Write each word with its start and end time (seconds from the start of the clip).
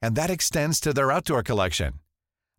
and 0.00 0.14
that 0.14 0.30
extends 0.30 0.78
to 0.80 0.94
their 0.94 1.10
outdoor 1.12 1.42
collection. 1.42 2.00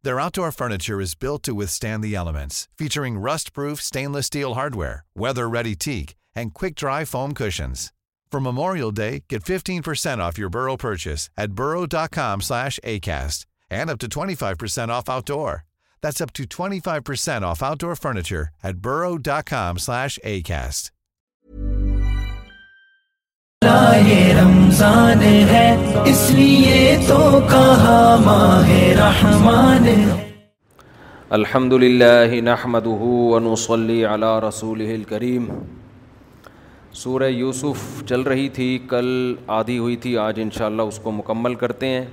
Their 0.04 0.20
outdoor 0.20 0.52
furniture 0.52 1.02
is 1.02 1.16
built 1.16 1.42
to 1.44 1.56
withstand 1.56 2.04
the 2.04 2.16
elements, 2.16 2.68
featuring 2.78 3.18
rust-proof 3.18 3.82
stainless 3.82 4.28
steel 4.28 4.54
hardware, 4.54 5.06
weather-ready 5.16 5.74
teak, 5.76 6.16
and 6.34 6.54
quick-dry 6.54 7.06
foam 7.06 7.34
cushions. 7.34 7.92
For 8.32 8.40
Memorial 8.40 8.92
Day, 8.92 9.24
get 9.28 9.44
15% 9.44 10.20
off 10.20 10.38
your 10.38 10.50
Burrow 10.50 10.78
purchase 10.78 11.32
at 11.36 11.56
burrow.com/acast 11.56 13.46
and 13.72 13.88
up 13.90 13.98
to 14.00 14.08
25% 14.08 14.92
off 14.92 15.10
outdoor. 15.10 15.66
That's 16.02 16.22
up 16.22 16.32
to 16.34 16.46
25% 16.46 17.44
off 17.44 17.64
outdoor 17.70 17.96
furniture 17.96 18.50
at 18.64 18.78
burrow.com/acast. 18.78 20.88
رمضان 23.66 25.22
ہے 25.22 25.68
اس 26.10 26.20
لیے 26.36 26.76
تو 27.08 27.18
کہا 27.50 28.16
ماہ 28.26 28.70
رحمان 28.98 29.88
الحمد 31.38 31.74
للہ 31.84 32.40
نحمد 32.44 32.88
رسول 34.48 35.04
کریم 35.10 35.50
سورہ 37.02 37.28
یوسف 37.30 37.84
چل 38.10 38.22
رہی 38.34 38.48
تھی 38.60 38.70
کل 38.90 39.36
آدھی 39.58 39.78
ہوئی 39.78 39.96
تھی 40.06 40.18
آج 40.30 40.40
انشاءاللہ 40.42 40.82
اس 40.92 41.00
کو 41.04 41.12
مکمل 41.20 41.56
کرتے 41.66 41.88
ہیں 41.98 42.06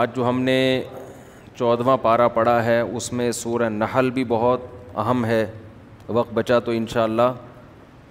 آج 0.00 0.16
جو 0.16 0.28
ہم 0.28 0.40
نے 0.50 0.58
چودھواں 1.58 1.96
پارہ 2.02 2.28
پڑھا 2.40 2.62
ہے 2.64 2.80
اس 2.80 3.12
میں 3.12 3.30
سورہ 3.44 3.68
نحل 3.78 4.10
بھی 4.18 4.24
بہت 4.34 4.64
اہم 4.96 5.24
ہے 5.24 5.44
وقت 6.08 6.32
بچا 6.34 6.58
تو 6.64 6.70
انشاءاللہ 6.76 7.22
اللہ 7.22 7.50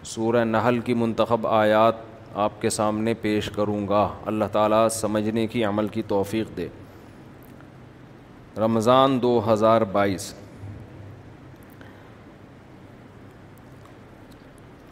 سورہ 0.09 0.44
نحل 0.45 0.77
کی 0.85 0.94
منتخب 0.94 1.45
آیات 1.47 1.95
آپ 2.44 2.52
کے 2.61 2.69
سامنے 2.69 3.13
پیش 3.21 3.49
کروں 3.55 3.88
گا 3.88 4.07
اللہ 4.27 4.45
تعالیٰ 4.52 4.88
سمجھنے 4.91 5.45
کی 5.47 5.63
عمل 5.66 5.88
کی 5.88 6.02
توفیق 6.07 6.55
دے 6.57 6.67
رمضان 8.63 9.22
دو 9.22 9.40
ہزار 9.51 9.81
بائیس 9.91 10.34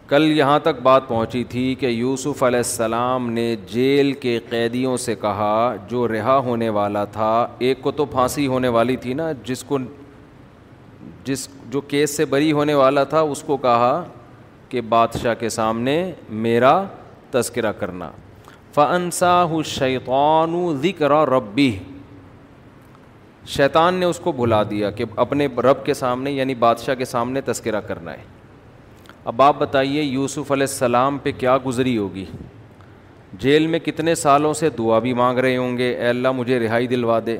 کل 0.08 0.32
یہاں 0.38 0.60
تک 0.64 0.82
بات 0.84 1.08
پہنچی 1.08 1.44
تھی 1.50 1.74
کہ 1.80 1.86
یوسف 1.86 2.44
علیہ 2.44 2.60
السلام 2.66 3.30
نے 3.32 3.56
جیل 3.72 4.12
کے 4.22 4.38
قیدیوں 4.50 4.96
سے 5.06 5.16
کہا 5.22 5.74
جو 5.90 6.08
رہا 6.08 6.38
ہونے 6.46 6.70
والا 6.78 7.04
تھا 7.18 7.36
ایک 7.68 7.82
کو 7.82 7.92
تو 8.00 8.06
پھانسی 8.16 8.48
ہونے 8.48 8.68
والی 8.78 8.96
تھی 9.04 9.14
نا 9.14 9.32
جس 9.44 9.64
کو 9.68 9.78
جس 11.24 11.48
جو 11.72 11.82
کیس 11.88 12.18
سے 12.18 12.26
بری 12.26 12.52
ہونے 12.52 12.74
والا 12.74 13.04
تھا 13.14 13.22
اس 13.34 13.42
کو 13.48 13.58
کہا 13.68 14.02
کہ 14.70 14.82
بادشاہ 14.90 15.34
کے 15.40 15.50
سامنے 15.50 15.94
میرا 16.46 16.74
تذکرہ 17.32 17.72
کرنا 17.80 18.10
ف 18.76 18.80
شیطان 19.66 20.54
ذکر 20.82 21.12
ربی 21.30 21.72
شیطان 23.54 23.94
نے 24.00 24.06
اس 24.06 24.20
کو 24.24 24.32
بھلا 24.32 24.62
دیا 24.70 24.90
کہ 24.98 25.06
اپنے 25.24 25.46
رب 25.66 25.84
کے 25.86 25.94
سامنے 25.94 26.32
یعنی 26.32 26.56
بادشاہ 26.66 26.96
کے 26.96 27.06
سامنے 27.06 27.42
تذکرہ 27.46 27.80
کرنا 27.88 28.14
ہے 28.14 28.22
اب 29.32 29.42
آپ 29.42 29.56
بتائیے 29.60 30.02
یوسف 30.04 30.52
علیہ 30.52 30.66
السلام 30.70 31.18
پہ 31.24 31.32
کیا 31.38 31.58
گزری 31.66 31.98
ہوگی 31.98 32.26
جیل 33.42 33.68
میں 33.68 33.80
کتنے 33.86 34.16
سالوں 34.24 34.54
سے 34.60 34.70
دعا 34.78 35.00
بھی 35.00 35.14
مانگ 35.22 35.38
رہے 35.46 35.58
ہوں 35.58 35.78
گے 35.78 35.90
اے 35.96 36.08
اللہ 36.10 36.32
مجھے 36.38 36.60
رہائی 36.66 36.88
دلوا 36.88 37.20
دے 37.26 37.38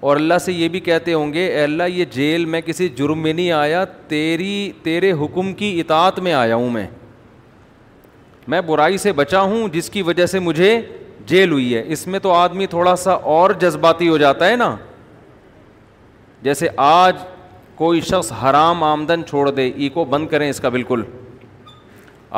اور 0.00 0.16
اللہ 0.16 0.38
سے 0.44 0.52
یہ 0.52 0.68
بھی 0.68 0.80
کہتے 0.80 1.12
ہوں 1.12 1.32
گے 1.32 1.46
اے 1.46 1.62
اللہ 1.62 1.82
یہ 1.92 2.04
جیل 2.10 2.44
میں 2.50 2.60
کسی 2.66 2.88
جرم 2.96 3.22
میں 3.22 3.32
نہیں 3.32 3.50
آیا 3.52 3.84
تیری 4.08 4.52
تیرے 4.82 5.10
حکم 5.20 5.52
کی 5.62 5.70
اطاعت 5.80 6.18
میں 6.26 6.32
آیا 6.32 6.54
ہوں 6.54 6.70
میں 8.50 8.60
برائی 8.66 8.98
سے 8.98 9.12
بچا 9.12 9.40
ہوں 9.40 9.68
جس 9.72 9.88
کی 9.90 10.02
وجہ 10.02 10.26
سے 10.26 10.38
مجھے 10.40 10.80
جیل 11.26 11.50
ہوئی 11.52 11.74
ہے 11.74 11.82
اس 11.92 12.06
میں 12.06 12.18
تو 12.22 12.32
آدمی 12.32 12.66
تھوڑا 12.74 12.94
سا 12.96 13.12
اور 13.32 13.50
جذباتی 13.60 14.08
ہو 14.08 14.16
جاتا 14.18 14.48
ہے 14.50 14.56
نا 14.56 14.74
جیسے 16.42 16.68
آج 16.84 17.16
کوئی 17.76 18.00
شخص 18.10 18.32
حرام 18.42 18.82
آمدن 18.84 19.24
چھوڑ 19.28 19.48
دے 19.50 19.66
ای 19.76 19.88
کو 19.94 20.04
بند 20.12 20.28
کریں 20.28 20.48
اس 20.48 20.60
کا 20.60 20.68
بالکل 20.76 21.02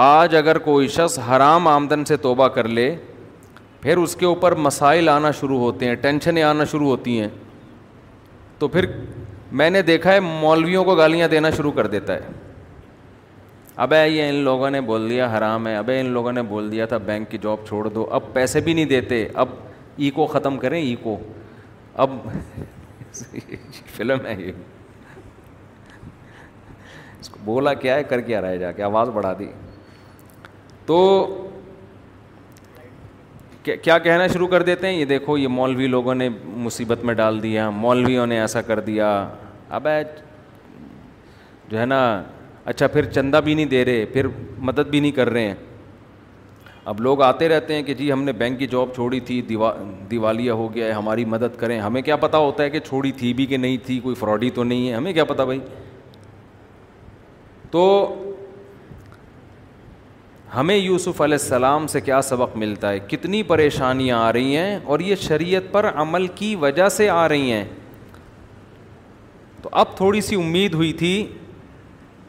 آج 0.04 0.34
اگر 0.37 0.59
کوئی 0.66 0.88
شخص 0.97 1.19
حرام 1.28 1.69
آمدن 1.69 2.04
سے 2.04 2.16
توبہ 2.26 2.49
کر 2.54 2.69
لے 2.69 2.94
پھر 3.81 3.97
اس 3.97 4.16
کے 4.16 4.26
اوپر 4.26 4.54
مسائل 4.66 5.09
آنا 5.09 5.31
شروع 5.41 5.59
ہوتے 5.59 5.88
ہیں 5.88 5.94
ٹینشنیں 6.00 6.43
آنا 6.43 6.65
شروع 6.72 6.88
ہوتی 6.88 7.19
ہیں 7.20 7.28
تو 8.60 8.69
پھر 8.69 8.87
میں 9.59 9.69
نے 9.71 9.81
دیکھا 9.82 10.12
ہے 10.12 10.21
مولویوں 10.21 10.84
کو 10.84 10.94
گالیاں 10.97 11.28
دینا 11.28 11.50
شروع 11.56 11.71
کر 11.76 11.87
دیتا 11.94 12.15
ہے 12.15 12.28
اب 13.84 13.93
یہ 14.06 14.28
ان 14.28 14.34
لوگوں 14.44 14.71
نے 14.71 14.81
بول 14.91 15.09
دیا 15.10 15.26
حرام 15.37 15.66
ہے 15.66 15.75
ابے 15.76 15.98
ان 16.00 16.06
لوگوں 16.12 16.32
نے 16.32 16.43
بول 16.48 16.70
دیا 16.72 16.87
تھا 16.87 16.97
بینک 17.10 17.31
کی 17.31 17.38
جاب 17.43 17.66
چھوڑ 17.69 17.88
دو 17.88 18.04
اب 18.19 18.32
پیسے 18.32 18.60
بھی 18.66 18.75
نہیں 18.75 18.84
دیتے 18.93 19.26
اب 19.44 19.49
ایکو 20.06 20.26
ختم 20.34 20.59
کریں 20.59 20.81
ایکو 20.81 21.16
اب 22.04 22.16
فلم 23.97 24.26
ہے 24.26 24.34
یہ 24.38 24.53
بولا 27.44 27.75
کیا 27.82 27.94
ہے 27.94 28.03
کر 28.09 28.20
کے 28.20 28.37
ہر 28.37 28.56
جا 28.59 28.72
کے 28.72 28.82
آواز 28.82 29.09
بڑھا 29.15 29.32
دی 29.38 29.50
تو 30.87 30.99
کیا 33.62 33.97
کہنا 33.98 34.26
شروع 34.32 34.47
کر 34.48 34.62
دیتے 34.62 34.87
ہیں 34.87 34.94
یہ 34.98 35.04
دیکھو 35.04 35.37
یہ 35.38 35.48
مولوی 35.48 35.87
لوگوں 35.87 36.15
نے 36.15 36.28
مصیبت 36.56 37.04
میں 37.04 37.15
ڈال 37.15 37.43
دیا 37.43 37.69
مولویوں 37.71 38.26
نے 38.26 38.41
ایسا 38.41 38.60
کر 38.62 38.81
دیا 38.87 39.09
اب 39.78 39.87
جو 41.69 41.78
ہے 41.78 41.84
نا 41.87 41.99
اچھا 42.65 42.87
پھر 42.93 43.04
چندہ 43.10 43.41
بھی 43.44 43.54
نہیں 43.54 43.66
دے 43.66 43.84
رہے 43.84 44.04
پھر 44.12 44.26
مدد 44.69 44.88
بھی 44.91 45.00
نہیں 45.00 45.10
کر 45.16 45.31
رہے 45.31 45.44
ہیں 45.47 45.54
اب 46.91 47.00
لوگ 47.00 47.22
آتے 47.22 47.49
رہتے 47.49 47.75
ہیں 47.75 47.82
کہ 47.82 47.94
جی 47.94 48.10
ہم 48.12 48.22
نے 48.25 48.32
بینک 48.32 48.59
کی 48.59 48.66
جاب 48.66 48.88
چھوڑی 48.94 49.20
تھی 49.28 49.41
دیوا 49.49 49.72
دیوالیہ 50.10 50.50
ہو 50.60 50.72
گیا 50.75 50.87
ہے 50.87 50.93
ہماری 50.93 51.25
مدد 51.34 51.59
کریں 51.59 51.78
ہمیں 51.81 52.00
کیا 52.03 52.16
پتہ 52.25 52.37
ہوتا 52.37 52.62
ہے 52.65 52.70
کہ 52.70 52.78
چھوڑی 52.88 53.12
تھی 53.19 53.32
بھی 53.41 53.47
کہ 53.47 53.56
نہیں 53.56 53.76
تھی 53.87 53.99
کوئی 54.03 54.15
فراڈی 54.20 54.50
تو 54.54 54.65
نہیں 54.65 54.88
ہے 54.88 54.94
ہمیں 54.94 55.12
کیا 55.12 55.25
پتہ 55.25 55.43
بھائی 55.43 55.60
تو 57.70 57.84
ہمیں 60.56 60.75
یوسف 60.76 61.20
علیہ 61.23 61.37
السلام 61.41 61.87
سے 61.87 62.00
کیا 62.00 62.20
سبق 62.29 62.56
ملتا 62.56 62.91
ہے 62.91 62.99
کتنی 63.08 63.43
پریشانیاں 63.50 64.19
آ 64.20 64.32
رہی 64.32 64.56
ہیں 64.56 64.79
اور 64.93 65.00
یہ 65.00 65.14
شریعت 65.29 65.70
پر 65.73 65.88
عمل 66.02 66.26
کی 66.38 66.55
وجہ 66.61 66.88
سے 66.97 67.08
آ 67.11 67.29
رہی 67.29 67.52
ہیں 67.52 67.64
تو 69.62 69.69
اب 69.82 69.97
تھوڑی 69.97 70.20
سی 70.29 70.37
امید 70.43 70.75
ہوئی 70.75 70.93
تھی 71.02 71.12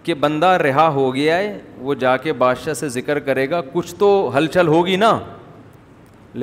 کہ 0.03 0.13
بندہ 0.25 0.47
رہا 0.63 0.87
ہو 0.99 1.13
گیا 1.15 1.37
ہے 1.37 1.57
وہ 1.87 1.93
جا 2.03 2.15
کے 2.27 2.33
بادشاہ 2.43 2.73
سے 2.73 2.89
ذکر 2.89 3.19
کرے 3.29 3.49
گا 3.49 3.61
کچھ 3.73 3.93
تو 3.99 4.07
ہلچل 4.37 4.67
ہوگی 4.67 4.95
نا 5.05 5.17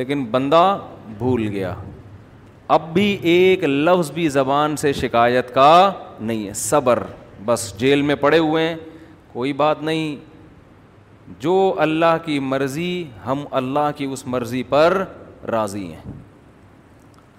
لیکن 0.00 0.24
بندہ 0.30 0.64
بھول 1.18 1.46
گیا 1.48 1.74
اب 2.76 2.92
بھی 2.94 3.06
ایک 3.32 3.64
لفظ 3.64 4.10
بھی 4.12 4.28
زبان 4.28 4.76
سے 4.76 4.92
شکایت 4.92 5.54
کا 5.54 5.70
نہیں 6.20 6.46
ہے 6.48 6.52
صبر 6.64 7.02
بس 7.44 7.72
جیل 7.78 8.02
میں 8.10 8.14
پڑے 8.26 8.38
ہوئے 8.38 8.68
ہیں 8.68 8.76
کوئی 9.32 9.52
بات 9.62 9.82
نہیں 9.82 10.16
جو 11.40 11.54
اللہ 11.80 12.16
کی 12.24 12.38
مرضی 12.40 13.04
ہم 13.26 13.44
اللہ 13.60 13.90
کی 13.96 14.04
اس 14.12 14.26
مرضی 14.26 14.62
پر 14.68 15.02
راضی 15.50 15.84
ہیں 15.92 16.00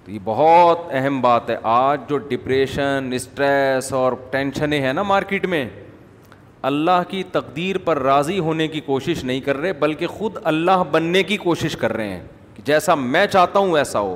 تو 0.06 0.12
یہ 0.12 0.19
بہت 0.24 0.81
اہم 0.95 1.19
بات 1.21 1.50
ہے 1.50 1.56
آج 1.69 2.01
جو 2.09 2.18
ڈپریشن 2.30 3.09
اسٹریس 3.13 3.91
اور 3.94 4.13
ٹینشنیں 4.31 4.80
ہیں 4.81 4.94
نا 4.94 5.03
مارکیٹ 5.03 5.45
میں 5.53 5.68
اللہ 6.69 7.01
کی 7.09 7.24
تقدیر 7.31 7.77
پر 7.83 8.01
راضی 8.01 8.38
ہونے 8.39 8.68
کی 8.68 8.80
کوشش 8.86 9.24
نہیں 9.24 9.39
کر 9.41 9.57
رہے 9.57 9.74
بلکہ 9.80 10.07
خود 10.18 10.38
اللہ 10.51 10.83
بننے 10.92 11.24
کی 11.24 11.38
کوشش 11.44 11.75
کر 11.81 11.94
رہے 11.95 12.09
ہیں 12.09 12.21
کہ 12.56 12.62
جیسا 12.65 12.95
میں 12.95 13.25
چاہتا 13.31 13.59
ہوں 13.59 13.71
ویسا 13.71 14.00
ہو 14.00 14.15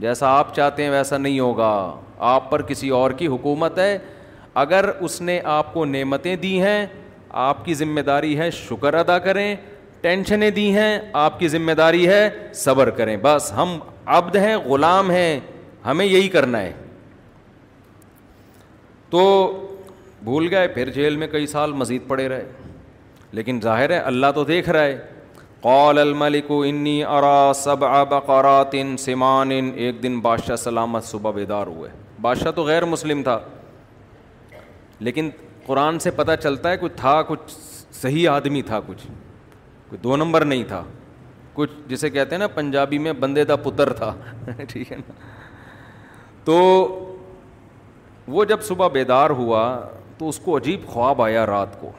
جیسا 0.00 0.28
آپ 0.38 0.54
چاہتے 0.56 0.82
ہیں 0.82 0.90
ویسا 0.90 1.18
نہیں 1.18 1.40
ہوگا 1.40 1.72
آپ 2.34 2.50
پر 2.50 2.62
کسی 2.70 2.88
اور 2.98 3.10
کی 3.18 3.26
حکومت 3.26 3.78
ہے 3.78 3.98
اگر 4.62 4.88
اس 5.00 5.20
نے 5.22 5.40
آپ 5.54 5.74
کو 5.74 5.84
نعمتیں 5.84 6.34
دی 6.36 6.60
ہیں 6.62 6.86
آپ 7.30 7.64
کی 7.64 7.74
ذمہ 7.74 8.00
داری 8.00 8.36
ہے 8.38 8.50
شکر 8.50 8.94
ادا 8.94 9.18
کریں 9.24 9.54
ٹینشنیں 10.00 10.50
دی 10.50 10.70
ہیں 10.74 10.98
آپ 11.22 11.38
کی 11.38 11.48
ذمہ 11.48 11.72
داری 11.76 12.06
ہے 12.08 12.28
صبر 12.54 12.90
کریں 12.96 13.16
بس 13.22 13.52
ہم 13.56 13.76
عبد 14.16 14.36
ہیں 14.36 14.56
غلام 14.66 15.10
ہیں 15.10 15.38
ہمیں 15.86 16.04
یہی 16.04 16.28
کرنا 16.28 16.60
ہے 16.60 16.72
تو 19.10 19.20
بھول 20.24 20.48
گئے 20.54 20.68
پھر 20.68 20.90
جیل 20.92 21.16
میں 21.16 21.26
کئی 21.32 21.46
سال 21.46 21.72
مزید 21.72 22.06
پڑے 22.08 22.28
رہے 22.28 22.50
لیکن 23.32 23.58
ظاہر 23.62 23.90
ہے 23.90 23.98
اللہ 24.10 24.26
تو 24.34 24.44
دیکھ 24.44 24.68
رہا 24.70 24.82
ہے 24.82 24.98
قال 25.62 25.98
الملک 25.98 26.50
انی 26.64 27.02
ارا 27.04 27.52
سب 27.62 27.84
اب 27.84 28.12
سمان 28.98 29.50
ایک 29.50 30.02
دن 30.02 30.18
بادشاہ 30.20 30.56
سلامت 30.56 31.04
صبح 31.04 31.30
بیدار 31.34 31.66
ہوئے 31.66 31.90
بادشاہ 32.20 32.50
تو 32.56 32.62
غیر 32.64 32.84
مسلم 32.84 33.22
تھا 33.22 33.38
لیکن 34.98 35.30
قرآن 35.68 35.98
سے 35.98 36.10
پتہ 36.18 36.32
چلتا 36.42 36.70
ہے 36.70 36.76
کچھ 36.80 36.92
تھا 36.96 37.20
کچھ 37.28 37.50
صحیح 38.00 38.28
آدمی 38.30 38.60
تھا 38.70 38.78
کچھ 38.86 39.06
کوئی 39.88 39.98
دو 40.02 40.16
نمبر 40.16 40.44
نہیں 40.44 40.62
تھا 40.68 40.82
کچھ 41.54 41.70
جسے 41.88 42.10
کہتے 42.10 42.34
ہیں 42.34 42.38
نا 42.40 42.46
پنجابی 42.54 42.98
میں 43.06 43.12
بندے 43.24 43.44
دا 43.50 43.56
پتر 43.64 43.92
تھا 44.00 44.12
ٹھیک 44.68 44.92
ہے 44.92 44.96
نا 44.96 45.12
تو 46.44 46.56
وہ 48.36 48.44
جب 48.50 48.62
صبح 48.68 48.88
بیدار 48.92 49.30
ہوا 49.40 49.62
تو 50.18 50.28
اس 50.28 50.38
کو 50.44 50.56
عجیب 50.56 50.86
خواب 50.92 51.22
آیا 51.22 51.44
رات 51.46 51.78
کو 51.80 51.90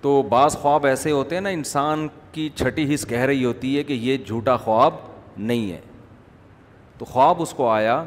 تو 0.00 0.20
بعض 0.34 0.56
خواب 0.58 0.86
ایسے 0.86 1.10
ہوتے 1.10 1.34
ہیں 1.36 1.42
نا 1.42 1.48
انسان 1.60 2.06
کی 2.32 2.48
چھٹی 2.56 2.92
حص 2.94 3.06
کہہ 3.06 3.24
رہی 3.30 3.44
ہوتی 3.44 3.76
ہے 3.76 3.82
کہ 3.84 3.92
یہ 4.08 4.16
جھوٹا 4.26 4.56
خواب 4.66 4.94
نہیں 5.50 5.70
ہے 5.72 5.80
تو 6.98 7.04
خواب 7.14 7.42
اس 7.42 7.52
کو 7.56 7.68
آیا 7.70 8.02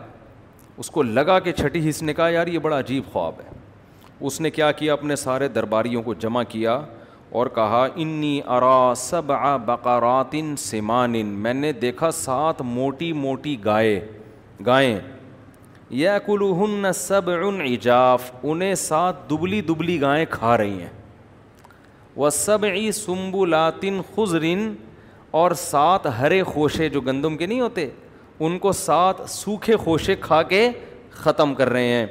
اس 0.84 0.90
کو 0.92 1.02
لگا 1.18 1.38
کہ 1.46 1.52
چھٹی 1.58 1.88
حص 1.90 2.02
نے 2.04 2.14
کہا 2.14 2.30
یار 2.30 2.48
یہ 2.48 2.60
بڑا 2.60 2.78
عجیب 2.80 3.12
خواب 3.12 3.40
ہے 3.40 3.52
اس 4.22 4.40
نے 4.42 4.50
کیا 4.52 4.72
کیا 4.72 4.94
اپنے 4.94 5.16
سارے 5.16 5.48
درباریوں 5.48 6.02
کو 6.04 6.14
جمع 6.14 6.44
کیا 6.50 6.80
اور 7.40 7.48
کہا 7.56 7.86
انی 7.96 8.40
ارا 8.56 8.94
سب 8.98 9.32
بکراتً 9.66 10.56
سمان 10.58 11.16
میں 11.26 11.54
نے 11.54 11.72
دیکھا 11.82 12.12
سات 12.14 12.62
موٹی 12.66 13.12
موٹی 13.14 13.56
گائے 13.66 14.00
گائیں 14.66 15.00
یا 16.00 16.18
کلو 16.26 16.54
ہن 16.64 16.92
سب 16.96 17.30
ان 17.30 17.60
ایجاف 17.62 18.32
انہیں 18.44 18.76
سات 18.76 19.30
دبلی 19.30 19.62
دبلی 19.62 20.00
گائیں 20.02 20.26
کھا 20.30 20.58
رہی 20.58 20.80
ہیں 20.82 20.90
وہ 22.16 22.30
سب 22.30 22.64
ای 22.74 22.92
سمبلاتن 22.92 24.00
خزر 24.16 24.44
اور 25.42 25.52
سات 25.58 26.06
ہرے 26.20 26.42
خوشے 26.48 26.90
جو 26.90 27.02
گندم 27.02 27.38
کے 27.38 27.46
نہیں 27.46 27.62
ہوتے 27.62 27.90
ان 28.46 28.58
کو 28.60 28.72
سات 28.72 29.30
سوکھے 29.30 29.76
خوشے 29.84 30.16
کھا 30.22 30.42
کے 30.44 30.70
ختم 31.12 31.54
کر 31.56 31.70
رہے 31.70 31.88
ہیں 31.94 32.06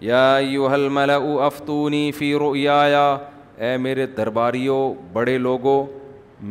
یا 0.00 0.38
یو 0.40 0.66
حل 0.68 0.88
ملا 0.94 1.16
او 1.16 1.40
افتونی 1.42 2.10
فیرو 2.18 2.54
یا 2.56 3.06
اے 3.56 3.76
میرے 3.82 4.06
درباریوں 4.16 4.82
بڑے 5.12 5.36
لوگوں 5.38 5.84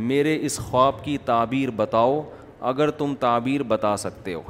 میرے 0.07 0.38
اس 0.45 0.57
خواب 0.59 1.03
کی 1.03 1.17
تعبیر 1.25 1.69
بتاؤ 1.75 2.21
اگر 2.71 2.89
تم 2.97 3.13
تعبیر 3.19 3.63
بتا 3.67 3.95
سکتے 3.97 4.33
ہو 4.33 4.41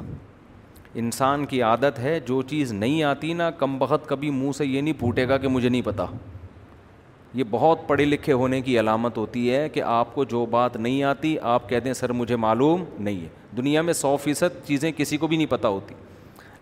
انسان 1.02 1.44
کی 1.46 1.60
عادت 1.62 1.98
ہے 1.98 2.18
جو 2.26 2.40
چیز 2.50 2.72
نہیں 2.72 3.02
آتی 3.04 3.32
نا 3.34 3.50
کم 3.58 3.78
بخت 3.78 4.08
کبھی 4.08 4.30
منہ 4.30 4.52
سے 4.56 4.66
یہ 4.66 4.80
نہیں 4.80 4.94
پھوٹے 4.98 5.28
گا 5.28 5.36
کہ 5.38 5.48
مجھے 5.48 5.68
نہیں 5.68 5.82
پتہ 5.84 6.06
یہ 7.34 7.44
بہت 7.50 7.86
پڑھے 7.88 8.04
لکھے 8.04 8.32
ہونے 8.32 8.60
کی 8.60 8.78
علامت 8.80 9.16
ہوتی 9.18 9.50
ہے 9.54 9.68
کہ 9.72 9.82
آپ 9.86 10.14
کو 10.14 10.24
جو 10.24 10.44
بات 10.50 10.76
نہیں 10.76 11.02
آتی 11.04 11.36
آپ 11.54 11.68
کہہ 11.68 11.80
دیں 11.84 11.92
سر 11.94 12.12
مجھے 12.12 12.36
معلوم 12.46 12.84
نہیں 12.98 13.20
ہے 13.22 13.56
دنیا 13.56 13.82
میں 13.82 13.92
سو 13.92 14.16
فیصد 14.22 14.64
چیزیں 14.68 14.90
کسی 14.96 15.16
کو 15.16 15.26
بھی 15.26 15.36
نہیں 15.36 15.50
پتہ 15.50 15.66
ہوتی 15.66 15.94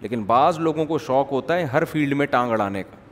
لیکن 0.02 0.22
بعض 0.26 0.58
لوگوں 0.60 0.84
کو 0.86 0.98
شوق 0.98 1.30
ہوتا 1.32 1.56
ہے 1.56 1.64
ہر 1.72 1.84
فیلڈ 1.90 2.12
میں 2.16 2.26
ٹانگ 2.30 2.50
اڑانے 2.52 2.82
کا 2.82 3.04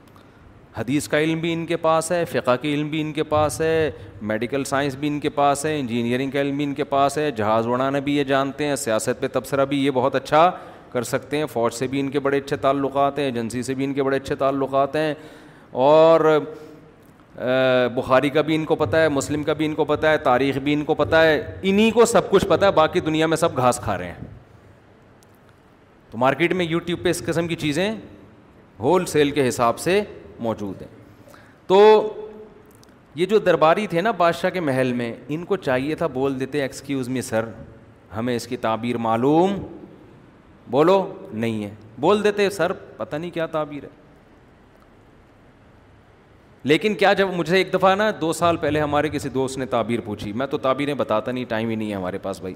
حدیث 0.80 1.06
کا 1.08 1.18
علم 1.20 1.40
بھی 1.40 1.52
ان 1.52 1.64
کے 1.66 1.76
پاس 1.86 2.10
ہے 2.12 2.24
فقہ 2.30 2.54
کے 2.62 2.72
علم 2.74 2.88
بھی 2.90 3.00
ان 3.00 3.12
کے 3.12 3.22
پاس 3.24 3.60
ہے 3.60 3.90
میڈیکل 4.30 4.64
سائنس 4.64 4.94
بھی 5.00 5.08
ان 5.08 5.18
کے 5.20 5.28
پاس 5.40 5.64
ہے 5.66 5.78
انجینئرنگ 5.80 6.30
کا 6.30 6.40
علم 6.40 6.56
بھی 6.56 6.64
ان 6.64 6.74
کے 6.74 6.84
پاس 6.94 7.18
ہے 7.18 7.30
جہاز 7.36 7.66
اڑانا 7.68 7.98
بھی 8.08 8.16
یہ 8.16 8.24
جانتے 8.32 8.66
ہیں 8.66 8.76
سیاست 8.76 9.20
پہ 9.20 9.28
تبصرہ 9.32 9.64
بھی 9.74 9.84
یہ 9.84 9.90
بہت 10.00 10.14
اچھا 10.14 10.50
کر 10.92 11.02
سکتے 11.02 11.36
ہیں 11.36 11.46
فوج 11.52 11.72
سے 11.74 11.86
بھی 11.92 12.00
ان 12.00 12.10
کے 12.10 12.20
بڑے 12.20 12.38
اچھے 12.38 12.56
تعلقات 12.56 13.18
ہیں 13.18 13.24
ایجنسی 13.24 13.62
سے 13.68 13.74
بھی 13.74 13.84
ان 13.84 13.94
کے 13.94 14.02
بڑے 14.02 14.16
اچھے 14.16 14.34
تعلقات 14.42 14.96
ہیں 14.96 15.14
اور 15.86 16.38
بخاری 17.94 18.28
کا 18.30 18.40
بھی 18.48 18.54
ان 18.54 18.64
کو 18.64 18.74
پتہ 18.84 18.96
ہے 18.96 19.08
مسلم 19.08 19.42
کا 19.44 19.52
بھی 19.60 19.66
ان 19.66 19.74
کو 19.74 19.84
پتہ 19.84 20.06
ہے 20.06 20.18
تاریخ 20.24 20.58
بھی 20.64 20.72
ان 20.74 20.84
کو 20.84 20.94
پتہ 20.94 21.16
ہے 21.16 21.40
انہیں 21.62 21.90
کو 21.94 22.04
سب 22.06 22.30
کچھ 22.30 22.46
پتہ 22.48 22.64
ہے 22.64 22.70
باقی 22.74 23.00
دنیا 23.06 23.26
میں 23.26 23.36
سب 23.36 23.56
گھاس 23.56 23.80
کھا 23.84 23.96
رہے 23.98 24.06
ہیں 24.12 24.22
تو 26.14 26.18
مارکیٹ 26.18 26.52
میں 26.54 26.64
یوٹیوب 26.64 27.02
پہ 27.02 27.08
اس 27.10 27.22
قسم 27.26 27.46
کی 27.48 27.54
چیزیں 27.58 27.90
ہول 28.80 29.04
سیل 29.12 29.30
کے 29.38 29.46
حساب 29.46 29.78
سے 29.78 30.00
موجود 30.46 30.82
ہیں 30.82 30.88
تو 31.66 31.78
یہ 33.14 33.26
جو 33.26 33.38
درباری 33.46 33.86
تھے 33.86 34.00
نا 34.00 34.10
بادشاہ 34.18 34.50
کے 34.50 34.60
محل 34.60 34.92
میں 35.00 35.12
ان 35.34 35.44
کو 35.44 35.56
چاہیے 35.56 35.94
تھا 36.02 36.06
بول 36.18 36.38
دیتے 36.40 36.60
ایکسکیوز 36.62 37.08
میں 37.16 37.22
سر 37.30 37.48
ہمیں 38.16 38.34
اس 38.36 38.46
کی 38.46 38.56
تعبیر 38.66 38.96
معلوم 39.06 39.56
بولو 40.70 41.02
نہیں 41.32 41.64
ہے 41.64 41.70
بول 42.00 42.22
دیتے 42.24 42.48
سر 42.58 42.72
پتہ 42.96 43.16
نہیں 43.16 43.30
کیا 43.34 43.46
تعبیر 43.56 43.84
ہے 43.84 43.88
لیکن 46.72 46.94
کیا 47.02 47.12
جب 47.12 47.32
مجھے 47.36 47.56
ایک 47.56 47.72
دفعہ 47.74 47.94
نا 47.96 48.10
دو 48.20 48.32
سال 48.32 48.56
پہلے 48.66 48.80
ہمارے 48.80 49.08
کسی 49.12 49.28
دوست 49.38 49.58
نے 49.58 49.66
تعبیر 49.76 50.00
پوچھی 50.04 50.32
میں 50.42 50.46
تو 50.54 50.58
تعبیریں 50.68 50.94
بتاتا 51.04 51.32
نہیں 51.32 51.44
ٹائم 51.48 51.68
ہی 51.68 51.74
نہیں 51.74 51.90
ہے 51.90 51.96
ہمارے 51.96 52.18
پاس 52.28 52.40
بھائی 52.40 52.54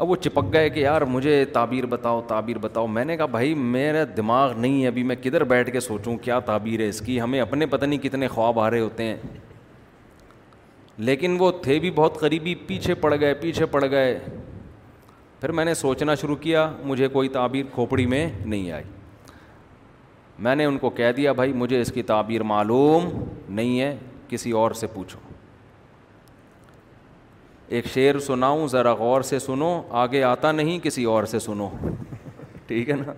اب 0.00 0.10
وہ 0.10 0.16
چپک 0.20 0.52
گئے 0.52 0.68
کہ 0.68 0.80
یار 0.80 1.02
مجھے 1.10 1.44
تعبیر 1.52 1.86
بتاؤ 1.86 2.20
تعبیر 2.28 2.58
بتاؤ 2.58 2.86
میں 2.94 3.04
نے 3.04 3.16
کہا 3.16 3.26
بھائی 3.30 3.54
میرا 3.54 4.02
دماغ 4.16 4.52
نہیں 4.60 4.82
ہے 4.82 4.86
ابھی 4.88 5.02
میں 5.10 5.16
کدھر 5.22 5.44
بیٹھ 5.52 5.70
کے 5.72 5.80
سوچوں 5.80 6.16
کیا 6.22 6.38
تعبیر 6.46 6.80
ہے 6.80 6.88
اس 6.88 7.00
کی 7.06 7.20
ہمیں 7.20 7.40
اپنے 7.40 7.66
پتہ 7.74 7.84
نہیں 7.86 7.98
کتنے 8.02 8.28
خواب 8.28 8.58
آ 8.60 8.68
رہے 8.70 8.80
ہوتے 8.80 9.02
ہیں 9.04 9.16
لیکن 10.96 11.36
وہ 11.40 11.50
تھے 11.62 11.78
بھی 11.80 11.90
بہت 11.94 12.18
قریبی 12.20 12.54
پیچھے 12.66 12.94
پڑ 13.04 13.14
گئے 13.20 13.34
پیچھے 13.40 13.66
پڑ 13.76 13.84
گئے 13.90 14.18
پھر 15.40 15.52
میں 15.52 15.64
نے 15.64 15.74
سوچنا 15.74 16.14
شروع 16.20 16.36
کیا 16.40 16.70
مجھے 16.84 17.08
کوئی 17.16 17.28
تعبیر 17.28 17.64
کھوپڑی 17.74 18.06
میں 18.06 18.26
نہیں 18.44 18.70
آئی 18.72 18.84
میں 20.44 20.54
نے 20.56 20.64
ان 20.64 20.78
کو 20.78 20.90
کہہ 20.90 21.12
دیا 21.16 21.32
بھائی 21.32 21.52
مجھے 21.62 21.80
اس 21.80 21.92
کی 21.94 22.02
تعبیر 22.02 22.42
معلوم 22.52 23.08
نہیں 23.48 23.80
ہے 23.80 23.96
کسی 24.28 24.50
اور 24.62 24.70
سے 24.80 24.86
پوچھو 24.94 25.20
ایک 27.68 27.86
شعر 27.92 28.18
سناؤں 28.26 28.66
ذرا 28.68 28.92
غور 28.94 29.20
سے 29.22 29.38
سنو 29.38 29.70
آگے 30.00 30.22
آتا 30.22 30.50
نہیں 30.52 30.78
کسی 30.82 31.04
اور 31.12 31.24
سے 31.26 31.38
سنو 31.40 31.68
ٹھیک 32.66 32.90
ہے 32.90 32.94
نا 32.96 33.12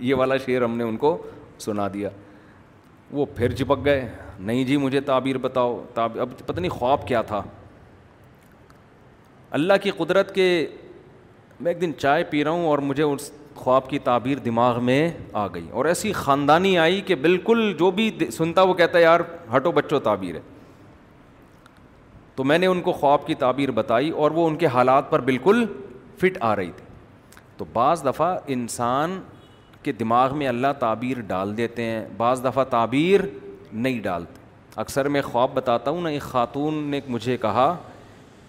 یہ 0.00 0.14
والا 0.14 0.36
شعر 0.46 0.62
ہم 0.62 0.76
نے 0.76 0.84
ان 0.84 0.96
کو 0.96 1.16
سنا 1.60 1.86
دیا 1.94 2.08
وہ 3.12 3.26
پھر 3.36 3.52
چپک 3.54 3.84
گئے 3.84 4.06
نہیں 4.38 4.64
جی 4.64 4.76
مجھے 4.76 5.00
تعبیر 5.06 5.38
بتاؤ 5.38 5.80
اب 5.94 6.28
پتہ 6.46 6.60
نہیں 6.60 6.70
خواب 6.70 7.06
کیا 7.08 7.22
تھا 7.32 7.42
اللہ 9.58 9.72
کی 9.82 9.90
قدرت 9.96 10.34
کے 10.34 10.46
میں 11.60 11.72
ایک 11.72 11.80
دن 11.80 11.92
چائے 11.98 12.22
پی 12.30 12.44
رہا 12.44 12.50
ہوں 12.50 12.66
اور 12.66 12.78
مجھے 12.90 13.02
اس 13.02 13.30
خواب 13.54 13.88
کی 13.90 13.98
تعبیر 14.04 14.38
دماغ 14.44 14.82
میں 14.84 15.08
آ 15.32 15.46
گئی 15.54 15.66
اور 15.70 15.84
ایسی 15.84 16.12
خاندانی 16.12 16.78
آئی 16.78 17.00
کہ 17.06 17.14
بالکل 17.24 17.72
جو 17.78 17.90
بھی 17.98 18.10
سنتا 18.36 18.62
وہ 18.62 18.74
کہتا 18.74 18.98
ہے 18.98 19.02
یار 19.02 19.20
ہٹو 19.56 19.72
بچو 19.72 19.98
تعبیر 20.08 20.34
ہے 20.36 20.40
تو 22.36 22.44
میں 22.44 22.58
نے 22.58 22.66
ان 22.66 22.80
کو 22.82 22.92
خواب 22.92 23.26
کی 23.26 23.34
تعبیر 23.38 23.70
بتائی 23.78 24.10
اور 24.22 24.30
وہ 24.34 24.46
ان 24.48 24.54
کے 24.56 24.66
حالات 24.74 25.10
پر 25.10 25.20
بالکل 25.20 25.64
فٹ 26.20 26.38
آ 26.50 26.54
رہی 26.56 26.70
تھی 26.76 26.84
تو 27.56 27.64
بعض 27.72 28.04
دفعہ 28.04 28.36
انسان 28.54 29.18
کے 29.82 29.92
دماغ 29.92 30.36
میں 30.38 30.46
اللہ 30.48 30.72
تعبیر 30.78 31.20
ڈال 31.26 31.56
دیتے 31.56 31.84
ہیں 31.84 32.04
بعض 32.16 32.44
دفعہ 32.44 32.64
تعبیر 32.70 33.20
نہیں 33.72 34.00
ڈالتے 34.02 34.40
اکثر 34.80 35.08
میں 35.14 35.22
خواب 35.22 35.50
بتاتا 35.54 35.90
ہوں 35.90 36.00
نا 36.00 36.08
ایک 36.08 36.22
خاتون 36.22 36.74
نے 36.90 37.00
مجھے 37.08 37.36
کہا 37.36 37.74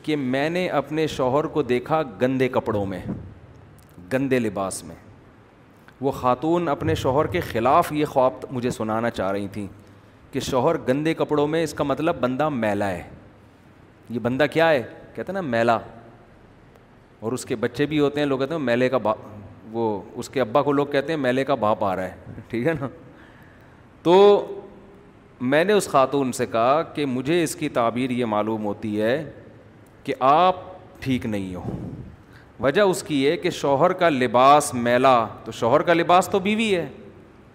کہ 0.04 0.16
میں 0.16 0.50
نے 0.50 0.68
اپنے 0.80 1.06
شوہر 1.08 1.46
کو 1.56 1.62
دیکھا 1.63 2.02
گندے 2.22 2.48
کپڑوں 2.50 2.86
میں 2.86 3.02
گندے 4.13 4.40
لباس 4.40 4.84
میں 4.84 4.96
وہ 6.02 6.12
خاتون 6.12 6.68
اپنے 6.70 6.96
شوہر 6.96 7.28
کے 7.36 7.40
خلاف 7.52 7.92
یہ 7.94 8.06
خواب 8.13 8.46
مجھے 8.52 8.70
سنانا 8.70 9.10
چاہ 9.10 9.32
رہی 9.32 9.48
تھیں 9.54 9.66
کہ 10.32 10.40
شوہر 10.50 10.78
گندے 10.88 11.13
کپڑوں 11.13 11.48
میں 11.48 11.63
اس 11.63 11.74
کا 11.74 11.84
مطلب 11.84 12.20
بندہ 12.22 12.50
میلا 12.50 12.90
ہے 12.92 13.02
یہ 14.10 14.19
بندہ 14.19 14.43
کیا 14.51 14.69
ہے 14.69 14.81
کہتے 15.15 15.31
ہیں 15.31 15.33
نا 15.33 15.41
میلا 15.50 15.77
اور 17.22 17.31
اس 17.31 17.45
کے 17.45 17.55
بچے 17.55 17.86
بھی 17.86 18.00
ہوتے 18.00 18.19
ہیں 18.19 18.27
لوگ 18.27 18.39
کہتے 18.39 18.53
ہیں 18.55 18.62
میلے 18.62 18.89
کا 18.89 18.98
باپ 19.05 19.17
وہ 19.72 19.83
اس 20.19 20.29
کے 20.29 20.41
ابا 20.41 20.62
کو 20.62 20.72
لوگ 20.72 20.86
کہتے 20.91 21.13
ہیں 21.13 21.19
میلے 21.19 21.43
کا 21.45 21.55
باپ 21.60 21.83
آ 21.83 21.95
رہا 21.95 22.03
ہے 22.07 22.41
ٹھیک 22.50 22.65
ہے 22.67 22.74
نا 22.79 22.88
تو 24.03 24.15
میں 25.51 25.63
نے 25.63 25.74
اس 25.74 25.88
خاتون 25.89 26.31
سے 26.31 26.45
کہا 26.45 26.81
کہ 26.93 27.05
مجھے 27.05 27.41
اس 27.43 27.55
کی 27.55 27.69
تعبیر 27.77 28.10
یہ 28.12 28.25
معلوم 28.33 28.65
ہوتی 28.65 29.01
ہے 29.01 29.15
کہ 30.03 30.13
آپ 30.29 30.55
ٹھیک 31.01 31.25
نہیں 31.25 31.55
ہو 31.55 31.62
وجہ 32.63 32.81
اس 32.81 33.01
کی 33.03 33.25
ہے 33.27 33.36
کہ 33.38 33.50
شوہر 33.50 33.93
کا 34.01 34.10
لباس 34.10 34.74
میلا 34.74 35.17
تو 35.45 35.51
شوہر 35.51 35.81
کا 35.83 35.93
لباس 35.93 36.27
تو 36.31 36.39
بیوی 36.39 36.75
ہے 36.75 36.88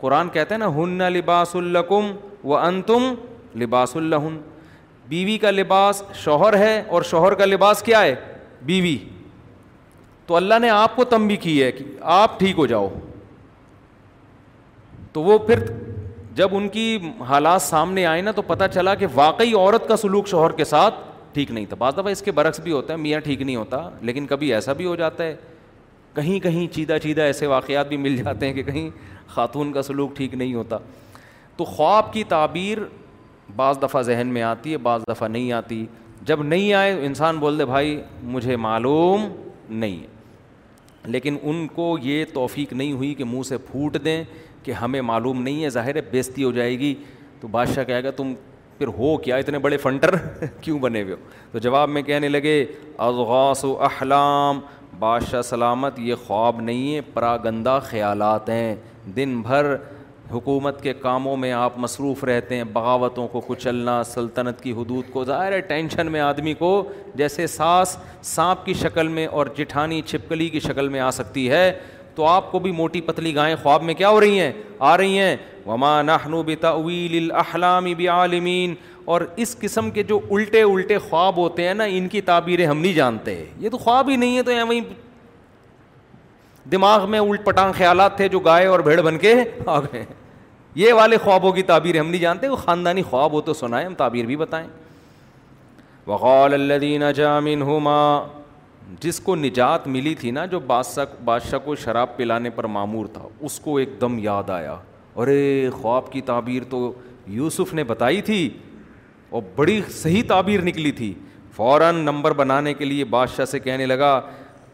قرآن 0.00 0.28
کہتے 0.32 0.54
ہیں 0.54 0.58
نا 0.58 0.74
ہن 0.74 1.00
لباس 1.12 1.54
القم 1.56 2.10
و 2.44 2.56
ان 2.56 2.80
تم 2.86 3.14
لباس 3.60 3.96
الہن 3.96 4.36
بیوی 5.08 5.36
کا 5.38 5.50
لباس 5.50 6.02
شوہر 6.24 6.56
ہے 6.58 6.80
اور 6.88 7.02
شوہر 7.10 7.34
کا 7.34 7.44
لباس 7.44 7.82
کیا 7.82 8.02
ہے 8.02 8.14
بیوی 8.70 8.96
تو 10.26 10.36
اللہ 10.36 10.58
نے 10.60 10.70
آپ 10.70 10.96
کو 10.96 11.04
تم 11.12 11.26
بھی 11.26 11.36
کی 11.44 11.62
ہے 11.62 11.70
کہ 11.72 11.84
آپ 12.14 12.38
ٹھیک 12.38 12.58
ہو 12.58 12.66
جاؤ 12.72 12.88
تو 15.12 15.22
وہ 15.22 15.38
پھر 15.46 15.58
جب 16.34 16.56
ان 16.56 16.68
کی 16.68 16.98
حالات 17.28 17.62
سامنے 17.62 18.04
آئے 18.06 18.20
نا 18.22 18.30
تو 18.32 18.42
پتہ 18.46 18.64
چلا 18.74 18.94
کہ 18.94 19.06
واقعی 19.14 19.54
عورت 19.54 19.88
کا 19.88 19.96
سلوک 19.96 20.26
شوہر 20.28 20.52
کے 20.56 20.64
ساتھ 20.64 20.94
ٹھیک 21.34 21.50
نہیں 21.50 21.64
تھا 21.66 21.76
بعض 21.78 21.94
دفعہ 21.96 22.12
اس 22.12 22.22
کے 22.22 22.32
برعکس 22.32 22.60
بھی 22.60 22.72
ہوتا 22.72 22.92
ہے 22.92 22.98
میاں 22.98 23.20
ٹھیک 23.24 23.42
نہیں 23.42 23.56
ہوتا 23.56 23.88
لیکن 24.10 24.26
کبھی 24.26 24.52
ایسا 24.54 24.72
بھی 24.80 24.84
ہو 24.86 24.94
جاتا 24.96 25.24
ہے 25.24 25.34
کہیں 26.14 26.38
کہیں 26.42 26.66
چیدہ 26.74 26.96
چیدہ 27.02 27.22
ایسے 27.22 27.46
واقعات 27.46 27.88
بھی 27.88 27.96
مل 27.96 28.16
جاتے 28.16 28.46
ہیں 28.46 28.52
کہ 28.52 28.62
کہیں 28.70 28.88
خاتون 29.34 29.72
کا 29.72 29.82
سلوک 29.82 30.16
ٹھیک 30.16 30.34
نہیں 30.34 30.54
ہوتا 30.54 30.78
تو 31.56 31.64
خواب 31.64 32.12
کی 32.12 32.24
تعبیر 32.28 32.78
بعض 33.56 33.78
دفعہ 33.84 34.02
ذہن 34.02 34.28
میں 34.32 34.42
آتی 34.42 34.72
ہے 34.72 34.76
بعض 34.78 35.02
دفعہ 35.10 35.28
نہیں 35.28 35.52
آتی 35.52 35.84
جب 36.26 36.42
نہیں 36.42 36.72
آئے 36.74 36.94
تو 36.94 37.02
انسان 37.04 37.38
بول 37.38 37.58
دے 37.58 37.64
بھائی 37.66 38.00
مجھے 38.22 38.56
معلوم 38.56 39.28
نہیں 39.68 39.96
ہے 40.00 40.06
لیکن 41.12 41.36
ان 41.42 41.66
کو 41.74 41.96
یہ 42.02 42.24
توفیق 42.32 42.72
نہیں 42.72 42.92
ہوئی 42.92 43.12
کہ 43.14 43.24
منہ 43.24 43.42
سے 43.48 43.58
پھوٹ 43.70 43.96
دیں 44.04 44.22
کہ 44.62 44.72
ہمیں 44.80 45.00
معلوم 45.02 45.42
نہیں 45.42 45.62
ہے 45.64 45.68
ظاہر 45.70 45.96
ہے 45.96 46.00
بیزتی 46.10 46.44
ہو 46.44 46.50
جائے 46.52 46.78
گی 46.78 46.94
تو 47.40 47.48
بادشاہ 47.48 47.84
کہے 47.84 48.02
گا 48.04 48.10
تم 48.16 48.32
پھر 48.78 48.86
ہو 48.98 49.16
کیا 49.24 49.36
اتنے 49.36 49.58
بڑے 49.58 49.76
فنٹر 49.76 50.14
کیوں 50.60 50.78
بنے 50.78 51.02
ہوئے 51.02 51.12
ہو 51.14 51.20
تو 51.52 51.58
جواب 51.58 51.88
میں 51.90 52.02
کہنے 52.02 52.28
لگے 52.28 52.60
اضاص 53.06 53.64
و 53.64 53.76
احلام 53.84 54.60
بادشاہ 54.98 55.42
سلامت 55.44 55.98
یہ 55.98 56.14
خواب 56.26 56.60
نہیں 56.60 56.94
ہے 56.94 57.00
پرا 57.14 57.36
گندہ 57.44 57.78
خیالات 57.88 58.48
ہیں 58.48 58.74
دن 59.16 59.40
بھر 59.46 59.74
حکومت 60.32 60.80
کے 60.82 60.92
کاموں 61.02 61.36
میں 61.36 61.50
آپ 61.52 61.78
مصروف 61.78 62.22
رہتے 62.24 62.56
ہیں 62.56 62.64
بغاوتوں 62.72 63.26
کو 63.28 63.40
کچلنا 63.46 64.02
سلطنت 64.04 64.60
کی 64.62 64.72
حدود 64.76 65.10
کو 65.12 65.24
ظاہر 65.24 65.52
ہے 65.52 65.60
ٹینشن 65.70 66.10
میں 66.12 66.20
آدمی 66.20 66.54
کو 66.54 66.70
جیسے 67.16 67.46
سانس 67.46 67.96
سانپ 68.34 68.64
کی 68.66 68.74
شکل 68.80 69.08
میں 69.18 69.26
اور 69.36 69.46
جٹھانی 69.58 70.00
چھپکلی 70.06 70.48
کی 70.48 70.60
شکل 70.60 70.88
میں 70.88 71.00
آ 71.00 71.10
سکتی 71.20 71.48
ہے 71.50 71.70
تو 72.14 72.26
آپ 72.26 72.50
کو 72.52 72.58
بھی 72.58 72.70
موٹی 72.72 73.00
پتلی 73.08 73.34
گائیں 73.34 73.54
خواب 73.62 73.82
میں 73.88 73.94
کیا 73.94 74.08
ہو 74.10 74.20
رہی 74.20 74.40
ہیں 74.40 74.52
آ 74.92 74.96
رہی 74.96 75.18
ہیں 75.18 75.36
وما 75.66 76.00
نحنو 76.02 76.42
طویل 76.60 77.16
الاحلام 77.22 77.84
بعالمین 77.98 78.74
اور 79.14 79.20
اس 79.42 79.56
قسم 79.58 79.90
کے 79.90 80.02
جو 80.08 80.18
الٹے 80.30 80.62
الٹے 80.62 80.98
خواب 81.08 81.36
ہوتے 81.36 81.66
ہیں 81.66 81.74
نا 81.74 81.84
ان 81.98 82.08
کی 82.14 82.20
تعبیریں 82.30 82.66
ہم 82.66 82.80
نہیں 82.80 82.92
جانتے 82.94 83.44
یہ 83.58 83.68
تو 83.70 83.78
خواب 83.86 84.08
ہی 84.10 84.16
نہیں 84.16 84.36
ہے 84.36 84.42
تو 84.42 84.50
یا 84.52 84.64
وہیں 84.68 84.80
دماغ 86.72 87.04
میں 87.10 87.18
الٹ 87.18 87.44
پٹانگ 87.44 87.72
خیالات 87.76 88.16
تھے 88.16 88.28
جو 88.28 88.38
گائے 88.40 88.66
اور 88.66 88.80
بھیڑ 88.88 89.00
بن 89.02 89.18
کے 89.18 89.34
آ 89.66 89.78
گئے 89.80 90.04
یہ 90.74 90.92
والے 90.92 91.16
خوابوں 91.24 91.52
کی 91.52 91.62
تعبیر 91.68 91.98
ہم 92.00 92.08
نہیں 92.10 92.20
جانتے 92.20 92.48
وہ 92.48 92.56
خاندانی 92.56 93.02
خواب 93.10 93.32
ہو 93.32 93.40
تو 93.40 93.54
سنائیں 93.54 93.86
ہم 93.86 93.94
تعبیر 93.98 94.26
بھی 94.26 94.36
بتائیں 94.36 94.66
جامن 97.16 97.64
جس 99.00 99.18
کو 99.20 99.34
نجات 99.36 99.86
ملی 99.86 100.14
تھی 100.20 100.30
نا 100.30 100.44
جو 100.52 100.60
بادشاہ 100.66 101.04
بادشاہ 101.24 101.58
کو 101.64 101.74
شراب 101.76 102.16
پلانے 102.16 102.50
پر 102.50 102.64
معمور 102.76 103.06
تھا 103.12 103.26
اس 103.48 103.58
کو 103.60 103.76
ایک 103.78 104.00
دم 104.00 104.18
یاد 104.22 104.50
آیا 104.50 104.76
ارے 105.20 105.68
خواب 105.80 106.10
کی 106.12 106.20
تعبیر 106.30 106.62
تو 106.70 106.90
یوسف 107.40 107.74
نے 107.74 107.84
بتائی 107.84 108.20
تھی 108.30 108.48
اور 109.30 109.42
بڑی 109.56 109.80
صحیح 109.94 110.22
تعبیر 110.28 110.62
نکلی 110.64 110.92
تھی 111.02 111.12
فوراً 111.56 111.94
نمبر 112.04 112.32
بنانے 112.42 112.74
کے 112.74 112.84
لیے 112.84 113.04
بادشاہ 113.16 113.44
سے 113.50 113.58
کہنے 113.60 113.86
لگا 113.86 114.20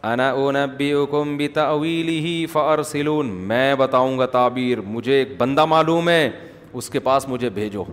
انا 0.07 0.33
فارسلون 2.53 3.27
میں 3.51 3.73
بتاؤں 3.75 4.17
گا 4.19 4.25
تعبیر 4.37 4.81
مجھے 4.95 5.13
ایک 5.19 5.27
بندہ 5.37 5.65
معلوم 5.73 6.09
ہے 6.09 6.29
اس 6.81 6.89
کے 6.95 6.99
پاس 7.07 7.27
مجھے 7.29 7.49
بھیجو 7.57 7.83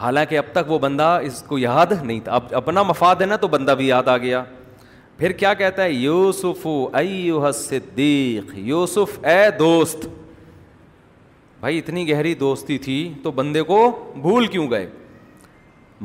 حالانکہ 0.00 0.38
اب 0.38 0.52
تک 0.52 0.70
وہ 0.70 0.78
بندہ 0.78 1.06
اس 1.28 1.42
کو 1.46 1.58
یاد 1.58 1.92
نہیں 2.02 2.20
تھا 2.24 2.32
اب 2.34 2.44
اپنا 2.56 2.82
مفاد 2.90 3.20
ہے 3.20 3.26
نا 3.26 3.36
تو 3.44 3.48
بندہ 3.54 3.74
بھی 3.78 3.86
یاد 3.88 4.08
آ 4.08 4.16
گیا 4.26 4.44
پھر 5.18 5.32
کیا 5.42 5.52
کہتا 5.60 5.82
ہے 5.84 5.90
یوسف 5.90 6.66
صدیق 7.62 8.52
یوسف 8.68 9.18
اے 9.28 9.40
دوست 9.58 10.06
بھائی 11.60 11.78
اتنی 11.78 12.08
گہری 12.10 12.34
دوستی 12.44 12.78
تھی 12.86 12.98
تو 13.22 13.30
بندے 13.40 13.62
کو 13.72 13.78
بھول 14.16 14.46
کیوں 14.54 14.70
گئے 14.70 14.86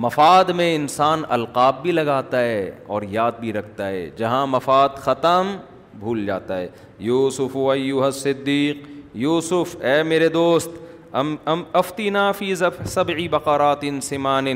مفاد 0.02 0.46
میں 0.58 0.74
انسان 0.76 1.22
القاب 1.32 1.82
بھی 1.82 1.92
لگاتا 1.92 2.40
ہے 2.42 2.70
اور 2.94 3.02
یاد 3.10 3.32
بھی 3.40 3.52
رکھتا 3.54 3.88
ہے 3.88 4.10
جہاں 4.18 4.46
مفاد 4.48 4.96
ختم 5.04 5.56
بھول 6.00 6.26
جاتا 6.26 6.58
ہے 6.60 6.68
یوسف 7.06 7.56
و 7.58 7.70
ایوہ 7.72 8.10
صدیق 8.20 8.88
یوسف 9.24 9.76
اے 9.86 10.02
میرے 10.04 10.30
دوست 10.30 10.70
ام 11.18 11.36
ام 11.48 11.62
افتی 11.82 12.10
نافی 12.10 12.54
ضف 12.60 12.80
صبی 12.92 13.28
بقاراتً 13.30 14.00
سمان 14.02 14.48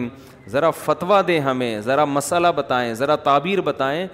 ذرا 0.51 0.70
فتویٰ 0.86 1.22
دیں 1.27 1.39
ہمیں 1.39 1.79
ذرا 1.86 2.06
مسئلہ 2.06 2.48
بتائیں 2.56 2.94
ذرا 3.03 3.15
تعبیر 3.25 3.62
بتائیں 3.62 4.06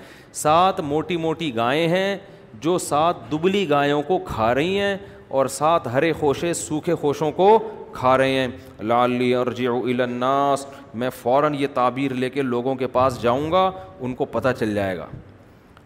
سات 0.41 0.79
موٹی 0.87 1.17
موٹی 1.25 1.55
گائیں 1.55 1.87
ہیں 1.89 2.17
جو 2.61 2.77
سات 2.77 3.31
دبلی 3.31 3.69
گایوں 3.69 4.01
کو 4.07 4.17
کھا 4.27 4.53
رہی 4.55 4.79
ہیں 4.79 4.95
اور 5.37 5.45
سات 5.49 5.87
ہرے 5.93 6.11
خوشے 6.19 6.53
سوکھے 6.53 6.95
خوشوں 7.01 7.31
کو 7.35 7.49
کھا 7.93 8.17
رہے 8.17 8.39
ہیں 8.39 8.47
لالی 8.91 9.33
الناس 9.35 10.65
میں 11.01 11.09
فوراً 11.21 11.53
یہ 11.59 11.67
تعبیر 11.73 12.13
لے 12.23 12.29
کے 12.29 12.41
لوگوں 12.41 12.75
کے 12.75 12.87
پاس 12.97 13.21
جاؤں 13.21 13.51
گا 13.51 13.69
ان 14.01 14.15
کو 14.15 14.25
پتہ 14.35 14.49
چل 14.59 14.73
جائے 14.75 14.97
گا 14.97 15.05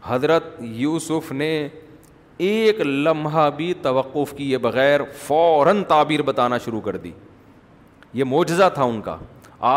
حضرت 0.08 0.56
یوسف 0.84 1.32
نے 1.32 1.50
ایک 2.50 2.80
لمحہ 2.82 3.50
بھی 3.58 3.74
توقف 3.82 4.34
کیے 4.38 4.58
بغیر 4.66 5.02
فوراً 5.28 5.84
تعبیر 5.88 6.22
بتانا 6.32 6.58
شروع 6.66 6.82
کر 6.82 6.98
دی 7.06 7.12
یہ 8.20 8.24
معجزہ 8.34 8.70
تھا 8.74 8.84
ان 8.84 9.02
کا 9.02 9.16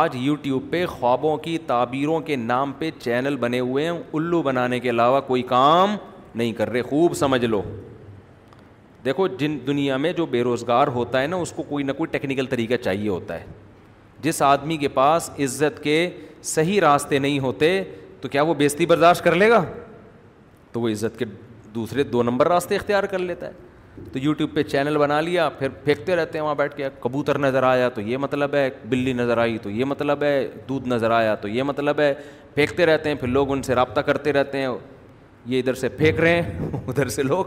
آج 0.00 0.16
یوٹیوب 0.20 0.70
پہ 0.70 0.84
خوابوں 0.87 1.37
کی 1.44 1.56
تعبیروں 1.66 2.20
کے 2.26 2.37
نام 2.37 2.72
پہ 2.78 2.90
چینل 2.99 3.37
بنے 3.44 3.60
ہوئے 3.60 3.84
ہیں 3.90 3.99
الو 4.14 4.42
بنانے 4.42 4.80
کے 4.80 4.90
علاوہ 4.90 5.20
کوئی 5.26 5.42
کام 5.54 5.96
نہیں 6.34 6.52
کر 6.58 6.70
رہے 6.70 6.82
خوب 6.90 7.14
سمجھ 7.16 7.44
لو 7.44 7.62
دیکھو 9.04 9.26
جن 9.38 9.57
دنیا 9.66 9.97
میں 9.97 10.12
جو 10.16 10.26
بے 10.30 10.42
روزگار 10.42 10.87
ہوتا 10.95 11.23
ہے 11.23 11.26
نا 11.26 11.37
اس 11.37 11.52
کو 11.57 11.62
کوئی 11.69 11.85
نہ 11.85 11.92
کوئی 11.99 12.11
ٹیکنیکل 12.11 12.47
طریقہ 12.47 12.76
چاہیے 12.83 13.09
ہوتا 13.09 13.38
ہے 13.40 13.45
جس 14.23 14.40
آدمی 14.42 14.76
کے 14.76 14.88
پاس 14.99 15.30
عزت 15.45 15.83
کے 15.83 15.97
صحیح 16.54 16.80
راستے 16.80 17.19
نہیں 17.19 17.38
ہوتے 17.40 17.83
تو 18.21 18.28
کیا 18.28 18.42
وہ 18.42 18.54
بیشتی 18.54 18.87
برداشت 18.87 19.25
کر 19.25 19.35
لے 19.35 19.49
گا 19.50 19.64
تو 20.73 20.80
وہ 20.80 20.88
عزت 20.88 21.19
کے 21.19 21.25
دوسرے 21.75 22.02
دو 22.04 22.23
نمبر 22.23 22.49
راستے 22.49 22.76
اختیار 22.76 23.04
کر 23.11 23.19
لیتا 23.19 23.47
ہے 23.47 23.69
تو 24.12 24.19
یوٹیوب 24.19 24.54
پہ 24.54 24.62
چینل 24.62 24.97
بنا 24.99 25.21
لیا 25.21 25.49
پھر 25.59 25.69
پھینکتے 25.85 26.16
رہتے 26.16 26.38
ہیں 26.38 26.42
وہاں 26.45 26.54
بیٹھ 26.54 26.76
کے 26.76 26.88
کبوتر 27.00 27.38
نظر 27.38 27.62
آیا 27.62 27.88
تو 27.95 28.00
یہ 28.00 28.16
مطلب 28.19 28.54
ہے 28.54 28.69
بلی 28.88 29.12
نظر 29.12 29.38
آئی 29.38 29.59
تو 29.62 29.71
یہ 29.71 29.85
مطلب 29.85 30.23
ہے 30.23 30.49
دودھ 30.69 30.88
نظر 30.88 31.11
آیا 31.11 31.35
تو 31.40 31.49
یہ 31.49 31.62
مطلب 31.62 32.00
ہے 32.00 32.12
پھینکتے 32.54 32.87
رہتے 32.87 33.09
ہیں 33.09 33.16
پھر 33.16 33.28
لوگ 33.28 33.52
ان 33.52 33.62
سے 33.62 33.75
رابطہ 33.75 34.00
کرتے 34.07 34.33
رہتے 34.33 34.59
ہیں 34.59 34.69
یہ 35.47 35.59
ادھر 35.59 35.75
سے 35.75 35.88
پھینک 35.88 36.21
رہے 36.21 36.40
ہیں 36.42 36.69
ادھر 36.88 37.09
سے 37.09 37.23
لوگ 37.23 37.45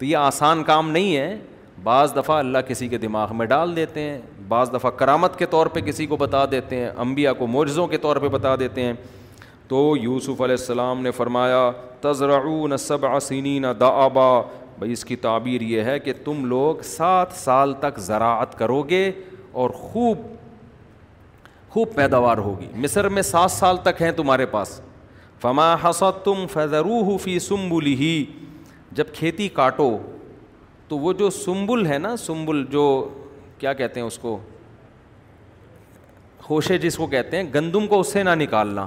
تو 0.00 0.04
یہ 0.06 0.16
آسان 0.16 0.62
کام 0.64 0.90
نہیں 0.90 1.16
ہے 1.16 1.36
بعض 1.84 2.14
دفعہ 2.16 2.36
اللہ 2.38 2.58
کسی 2.68 2.86
کے 2.88 2.98
دماغ 2.98 3.34
میں 3.36 3.46
ڈال 3.46 3.74
دیتے 3.76 4.00
ہیں 4.00 4.16
بعض 4.48 4.72
دفعہ 4.72 4.90
کرامت 4.98 5.36
کے 5.38 5.46
طور 5.54 5.66
پہ 5.74 5.80
کسی 5.88 6.06
کو 6.12 6.16
بتا 6.16 6.44
دیتے 6.50 6.76
ہیں 6.76 6.90
انبیاء 7.04 7.32
کو 7.38 7.46
معجزوں 7.46 7.86
کے 7.86 7.98
طور 8.04 8.16
پہ 8.22 8.28
بتا 8.36 8.54
دیتے 8.60 8.82
ہیں 8.84 8.92
تو 9.68 9.82
یوسف 10.02 10.40
علیہ 10.42 10.56
السلام 10.60 11.02
نے 11.02 11.10
فرمایا 11.18 11.70
تزرعون 12.00 12.76
سبع 12.86 13.08
سنین 13.08 13.14
عسینی 13.16 13.58
نہ 13.66 13.72
دا 13.80 13.88
آبا 14.04 14.26
بھائی 14.78 14.92
اس 14.92 15.04
کی 15.04 15.16
تعبیر 15.26 15.60
یہ 15.72 15.82
ہے 15.90 15.98
کہ 16.00 16.12
تم 16.24 16.44
لوگ 16.54 16.80
سات 16.96 17.32
سال 17.44 17.74
تک 17.80 17.98
زراعت 18.06 18.58
کرو 18.58 18.82
گے 18.90 19.10
اور 19.60 19.70
خوب 19.82 20.22
خوب 21.72 21.94
پیداوار 21.94 22.38
ہوگی 22.48 22.68
مصر 22.82 23.08
میں 23.18 23.22
سات 23.36 23.50
سال 23.50 23.76
تک 23.82 24.02
ہیں 24.02 24.12
تمہارے 24.16 24.46
پاس 24.56 24.80
فما 25.42 25.74
حسد 25.84 26.24
تم 26.24 26.44
فضرو 26.54 27.16
فی 27.24 27.38
سمبلی 27.48 27.94
ہی 28.00 28.12
جب 28.98 29.12
کھیتی 29.14 29.48
کاٹو 29.54 29.96
تو 30.88 30.98
وہ 30.98 31.12
جو 31.18 31.28
سمبل 31.30 31.86
ہے 31.86 31.98
نا 31.98 32.16
سمبل 32.18 32.64
جو 32.70 32.84
کیا 33.58 33.72
کہتے 33.72 34.00
ہیں 34.00 34.06
اس 34.06 34.18
کو 34.18 34.38
ہوشے 36.48 36.78
جس 36.78 36.96
کو 36.96 37.06
کہتے 37.06 37.36
ہیں 37.36 37.44
گندم 37.54 37.86
کو 37.86 38.00
اس 38.00 38.12
سے 38.12 38.22
نہ 38.22 38.30
نکالنا 38.38 38.86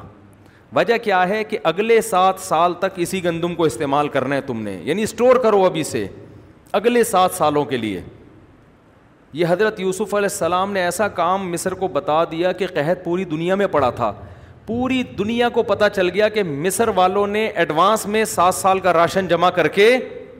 وجہ 0.75 0.97
کیا 1.03 1.27
ہے 1.29 1.43
کہ 1.43 1.57
اگلے 1.71 1.99
سات 2.01 2.39
سال 2.41 2.73
تک 2.79 2.93
اسی 3.03 3.23
گندم 3.23 3.55
کو 3.55 3.63
استعمال 3.63 4.07
کرنا 4.15 4.35
ہے 4.35 4.41
تم 4.41 4.61
نے 4.61 4.77
یعنی 4.83 5.03
اسٹور 5.03 5.35
کرو 5.43 5.63
ابھی 5.65 5.83
سے 5.89 6.05
اگلے 6.79 7.03
سات 7.03 7.31
سالوں 7.33 7.63
کے 7.65 7.77
لیے 7.77 8.01
یہ 9.33 9.45
حضرت 9.49 9.79
یوسف 9.79 10.13
علیہ 10.15 10.29
السلام 10.31 10.71
نے 10.73 10.81
ایسا 10.83 11.07
کام 11.19 11.49
مصر 11.51 11.73
کو 11.73 11.87
بتا 11.93 12.23
دیا 12.31 12.51
کہ 12.59 12.67
قحط 12.73 13.03
پوری 13.03 13.23
دنیا 13.25 13.55
میں 13.61 13.67
پڑا 13.75 13.89
تھا 14.01 14.11
پوری 14.65 15.01
دنیا 15.17 15.47
کو 15.53 15.63
پتہ 15.67 15.85
چل 15.95 16.09
گیا 16.13 16.27
کہ 16.33 16.43
مصر 16.43 16.87
والوں 16.95 17.27
نے 17.27 17.45
ایڈوانس 17.45 18.05
میں 18.07 18.23
سات 18.33 18.55
سال 18.55 18.79
کا 18.79 18.93
راشن 18.93 19.27
جمع 19.27 19.49
کر 19.55 19.67
کے 19.77 19.89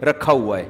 رکھا 0.10 0.32
ہوا 0.32 0.60
ہے 0.60 0.68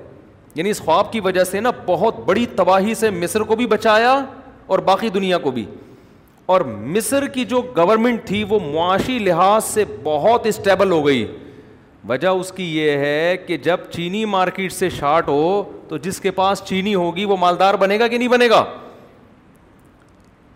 یعنی 0.55 0.69
اس 0.69 0.79
خواب 0.86 1.12
کی 1.12 1.19
وجہ 1.25 1.43
سے 1.43 1.60
نا 1.60 1.69
بہت 1.86 2.19
بڑی 2.25 2.45
تباہی 2.55 2.93
سے 2.95 3.10
مصر 3.10 3.43
کو 3.51 3.55
بھی 3.55 3.67
بچایا 3.67 4.19
اور 4.67 4.79
باقی 4.89 5.10
دنیا 5.10 5.38
کو 5.45 5.51
بھی 5.51 5.65
اور 6.53 6.62
مصر 6.93 7.27
کی 7.33 7.45
جو 7.45 7.62
گورنمنٹ 7.77 8.25
تھی 8.27 8.43
وہ 8.50 8.60
معاشی 8.74 9.17
لحاظ 9.19 9.63
سے 9.65 9.83
بہت 10.03 10.45
اسٹیبل 10.48 10.91
ہو 10.91 11.05
گئی 11.05 11.25
وجہ 12.10 12.27
اس 12.27 12.51
کی 12.55 12.63
یہ 12.77 12.98
ہے 12.98 13.36
کہ 13.48 13.57
جب 13.63 13.79
چینی 13.91 14.24
مارکیٹ 14.36 14.72
سے 14.74 14.89
شارٹ 15.00 15.27
ہو 15.29 15.63
تو 15.89 15.98
جس 16.07 16.19
کے 16.22 16.31
پاس 16.41 16.63
چینی 16.65 16.95
ہوگی 16.95 17.25
وہ 17.25 17.38
مالدار 17.39 17.74
بنے 17.79 18.00
گا 18.00 18.07
کہ 18.07 18.17
نہیں 18.17 18.27
بنے 18.29 18.50
گا 18.50 18.63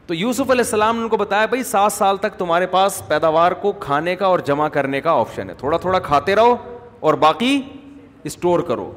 تو 0.07 0.13
یوسف 0.15 0.51
علیہ 0.51 0.63
السلام 0.63 0.97
نے 0.97 1.01
ان 1.03 1.09
کو 1.09 1.17
بتایا 1.17 1.45
بھائی 1.45 1.63
سات 1.69 1.93
سال 1.93 2.17
تک 2.17 2.37
تمہارے 2.37 2.67
پاس 2.75 3.01
پیداوار 3.07 3.51
کو 3.61 3.71
کھانے 3.79 4.15
کا 4.15 4.25
اور 4.25 4.39
جمع 4.49 4.67
کرنے 4.75 5.01
کا 5.01 5.11
آپشن 5.21 5.49
ہے 5.49 5.53
تھوڑا 5.57 5.77
تھوڑا 5.77 5.99
کھاتے 6.05 6.35
رہو 6.35 6.55
اور 7.07 7.13
باقی 7.23 7.59
اسٹور 8.29 8.59
کرو 8.69 8.91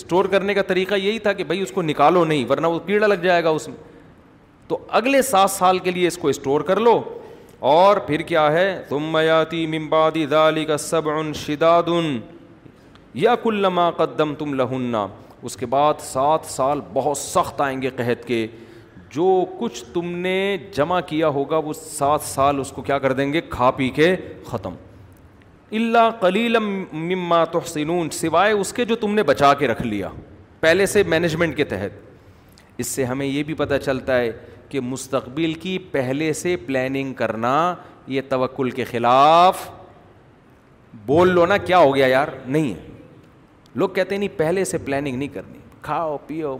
اسٹور 0.00 0.24
کرنے 0.30 0.54
کا 0.54 0.62
طریقہ 0.68 0.94
یہی 1.02 1.18
تھا 1.26 1.32
کہ 1.40 1.44
بھائی 1.50 1.60
اس 1.62 1.72
کو 1.72 1.82
نکالو 1.82 2.24
نہیں 2.24 2.44
ورنہ 2.50 2.66
وہ 2.66 2.78
کیڑا 2.86 3.06
لگ 3.06 3.20
جائے 3.24 3.44
گا 3.44 3.50
اس 3.58 3.68
میں 3.68 3.76
تو 4.68 4.78
اگلے 5.00 5.20
سات 5.30 5.50
سال 5.50 5.78
کے 5.78 5.90
لیے 5.90 6.06
اس 6.08 6.16
کو 6.18 6.28
اسٹور 6.28 6.60
کر 6.70 6.80
لو 6.80 7.00
اور 7.74 7.96
پھر 8.06 8.22
کیا 8.32 8.50
ہے 8.52 8.66
تم 8.88 9.12
میاتی 9.12 9.66
ممبادی 9.78 10.24
دالی 10.30 10.64
کا 10.64 10.76
سب 10.86 11.08
ان 11.18 11.32
شداد 11.46 11.88
یا 13.26 13.34
کلا 13.42 13.90
قدم 13.96 14.34
تم 14.38 14.54
لہنہ 14.60 15.06
اس 15.42 15.56
کے 15.56 15.66
بعد 15.76 16.00
سات 16.12 16.50
سال 16.56 16.80
بہت 16.92 17.18
سخت 17.18 17.60
آئیں 17.60 17.80
گے 17.82 17.90
قحط 17.96 18.24
کے 18.26 18.46
جو 19.14 19.26
کچھ 19.58 19.82
تم 19.94 20.06
نے 20.18 20.36
جمع 20.76 20.98
کیا 21.08 21.28
ہوگا 21.34 21.56
وہ 21.64 21.72
سات 21.80 22.20
سال 22.26 22.60
اس 22.60 22.70
کو 22.72 22.82
کیا 22.82 22.98
کر 22.98 23.12
دیں 23.18 23.32
گے 23.32 23.40
کھا 23.50 23.70
پی 23.80 23.88
کے 23.98 24.14
ختم 24.46 24.74
اللہ 25.80 26.10
کلیلم 26.20 26.68
مما 27.08 27.44
تو 27.52 27.60
سوائے 28.20 28.52
اس 28.52 28.72
کے 28.72 28.84
جو 28.84 28.96
تم 29.04 29.14
نے 29.14 29.22
بچا 29.30 29.52
کے 29.60 29.68
رکھ 29.68 29.82
لیا 29.82 30.08
پہلے 30.60 30.86
سے 30.96 31.02
مینجمنٹ 31.14 31.56
کے 31.56 31.64
تحت 31.74 32.02
اس 32.82 32.86
سے 32.98 33.04
ہمیں 33.04 33.26
یہ 33.26 33.42
بھی 33.48 33.54
پتہ 33.62 33.74
چلتا 33.84 34.18
ہے 34.20 34.30
کہ 34.68 34.80
مستقبل 34.80 35.52
کی 35.64 35.78
پہلے 35.92 36.32
سے 36.42 36.56
پلاننگ 36.66 37.12
کرنا 37.22 37.52
یہ 38.14 38.20
توکل 38.28 38.70
کے 38.78 38.84
خلاف 38.84 39.68
بول 41.06 41.28
لو 41.34 41.46
نا 41.46 41.56
کیا 41.68 41.78
ہو 41.78 41.94
گیا 41.94 42.06
یار 42.06 42.28
نہیں 42.46 42.72
ہے 42.72 43.72
لوگ 43.82 43.88
کہتے 43.98 44.16
نہیں 44.16 44.38
پہلے 44.38 44.64
سے 44.72 44.78
پلاننگ 44.88 45.16
نہیں 45.16 45.34
کرنی 45.36 45.58
کھاؤ 45.82 46.16
پیو 46.26 46.56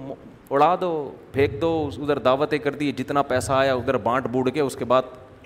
اڑا 0.51 0.75
دو 0.81 0.89
پھینک 1.33 1.61
دو 1.61 1.69
ادھر 2.03 2.19
دعوتیں 2.25 2.57
کر 2.63 2.75
دی 2.81 2.91
جتنا 2.99 3.23
پیسہ 3.29 3.53
آیا 3.53 3.75
ادھر 3.75 3.97
بانٹ 4.03 4.27
بوٹ 4.33 4.53
کے 4.55 4.61
اس 4.61 4.77
کے 4.77 4.85
بعد 4.85 5.03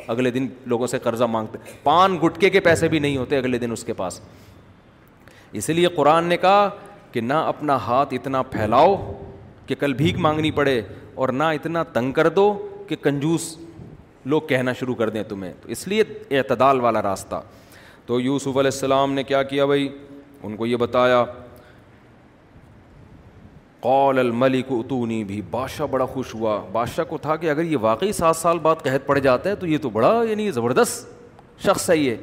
اگلے 0.08 0.30
دن 0.30 0.46
لوگوں 0.66 0.86
سے 0.86 0.98
قرضہ 1.02 1.24
مانگتے 1.30 1.58
پان 1.82 2.16
گٹکے 2.24 2.50
کے 2.50 2.60
پیسے 2.60 2.88
بھی 2.88 2.98
نہیں 2.98 3.16
ہوتے 3.16 3.38
اگلے 3.38 3.58
دن 3.58 3.72
اس 3.72 3.84
کے 3.84 3.92
پاس 3.94 4.20
اسی 5.60 5.72
لیے 5.72 5.88
قرآن 5.96 6.24
نے 6.28 6.36
کہا 6.36 6.68
کہ 7.12 7.20
نہ 7.20 7.34
اپنا 7.52 7.76
ہاتھ 7.86 8.14
اتنا 8.14 8.42
پھیلاؤ 8.54 8.96
کہ 9.66 9.74
کل 9.80 9.92
بھیک 9.94 10.18
مانگنی 10.26 10.50
پڑے 10.60 10.80
اور 11.22 11.28
نہ 11.28 11.44
اتنا 11.58 11.82
تنگ 11.92 12.12
کر 12.12 12.28
دو 12.34 12.52
کہ 12.88 12.96
کنجوس 13.02 13.54
لوگ 14.24 14.40
کہنا 14.48 14.72
شروع 14.80 14.94
کر 14.94 15.08
دیں 15.10 15.22
تمہیں 15.28 15.52
تو 15.62 15.68
اس 15.72 15.86
لیے 15.88 16.02
اعتدال 16.38 16.80
والا 16.80 17.02
راستہ 17.02 17.40
تو 18.06 18.20
یوسف 18.20 18.48
علیہ 18.56 18.70
السلام 18.72 19.12
نے 19.12 19.22
کیا 19.22 19.42
کیا 19.52 19.64
بھائی 19.66 19.88
ان 20.42 20.56
کو 20.56 20.66
یہ 20.66 20.76
بتایا 20.76 21.24
قول 23.80 24.18
الملک 24.18 24.66
اتونی 24.70 25.22
بھی 25.24 25.40
بادشاہ 25.50 25.86
بڑا 25.90 26.06
خوش 26.12 26.34
ہوا 26.34 26.60
بادشاہ 26.72 27.04
کو 27.08 27.18
تھا 27.22 27.36
کہ 27.36 27.50
اگر 27.50 27.64
یہ 27.64 27.76
واقعی 27.80 28.12
سات 28.12 28.36
سال 28.36 28.58
بعد 28.62 28.82
قحط 28.84 29.06
پڑ 29.06 29.18
جاتا 29.18 29.50
ہے 29.50 29.54
تو 29.56 29.66
یہ 29.66 29.78
تو 29.82 29.90
بڑا 29.90 30.12
یعنی 30.28 30.50
زبردست 30.52 31.08
شخص 31.64 31.88
ہے 31.90 31.96
یہ 31.96 32.16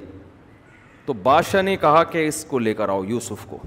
تو 1.05 1.13
بادشاہ 1.24 1.62
نے 1.62 1.75
کہا 1.81 2.03
کہ 2.12 2.27
اس 2.27 2.43
کو 2.50 2.59
لے 2.59 2.74
کر 2.74 2.89
آؤ 2.89 3.03
یوسف 3.07 3.45
کو 3.50 3.57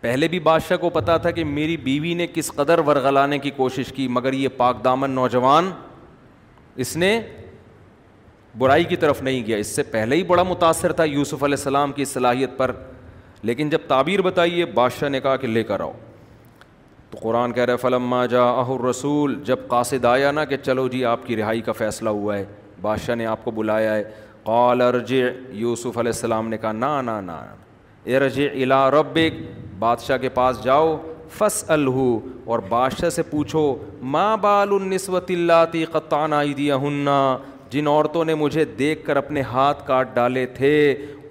پہلے 0.00 0.28
بھی 0.28 0.38
بادشاہ 0.40 0.76
کو 0.76 0.88
پتا 0.90 1.16
تھا 1.16 1.30
کہ 1.30 1.44
میری 1.44 1.76
بیوی 1.84 2.14
نے 2.14 2.26
کس 2.34 2.50
قدر 2.56 2.78
ورغلانے 2.86 3.38
کی 3.38 3.50
کوشش 3.56 3.92
کی 3.96 4.06
مگر 4.18 4.32
یہ 4.32 4.48
پاک 4.56 4.84
دامن 4.84 5.10
نوجوان 5.10 5.70
اس 6.84 6.96
نے 6.96 7.20
برائی 8.58 8.84
کی 8.84 8.96
طرف 8.96 9.22
نہیں 9.22 9.46
گیا 9.46 9.56
اس 9.58 9.74
سے 9.76 9.82
پہلے 9.94 10.16
ہی 10.16 10.22
بڑا 10.26 10.42
متاثر 10.42 10.92
تھا 11.00 11.04
یوسف 11.04 11.42
علیہ 11.44 11.56
السلام 11.58 11.92
کی 11.92 12.04
صلاحیت 12.04 12.56
پر 12.58 12.72
لیکن 13.42 13.68
جب 13.70 13.78
تعبیر 13.88 14.22
بتائیے 14.22 14.64
بادشاہ 14.74 15.08
نے 15.08 15.20
کہا 15.20 15.36
کہ 15.36 15.46
لے 15.46 15.62
کر 15.64 15.80
آؤ 15.80 15.92
تو 17.10 17.18
قرآن 17.22 17.52
کہہ 17.52 17.62
رہے 17.64 17.76
فلم 17.80 18.14
جا 18.30 18.44
اہ 18.60 18.70
رسول 18.88 19.38
جب 19.46 19.58
قاصد 19.68 20.04
آیا 20.04 20.30
نا 20.32 20.44
کہ 20.44 20.56
چلو 20.62 20.86
جی 20.92 21.04
آپ 21.04 21.26
کی 21.26 21.36
رہائی 21.36 21.60
کا 21.62 21.72
فیصلہ 21.72 22.10
ہوا 22.10 22.36
ہے 22.36 22.44
بادشاہ 22.82 23.14
نے 23.16 23.26
آپ 23.26 23.44
کو 23.44 23.50
بلایا 23.58 23.94
ہے 23.94 24.02
قال 24.44 24.80
ارجع 24.80 25.22
یوسف 25.58 25.98
علیہ 25.98 26.12
السلام 26.14 26.48
نے 26.48 26.58
کہا 26.58 26.72
نا 26.72 27.00
نا 27.02 27.20
نا 27.20 27.40
اے 28.04 28.18
رج 28.18 28.40
ربک 28.92 29.40
بادشاہ 29.78 30.16
کے 30.18 30.28
پاس 30.38 30.62
جاؤ 30.64 30.96
فص 31.38 31.62
الح 31.70 31.96
اور 32.50 32.58
بادشاہ 32.68 33.08
سے 33.10 33.22
پوچھو 33.30 33.62
ماں 34.14 34.36
بال 34.40 34.72
النسوۃ 34.72 35.30
اللہ 35.34 35.64
تی 35.72 35.84
قطانہ 35.92 37.14
جن 37.70 37.86
عورتوں 37.88 38.24
نے 38.24 38.34
مجھے 38.40 38.64
دیکھ 38.78 39.04
کر 39.06 39.16
اپنے 39.16 39.40
ہاتھ 39.52 39.86
کاٹ 39.86 40.14
ڈالے 40.14 40.44
تھے 40.56 40.74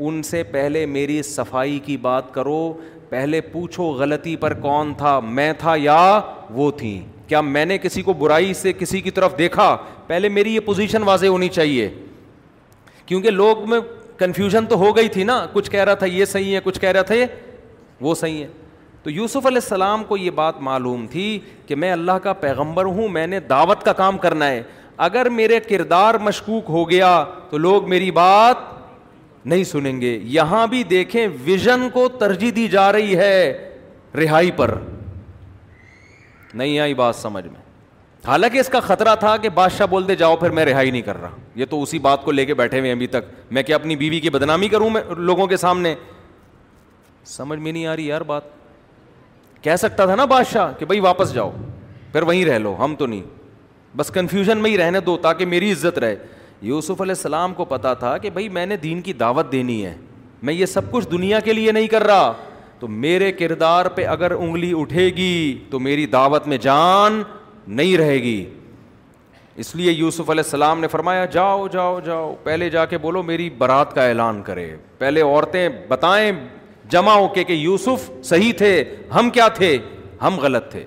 ان 0.05 0.21
سے 0.29 0.41
پہلے 0.51 0.85
میری 0.85 1.21
صفائی 1.23 1.77
کی 1.83 1.95
بات 1.97 2.33
کرو 2.33 2.59
پہلے 3.15 3.39
پوچھو 3.51 3.83
غلطی 3.97 4.35
پر 4.37 4.53
کون 4.61 4.93
تھا 4.97 5.19
میں 5.23 5.51
تھا 5.59 5.73
یا 5.79 5.97
وہ 6.53 6.69
تھی 6.77 6.91
کیا 7.27 7.41
میں 7.41 7.63
نے 7.65 7.77
کسی 7.77 8.01
کو 8.03 8.13
برائی 8.13 8.53
سے 8.61 8.73
کسی 8.79 8.99
کی 9.01 9.11
طرف 9.11 9.37
دیکھا 9.37 9.67
پہلے 10.07 10.29
میری 10.29 10.55
یہ 10.55 10.59
پوزیشن 10.65 11.03
واضح 11.07 11.27
ہونی 11.27 11.47
چاہیے 11.57 11.87
کیونکہ 13.05 13.29
لوگ 13.29 13.67
میں 13.69 13.79
کنفیوژن 14.19 14.65
تو 14.69 14.77
ہو 14.83 14.95
گئی 14.97 15.07
تھی 15.13 15.23
نا 15.29 15.39
کچھ 15.53 15.69
کہہ 15.71 15.83
رہا 15.83 15.93
تھا 16.01 16.05
یہ 16.05 16.25
صحیح 16.33 16.53
ہے 16.55 16.59
کچھ 16.63 16.79
کہہ 16.81 17.01
تھا 17.07 17.15
یہ 17.15 17.25
وہ 18.01 18.15
صحیح 18.25 18.43
ہے 18.43 18.47
تو 19.03 19.09
یوسف 19.11 19.45
علیہ 19.45 19.61
السلام 19.63 20.03
کو 20.07 20.17
یہ 20.17 20.31
بات 20.43 20.59
معلوم 20.69 21.07
تھی 21.11 21.37
کہ 21.67 21.75
میں 21.75 21.91
اللہ 21.91 22.17
کا 22.23 22.33
پیغمبر 22.43 22.85
ہوں 22.99 23.07
میں 23.17 23.25
نے 23.27 23.39
دعوت 23.49 23.83
کا 23.83 23.93
کام 24.03 24.17
کرنا 24.27 24.47
ہے 24.49 24.61
اگر 25.07 25.29
میرے 25.39 25.59
کردار 25.69 26.15
مشکوک 26.29 26.69
ہو 26.77 26.89
گیا 26.89 27.23
تو 27.49 27.57
لوگ 27.57 27.89
میری 27.89 28.11
بات 28.21 28.73
نہیں 29.45 29.63
سنیں 29.63 29.99
گے 30.01 30.17
یہاں 30.33 30.65
بھی 30.67 30.83
دیکھیں 30.89 31.25
ویژن 31.43 31.89
کو 31.93 32.07
ترجیح 32.19 32.51
دی 32.55 32.67
جا 32.67 32.91
رہی 32.91 33.15
ہے 33.17 33.33
رہائی 34.23 34.51
پر 34.55 34.73
نہیں 36.53 36.79
آئی 36.79 36.93
بات 36.93 37.15
سمجھ 37.15 37.45
میں 37.45 37.63
حالانکہ 38.27 38.57
اس 38.59 38.69
کا 38.69 38.79
خطرہ 38.79 39.15
تھا 39.19 39.35
کہ 39.41 39.49
بادشاہ 39.55 39.87
بول 39.87 40.07
دے 40.07 40.15
جاؤ 40.15 40.35
پھر 40.35 40.49
میں 40.59 40.65
رہائی 40.65 40.91
نہیں 40.91 41.01
کر 41.01 41.19
رہا 41.21 41.29
یہ 41.55 41.65
تو 41.69 41.81
اسی 41.83 41.99
بات 42.05 42.23
کو 42.23 42.31
لے 42.31 42.45
کے 42.45 42.53
بیٹھے 42.61 42.79
ہوئے 42.79 42.91
ابھی 42.91 43.07
تک 43.07 43.25
میں 43.53 43.63
کیا 43.63 43.75
اپنی 43.75 43.95
بیوی 43.95 44.19
کی 44.19 44.29
بدنامی 44.29 44.67
کروں 44.69 44.89
میں 44.89 45.01
لوگوں 45.17 45.47
کے 45.47 45.57
سامنے 45.57 45.93
سمجھ 47.35 47.59
میں 47.59 47.71
نہیں 47.71 47.85
آ 47.87 47.95
رہی 47.95 48.05
یار 48.07 48.21
بات 48.31 48.43
کہہ 49.61 49.75
سکتا 49.79 50.05
تھا 50.05 50.15
نا 50.15 50.25
بادشاہ 50.31 50.71
کہ 50.79 50.85
بھائی 50.85 50.99
واپس 50.99 51.33
جاؤ 51.33 51.51
پھر 52.11 52.23
وہیں 52.23 52.45
رہ 52.45 52.57
لو 52.59 52.75
ہم 52.83 52.95
تو 52.95 53.05
نہیں 53.05 53.21
بس 53.97 54.11
کنفیوژن 54.13 54.57
میں 54.61 54.71
ہی 54.71 54.77
رہنے 54.77 54.99
دو 55.01 55.17
تاکہ 55.23 55.45
میری 55.45 55.71
عزت 55.71 55.99
رہے 55.99 56.15
یوسف 56.63 57.01
علیہ 57.01 57.11
السلام 57.17 57.53
کو 57.53 57.65
پتا 57.65 57.93
تھا 57.93 58.17
کہ 58.17 58.29
بھائی 58.29 58.49
میں 58.49 58.65
نے 58.65 58.77
دین 58.77 59.01
کی 59.01 59.13
دعوت 59.13 59.51
دینی 59.51 59.83
ہے 59.85 59.95
میں 60.43 60.53
یہ 60.53 60.65
سب 60.65 60.91
کچھ 60.91 61.07
دنیا 61.11 61.39
کے 61.45 61.53
لیے 61.53 61.71
نہیں 61.71 61.87
کر 61.87 62.03
رہا 62.07 62.33
تو 62.79 62.87
میرے 62.87 63.31
کردار 63.31 63.85
پہ 63.95 64.05
اگر 64.07 64.31
انگلی 64.31 64.71
اٹھے 64.77 65.05
گی 65.17 65.57
تو 65.69 65.79
میری 65.79 66.05
دعوت 66.05 66.47
میں 66.47 66.57
جان 66.61 67.21
نہیں 67.67 67.97
رہے 67.97 68.17
گی 68.23 68.43
اس 69.63 69.75
لیے 69.75 69.91
یوسف 69.91 70.29
علیہ 70.29 70.43
السلام 70.43 70.79
نے 70.79 70.87
فرمایا 70.87 71.25
جاؤ 71.33 71.67
جاؤ 71.71 71.99
جاؤ 72.05 72.33
پہلے 72.43 72.69
جا 72.69 72.85
کے 72.85 72.97
بولو 73.05 73.21
میری 73.23 73.49
برات 73.57 73.93
کا 73.95 74.05
اعلان 74.07 74.41
کرے 74.45 74.75
پہلے 74.97 75.21
عورتیں 75.21 75.67
بتائیں 75.87 76.31
جمع 76.89 77.13
ہو 77.13 77.27
کے 77.33 77.43
کہ 77.43 77.53
یوسف 77.53 78.09
صحیح 78.29 78.51
تھے 78.57 78.83
ہم 79.15 79.29
کیا 79.33 79.47
تھے 79.55 79.77
ہم 80.21 80.39
غلط 80.41 80.69
تھے 80.71 80.83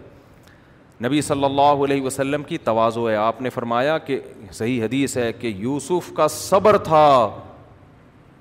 نبی 1.05 1.21
صلی 1.23 1.45
اللہ 1.45 1.83
علیہ 1.87 2.03
وسلم 2.03 2.43
کی 2.43 2.59
توازو 2.59 3.09
ہے 3.11 3.15
آپ 3.17 3.41
نے 3.43 3.51
فرمایا 3.51 3.97
کہ 4.07 4.19
صحیح 4.53 4.83
حدیث 4.85 5.17
ہے 5.17 5.33
کہ 5.41 5.53
یوسف 5.57 6.13
کا 6.17 6.27
صبر 6.31 6.77
تھا 6.85 7.05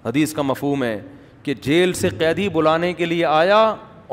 حدیث 0.06 0.34
کا 0.34 0.42
مفہوم 0.42 0.84
ہے 0.84 1.00
کہ 1.44 1.54
جیل 1.62 1.94
سے 1.94 2.10
قیدی 2.20 2.48
بلانے 2.54 2.92
کے 2.94 3.06
لیے 3.06 3.26
آیا 3.26 3.58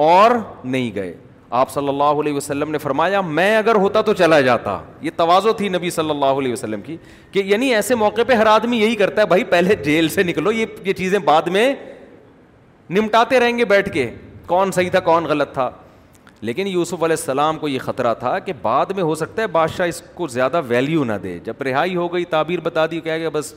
اور 0.08 0.30
نہیں 0.64 0.90
گئے 0.94 1.14
آپ 1.60 1.70
صلی 1.70 1.88
اللہ 1.88 2.20
علیہ 2.22 2.34
وسلم 2.34 2.70
نے 2.70 2.78
فرمایا 2.78 3.20
میں 3.24 3.56
اگر 3.56 3.74
ہوتا 3.84 4.00
تو 4.02 4.12
چلا 4.14 4.40
جاتا 4.40 4.78
یہ 5.00 5.10
توازو 5.16 5.52
تھی 5.58 5.68
نبی 5.68 5.90
صلی 5.96 6.10
اللہ 6.10 6.38
علیہ 6.40 6.52
وسلم 6.52 6.80
کی 6.82 6.96
کہ 7.32 7.42
یعنی 7.46 7.74
ایسے 7.74 7.94
موقع 7.94 8.22
پہ 8.28 8.34
ہر 8.34 8.46
آدمی 8.46 8.78
یہی 8.80 8.94
کرتا 9.02 9.22
ہے 9.22 9.26
بھائی 9.26 9.44
پہلے 9.54 9.74
جیل 9.84 10.08
سے 10.16 10.22
نکلو 10.22 10.52
یہ 10.52 10.66
یہ 10.84 10.92
چیزیں 10.92 11.18
بعد 11.24 11.46
میں 11.58 11.72
نمٹاتے 12.90 13.40
رہیں 13.40 13.56
گے 13.58 13.64
بیٹھ 13.64 13.90
کے 13.94 14.08
کون 14.46 14.72
صحیح 14.72 14.90
تھا 14.90 15.00
کون 15.00 15.24
غلط 15.28 15.52
تھا 15.54 15.70
لیکن 16.42 16.66
یوسف 16.66 17.02
علیہ 17.02 17.16
السلام 17.20 17.58
کو 17.58 17.68
یہ 17.68 17.78
خطرہ 17.82 18.14
تھا 18.18 18.38
کہ 18.38 18.52
بعد 18.62 18.86
میں 18.96 19.02
ہو 19.02 19.14
سکتا 19.14 19.42
ہے 19.42 19.46
بادشاہ 19.46 19.86
اس 19.88 20.02
کو 20.14 20.26
زیادہ 20.28 20.60
ویلیو 20.68 21.04
نہ 21.04 21.12
دے 21.22 21.38
جب 21.44 21.62
رہائی 21.64 21.96
ہو 21.96 22.12
گئی 22.12 22.24
تعبیر 22.30 22.60
بتا 22.60 22.86
دی 22.90 23.00
بس 23.32 23.52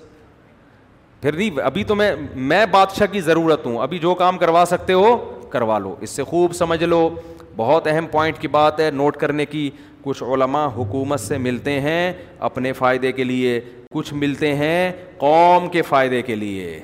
پھر 1.21 1.33
نہیں 1.33 1.59
ابھی 1.65 1.83
تو 1.83 1.95
میں 1.95 2.11
میں 2.35 2.65
بادشاہ 2.71 3.07
کی 3.11 3.21
ضرورت 3.21 3.65
ہوں 3.65 3.77
ابھی 3.81 3.99
جو 3.99 4.13
کام 4.15 4.37
کروا 4.37 4.63
سکتے 4.69 4.93
ہو 4.93 5.15
کروا 5.49 5.77
لو 5.79 5.95
اس 6.01 6.09
سے 6.09 6.23
خوب 6.23 6.53
سمجھ 6.53 6.83
لو 6.83 7.09
بہت 7.55 7.87
اہم 7.87 8.07
پوائنٹ 8.11 8.39
کی 8.39 8.47
بات 8.47 8.79
ہے 8.79 8.89
نوٹ 8.91 9.17
کرنے 9.17 9.45
کی 9.45 9.69
کچھ 10.03 10.23
علماء 10.23 10.65
حکومت 10.75 11.19
سے 11.19 11.37
ملتے 11.37 11.79
ہیں 11.81 12.13
اپنے 12.49 12.73
فائدے 12.73 13.11
کے 13.11 13.23
لیے 13.23 13.59
کچھ 13.93 14.13
ملتے 14.13 14.53
ہیں 14.55 14.91
قوم 15.19 15.67
کے 15.69 15.81
فائدے 15.81 16.21
کے 16.21 16.35
لیے 16.35 16.79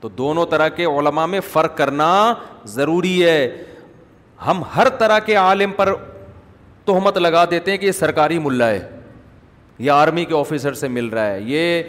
تو 0.00 0.08
دونوں 0.18 0.46
طرح 0.50 0.68
کے 0.76 0.84
علماء 0.98 1.26
میں 1.26 1.40
فرق 1.52 1.76
کرنا 1.76 2.08
ضروری 2.74 3.24
ہے 3.24 3.40
ہم 4.46 4.62
ہر 4.74 4.88
طرح 4.98 5.18
کے 5.26 5.34
عالم 5.36 5.72
پر 5.76 5.92
تہمت 6.86 7.16
لگا 7.18 7.44
دیتے 7.50 7.70
ہیں 7.70 7.78
کہ 7.78 7.86
یہ 7.86 7.92
سرکاری 7.92 8.38
ملا 8.38 8.68
ہے 8.70 8.86
یہ 9.78 9.90
آرمی 9.90 10.24
کے 10.24 10.34
آفیسر 10.38 10.74
سے 10.74 10.88
مل 10.88 11.06
رہا 11.08 11.26
ہے 11.30 11.40
یہ 11.44 11.82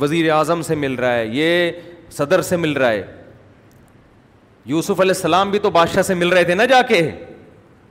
وزیر 0.00 0.30
اعظم 0.32 0.62
سے 0.62 0.74
مل 0.74 0.94
رہا 0.94 1.14
ہے 1.16 1.26
یہ 1.26 1.70
صدر 2.12 2.42
سے 2.42 2.56
مل 2.56 2.72
رہا 2.76 2.90
ہے 2.90 3.02
یوسف 4.72 5.00
علیہ 5.00 5.14
السلام 5.16 5.50
بھی 5.50 5.58
تو 5.62 5.70
بادشاہ 5.70 6.02
سے 6.02 6.14
مل 6.14 6.28
رہے 6.28 6.44
تھے 6.44 6.54
نا 6.54 6.64
جا 6.74 6.80
کے 6.88 7.00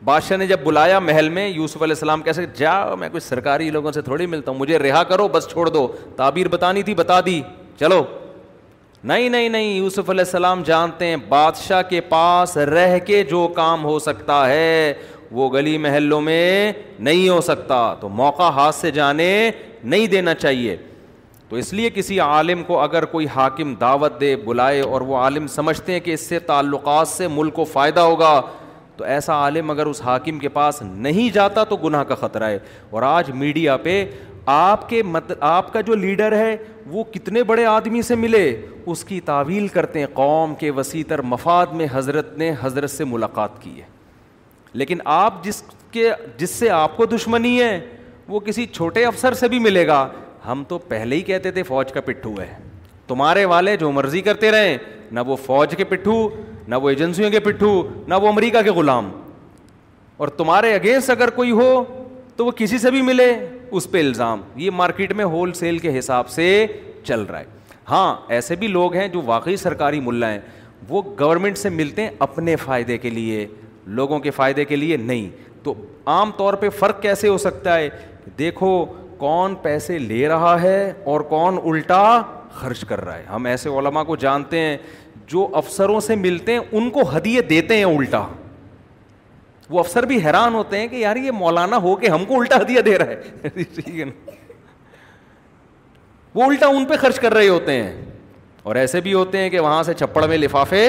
بادشاہ 0.03 0.37
نے 0.37 0.47
جب 0.47 0.59
بلایا 0.63 0.99
محل 0.99 1.29
میں 1.37 1.47
یوسف 1.47 1.81
علیہ 1.83 1.93
السلام 1.95 2.21
کیسے 2.21 2.45
جا 2.57 2.83
میں 2.99 3.09
کچھ 3.11 3.23
سرکاری 3.23 3.69
لوگوں 3.71 3.91
سے 3.91 4.01
تھوڑی 4.01 4.25
ملتا 4.33 4.51
ہوں 4.51 4.57
مجھے 4.59 4.79
رہا 4.79 5.03
کرو 5.11 5.27
بس 5.33 5.47
چھوڑ 5.51 5.67
دو 5.69 5.87
تعبیر 6.17 6.47
بتانی 6.57 6.83
تھی 6.89 6.95
بتا 6.95 7.19
دی 7.25 7.41
چلو 7.79 8.03
نہیں 9.07 9.29
نہیں 9.29 9.49
نہیں 9.49 9.73
یوسف 9.73 10.09
علیہ 10.09 10.23
السلام 10.25 10.61
جانتے 10.65 11.05
ہیں 11.07 11.15
بادشاہ 11.29 11.81
کے 11.89 11.99
پاس 12.09 12.55
رہ 12.69 12.97
کے 13.05 13.21
جو 13.29 13.47
کام 13.55 13.83
ہو 13.85 13.97
سکتا 14.05 14.37
ہے 14.49 14.93
وہ 15.39 15.49
گلی 15.53 15.77
محلوں 15.83 16.19
میں 16.21 16.71
نہیں 17.07 17.29
ہو 17.29 17.39
سکتا 17.49 17.81
تو 17.99 18.09
موقع 18.21 18.49
ہاتھ 18.55 18.75
سے 18.75 18.91
جانے 18.91 19.27
نہیں 19.83 20.07
دینا 20.15 20.33
چاہیے 20.35 20.75
تو 21.49 21.55
اس 21.55 21.71
لیے 21.73 21.89
کسی 21.95 22.19
عالم 22.19 22.63
کو 22.67 22.79
اگر 22.81 23.05
کوئی 23.11 23.27
حاکم 23.35 23.73
دعوت 23.81 24.19
دے 24.21 24.35
بلائے 24.45 24.81
اور 24.81 25.01
وہ 25.11 25.17
عالم 25.17 25.47
سمجھتے 25.55 25.93
ہیں 25.93 25.99
کہ 26.05 26.13
اس 26.13 26.27
سے 26.29 26.39
تعلقات 26.51 27.07
سے 27.07 27.27
ملک 27.35 27.53
کو 27.55 27.63
فائدہ 27.73 27.99
ہوگا 27.99 28.39
تو 28.97 29.03
ایسا 29.13 29.33
عالم 29.43 29.71
اگر 29.71 29.85
اس 29.85 30.01
حاکم 30.05 30.39
کے 30.39 30.49
پاس 30.49 30.81
نہیں 30.81 31.33
جاتا 31.35 31.63
تو 31.69 31.75
گناہ 31.83 32.03
کا 32.11 32.15
خطرہ 32.15 32.49
ہے 32.49 32.59
اور 32.91 33.03
آج 33.03 33.29
میڈیا 33.43 33.77
پہ 33.77 34.03
آپ 34.53 34.87
کے 34.89 35.01
مت 35.03 35.31
آپ 35.39 35.71
کا 35.73 35.81
جو 35.81 35.95
لیڈر 35.95 36.31
ہے 36.37 36.55
وہ 36.91 37.03
کتنے 37.13 37.43
بڑے 37.43 37.65
آدمی 37.65 38.01
سے 38.01 38.15
ملے 38.15 38.41
اس 38.93 39.03
کی 39.05 39.19
تعویل 39.25 39.67
کرتے 39.67 39.99
ہیں 39.99 40.07
قوم 40.13 40.53
کے 40.59 40.69
وسیع 40.71 41.03
تر 41.07 41.21
مفاد 41.21 41.73
میں 41.75 41.87
حضرت 41.91 42.37
نے 42.37 42.51
حضرت 42.61 42.91
سے 42.91 43.03
ملاقات 43.05 43.61
کی 43.61 43.75
ہے 43.79 43.87
لیکن 44.73 44.97
آپ 45.13 45.43
جس 45.43 45.61
کے 45.91 46.11
جس 46.37 46.49
سے 46.49 46.69
آپ 46.69 46.97
کو 46.97 47.05
دشمنی 47.05 47.59
ہے 47.61 47.79
وہ 48.27 48.39
کسی 48.45 48.65
چھوٹے 48.73 49.05
افسر 49.05 49.33
سے 49.39 49.47
بھی 49.47 49.59
ملے 49.59 49.87
گا 49.87 50.07
ہم 50.45 50.63
تو 50.67 50.77
پہلے 50.87 51.15
ہی 51.15 51.21
کہتے 51.31 51.51
تھے 51.51 51.63
فوج 51.63 51.91
کا 51.93 52.01
پٹھو 52.05 52.33
ہے 52.39 52.53
تمہارے 53.07 53.45
والے 53.45 53.75
جو 53.77 53.91
مرضی 53.91 54.21
کرتے 54.21 54.51
رہیں 54.51 54.77
نہ 55.11 55.19
وہ 55.27 55.35
فوج 55.45 55.75
کے 55.77 55.83
پٹھو 55.83 56.27
نہ 56.67 56.75
وہ 56.81 56.89
ایجنسیوں 56.89 57.29
کے 57.31 57.39
پٹھو 57.39 57.71
نہ 58.07 58.15
وہ 58.21 58.27
امریکہ 58.27 58.61
کے 58.63 58.69
غلام 58.75 59.09
اور 60.17 60.27
تمہارے 60.37 60.73
اگینسٹ 60.73 61.09
اگر 61.09 61.29
کوئی 61.35 61.51
ہو 61.51 61.83
تو 62.35 62.45
وہ 62.45 62.51
کسی 62.55 62.77
سے 62.77 62.91
بھی 62.91 63.01
ملے 63.01 63.33
اس 63.71 63.89
پہ 63.91 63.99
الزام 63.99 64.41
یہ 64.55 64.71
مارکیٹ 64.73 65.13
میں 65.13 65.25
ہول 65.25 65.53
سیل 65.53 65.77
کے 65.79 65.97
حساب 65.97 66.29
سے 66.29 66.65
چل 67.03 67.21
رہا 67.29 67.39
ہے 67.39 67.43
ہاں 67.89 68.15
ایسے 68.33 68.55
بھی 68.55 68.67
لوگ 68.67 68.93
ہیں 68.95 69.07
جو 69.13 69.21
واقعی 69.25 69.55
سرکاری 69.57 69.99
ملا 70.03 70.31
ہیں 70.31 70.39
وہ 70.89 71.01
گورنمنٹ 71.19 71.57
سے 71.57 71.69
ملتے 71.69 72.01
ہیں 72.03 72.09
اپنے 72.19 72.55
فائدے 72.63 72.97
کے 72.97 73.09
لیے 73.09 73.45
لوگوں 73.99 74.19
کے 74.19 74.31
فائدے 74.31 74.65
کے 74.65 74.75
لیے 74.75 74.97
نہیں 74.97 75.29
تو 75.63 75.73
عام 76.07 76.31
طور 76.37 76.53
پہ 76.61 76.69
فرق 76.79 77.01
کیسے 77.01 77.27
ہو 77.27 77.37
سکتا 77.37 77.77
ہے 77.77 77.89
دیکھو 78.39 78.73
کون 79.17 79.55
پیسے 79.61 79.97
لے 79.99 80.27
رہا 80.27 80.61
ہے 80.61 80.91
اور 81.03 81.21
کون 81.29 81.57
الٹا 81.63 82.21
خرچ 82.53 82.83
کر 82.85 83.03
رہا 83.05 83.17
ہے 83.17 83.23
ہم 83.33 83.45
ایسے 83.45 83.69
علماء 83.79 84.03
کو 84.07 84.15
جانتے 84.15 84.59
ہیں 84.59 84.77
جو 85.27 85.47
افسروں 85.57 85.99
سے 85.99 86.15
ملتے 86.15 86.51
ہیں 86.51 86.59
ان 86.71 86.89
کو 86.99 87.09
ہدیے 87.15 87.41
دیتے 87.49 87.77
ہیں 87.77 87.83
الٹا 87.85 88.25
وہ 89.69 89.79
افسر 89.79 90.05
بھی 90.05 90.17
حیران 90.25 90.53
ہوتے 90.53 90.79
ہیں 90.79 90.87
کہ 90.87 90.95
یار 90.95 91.15
یہ 91.15 91.31
مولانا 91.31 91.77
ہو 91.81 91.95
کے 91.95 92.09
ہم 92.09 92.25
کو 92.25 92.39
الٹا 92.39 92.61
ہدیہ 92.61 92.81
دے 92.81 92.97
رہا 92.97 93.11
ہے 93.43 93.47
ٹھیک 93.53 93.99
ہے 93.99 94.05
نا 94.05 94.31
وہ 96.33 96.43
الٹا 96.43 96.67
ان 96.75 96.85
پہ 96.85 96.95
خرچ 97.01 97.19
کر 97.19 97.33
رہے 97.33 97.47
ہوتے 97.47 97.71
ہیں 97.81 97.93
اور 98.63 98.75
ایسے 98.75 99.01
بھی 99.01 99.13
ہوتے 99.13 99.37
ہیں 99.37 99.49
کہ 99.49 99.59
وہاں 99.59 99.81
سے 99.83 99.93
چھپڑ 99.93 100.25
میں 100.27 100.37
لفافے 100.37 100.87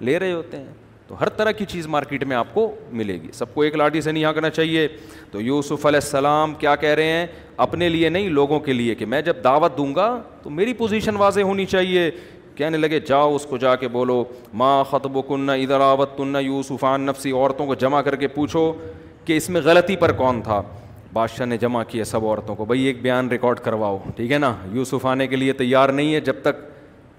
لے 0.00 0.18
رہے 0.18 0.32
ہوتے 0.32 0.56
ہیں 0.56 0.72
تو 1.06 1.20
ہر 1.20 1.28
طرح 1.36 1.50
کی 1.58 1.64
چیز 1.64 1.86
مارکیٹ 1.86 2.22
میں 2.28 2.36
آپ 2.36 2.46
کو 2.54 2.74
ملے 2.98 3.12
گی 3.22 3.28
سب 3.32 3.52
کو 3.54 3.62
ایک 3.62 3.74
لاٹھی 3.76 4.00
سے 4.00 4.12
نہیں 4.12 4.24
ہاں 4.24 4.48
چاہیے 4.54 4.86
تو 5.30 5.40
یوسف 5.40 5.84
علیہ 5.86 6.00
السلام 6.02 6.54
کیا 6.58 6.74
کہہ 6.76 6.94
رہے 6.98 7.10
ہیں 7.12 7.26
اپنے 7.66 7.88
لیے 7.88 8.08
نہیں 8.08 8.28
لوگوں 8.28 8.58
کے 8.60 8.72
لیے 8.72 8.94
کہ 8.94 9.06
میں 9.06 9.20
جب 9.22 9.36
دعوت 9.44 9.76
دوں 9.76 9.94
گا 9.94 10.08
تو 10.42 10.50
میری 10.50 10.72
پوزیشن 10.80 11.16
واضح 11.16 11.40
ہونی 11.40 11.66
چاہیے 11.66 12.10
کہنے 12.56 12.78
لگے 12.78 13.00
جاؤ 13.06 13.34
اس 13.34 13.44
کو 13.48 13.56
جا 13.62 13.74
کے 13.76 13.88
بولو 13.94 14.22
ماں 14.60 14.82
خطب 14.90 15.16
و 15.16 15.22
کننا 15.22 15.52
ادھر 15.62 15.80
آوت 15.84 16.16
تن 16.16 16.36
یو 16.44 16.60
نفسی 17.00 17.32
عورتوں 17.32 17.66
کو 17.66 17.74
جمع 17.82 18.00
کر 18.02 18.16
کے 18.16 18.28
پوچھو 18.36 18.72
کہ 19.24 19.36
اس 19.36 19.48
میں 19.50 19.60
غلطی 19.64 19.96
پر 20.04 20.12
کون 20.22 20.40
تھا 20.42 20.60
بادشاہ 21.12 21.46
نے 21.46 21.56
جمع 21.58 21.82
کیا 21.88 22.04
سب 22.04 22.24
عورتوں 22.26 22.54
کو 22.54 22.64
بھائی 22.64 22.82
ایک 22.86 23.00
بیان 23.02 23.28
ریکارڈ 23.28 23.58
کرواؤ 23.64 23.98
ٹھیک 24.16 24.32
ہے 24.32 24.38
نا 24.38 24.54
یوسف 24.72 25.06
آنے 25.12 25.26
کے 25.26 25.36
لیے 25.36 25.52
تیار 25.60 25.88
نہیں 25.98 26.14
ہے 26.14 26.20
جب 26.30 26.40
تک 26.42 26.56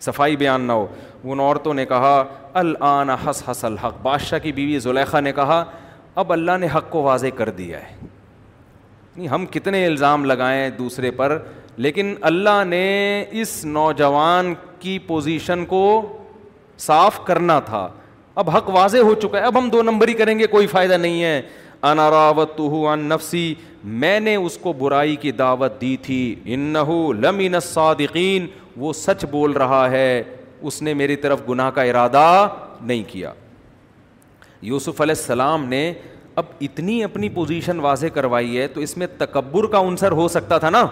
صفائی 0.05 0.35
بیان 0.37 0.61
نہ 0.67 0.71
ہو 0.81 0.85
ان 1.23 1.39
عورتوں 1.39 1.73
نے 1.73 1.85
کہا 1.85 2.23
الآن 2.61 3.09
حس 3.25 3.43
حس 3.49 3.63
الحق 3.65 4.01
بادشاہ 4.01 4.39
کی 4.39 4.51
بیوی 4.59 4.79
زلیخہ 4.79 5.21
نے 5.23 5.31
کہا 5.39 5.63
اب 6.21 6.31
اللہ 6.33 6.57
نے 6.59 6.67
حق 6.75 6.89
کو 6.89 7.01
واضح 7.03 7.35
کر 7.37 7.49
دیا 7.61 7.79
ہے 7.83 7.95
نہیں 8.01 8.09
یعنی 9.25 9.29
ہم 9.29 9.45
کتنے 9.51 9.85
الزام 9.85 10.25
لگائیں 10.25 10.69
دوسرے 10.77 11.11
پر 11.21 11.37
لیکن 11.85 12.13
اللہ 12.31 12.63
نے 12.65 12.85
اس 13.41 13.63
نوجوان 13.65 14.53
کی 14.79 14.97
پوزیشن 15.07 15.65
کو 15.65 15.81
صاف 16.85 17.23
کرنا 17.25 17.59
تھا 17.65 17.87
اب 18.41 18.49
حق 18.55 18.69
واضح 18.73 18.97
ہو 19.03 19.13
چکا 19.21 19.37
ہے 19.39 19.43
اب 19.43 19.57
ہم 19.57 19.69
دو 19.69 19.81
نمبر 19.83 20.07
ہی 20.07 20.13
کریں 20.13 20.37
گے 20.39 20.47
کوئی 20.47 20.67
فائدہ 20.73 20.93
نہیں 20.97 21.23
ہے 21.23 21.41
نفسی 22.97 23.53
میں 24.03 24.19
نے 24.19 24.35
اس 24.35 24.57
کو 24.61 24.73
برائی 24.77 25.15
کی 25.21 25.31
دعوت 25.41 25.79
دی 25.81 25.95
تھی 26.01 26.55
وہ 28.79 28.91
سچ 28.93 29.23
بول 29.31 29.51
رہا 29.57 29.89
ہے 29.91 30.21
اس 30.69 30.81
نے 30.81 30.93
میری 30.93 31.15
طرف 31.23 31.41
گناہ 31.49 31.69
کا 31.75 31.81
ارادہ 31.89 32.25
نہیں 32.81 33.03
کیا 33.07 33.31
یوسف 34.69 35.01
علیہ 35.01 35.15
السلام 35.17 35.65
نے 35.69 35.91
اب 36.41 36.45
اتنی 36.61 37.03
اپنی 37.03 37.29
پوزیشن 37.39 37.79
واضح 37.79 38.07
کروائی 38.13 38.57
ہے 38.59 38.67
تو 38.75 38.81
اس 38.87 38.95
میں 38.97 39.07
تکبر 39.17 39.67
کا 39.71 39.79
عنصر 39.87 40.11
ہو 40.21 40.27
سکتا 40.37 40.57
تھا 40.65 40.69
نا 40.69 40.85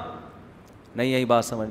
نہیں 0.96 1.08
یہی 1.08 1.26
بات 1.36 1.46
سمجھ 1.46 1.70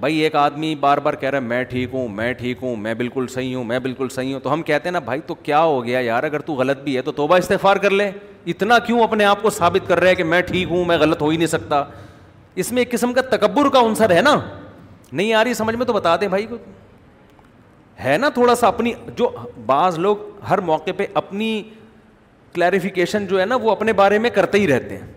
بھائی 0.00 0.16
ایک 0.22 0.34
آدمی 0.36 0.74
بار 0.80 0.98
بار 1.02 1.14
کہہ 1.14 1.28
رہا 1.30 1.38
ہے 1.38 1.42
میں 1.42 1.62
ٹھیک 1.68 1.94
ہوں 1.94 2.08
میں 2.14 2.32
ٹھیک 2.38 2.62
ہوں 2.62 2.74
میں 2.76 2.92
بالکل 2.94 3.26
صحیح 3.34 3.54
ہوں 3.56 3.64
میں 3.64 3.78
بالکل 3.78 4.08
صحیح 4.14 4.32
ہوں 4.32 4.40
تو 4.40 4.52
ہم 4.52 4.62
کہتے 4.62 4.88
ہیں 4.88 4.92
نا 4.92 4.98
بھائی 5.04 5.20
تو 5.26 5.34
کیا 5.34 5.60
ہو 5.62 5.82
گیا 5.84 6.00
یار 6.00 6.22
اگر 6.24 6.40
تو 6.46 6.54
غلط 6.54 6.82
بھی 6.84 6.96
ہے 6.96 7.02
تو 7.02 7.12
توبہ 7.12 7.36
استفار 7.36 7.76
کر 7.82 7.90
لے 7.90 8.10
اتنا 8.54 8.78
کیوں 8.86 9.02
اپنے 9.02 9.24
آپ 9.24 9.42
کو 9.42 9.50
ثابت 9.50 9.88
کر 9.88 10.00
رہے 10.00 10.08
ہیں 10.08 10.14
کہ 10.16 10.24
میں 10.24 10.40
ٹھیک 10.46 10.68
ہوں 10.70 10.84
میں 10.84 10.98
غلط 10.98 11.22
ہو 11.22 11.28
ہی 11.28 11.36
نہیں 11.36 11.46
سکتا 11.48 11.82
اس 12.64 12.72
میں 12.72 12.80
ایک 12.80 12.90
قسم 12.92 13.12
کا 13.12 13.20
تکبر 13.36 13.68
کا 13.72 13.80
عنصر 13.86 14.14
ہے 14.16 14.20
نا 14.22 14.38
نہیں 15.12 15.32
آ 15.34 15.44
رہی 15.44 15.54
سمجھ 15.54 15.76
میں 15.76 15.86
تو 15.86 15.92
بتا 15.92 16.16
دیں 16.20 16.28
بھائی 16.28 16.46
ہے 18.04 18.16
نا 18.18 18.28
تھوڑا 18.34 18.54
سا 18.54 18.68
اپنی 18.68 18.92
جو 19.18 19.30
بعض 19.66 19.98
لوگ 19.98 20.16
ہر 20.50 20.58
موقع 20.70 20.90
پہ 20.96 21.06
اپنی 21.22 21.62
کلیریفیکیشن 22.54 23.26
جو 23.26 23.40
ہے 23.40 23.44
نا 23.46 23.56
وہ 23.62 23.70
اپنے 23.70 23.92
بارے 23.92 24.18
میں 24.18 24.30
کرتے 24.30 24.58
ہی 24.58 24.66
رہتے 24.68 24.96
ہیں 24.96 25.14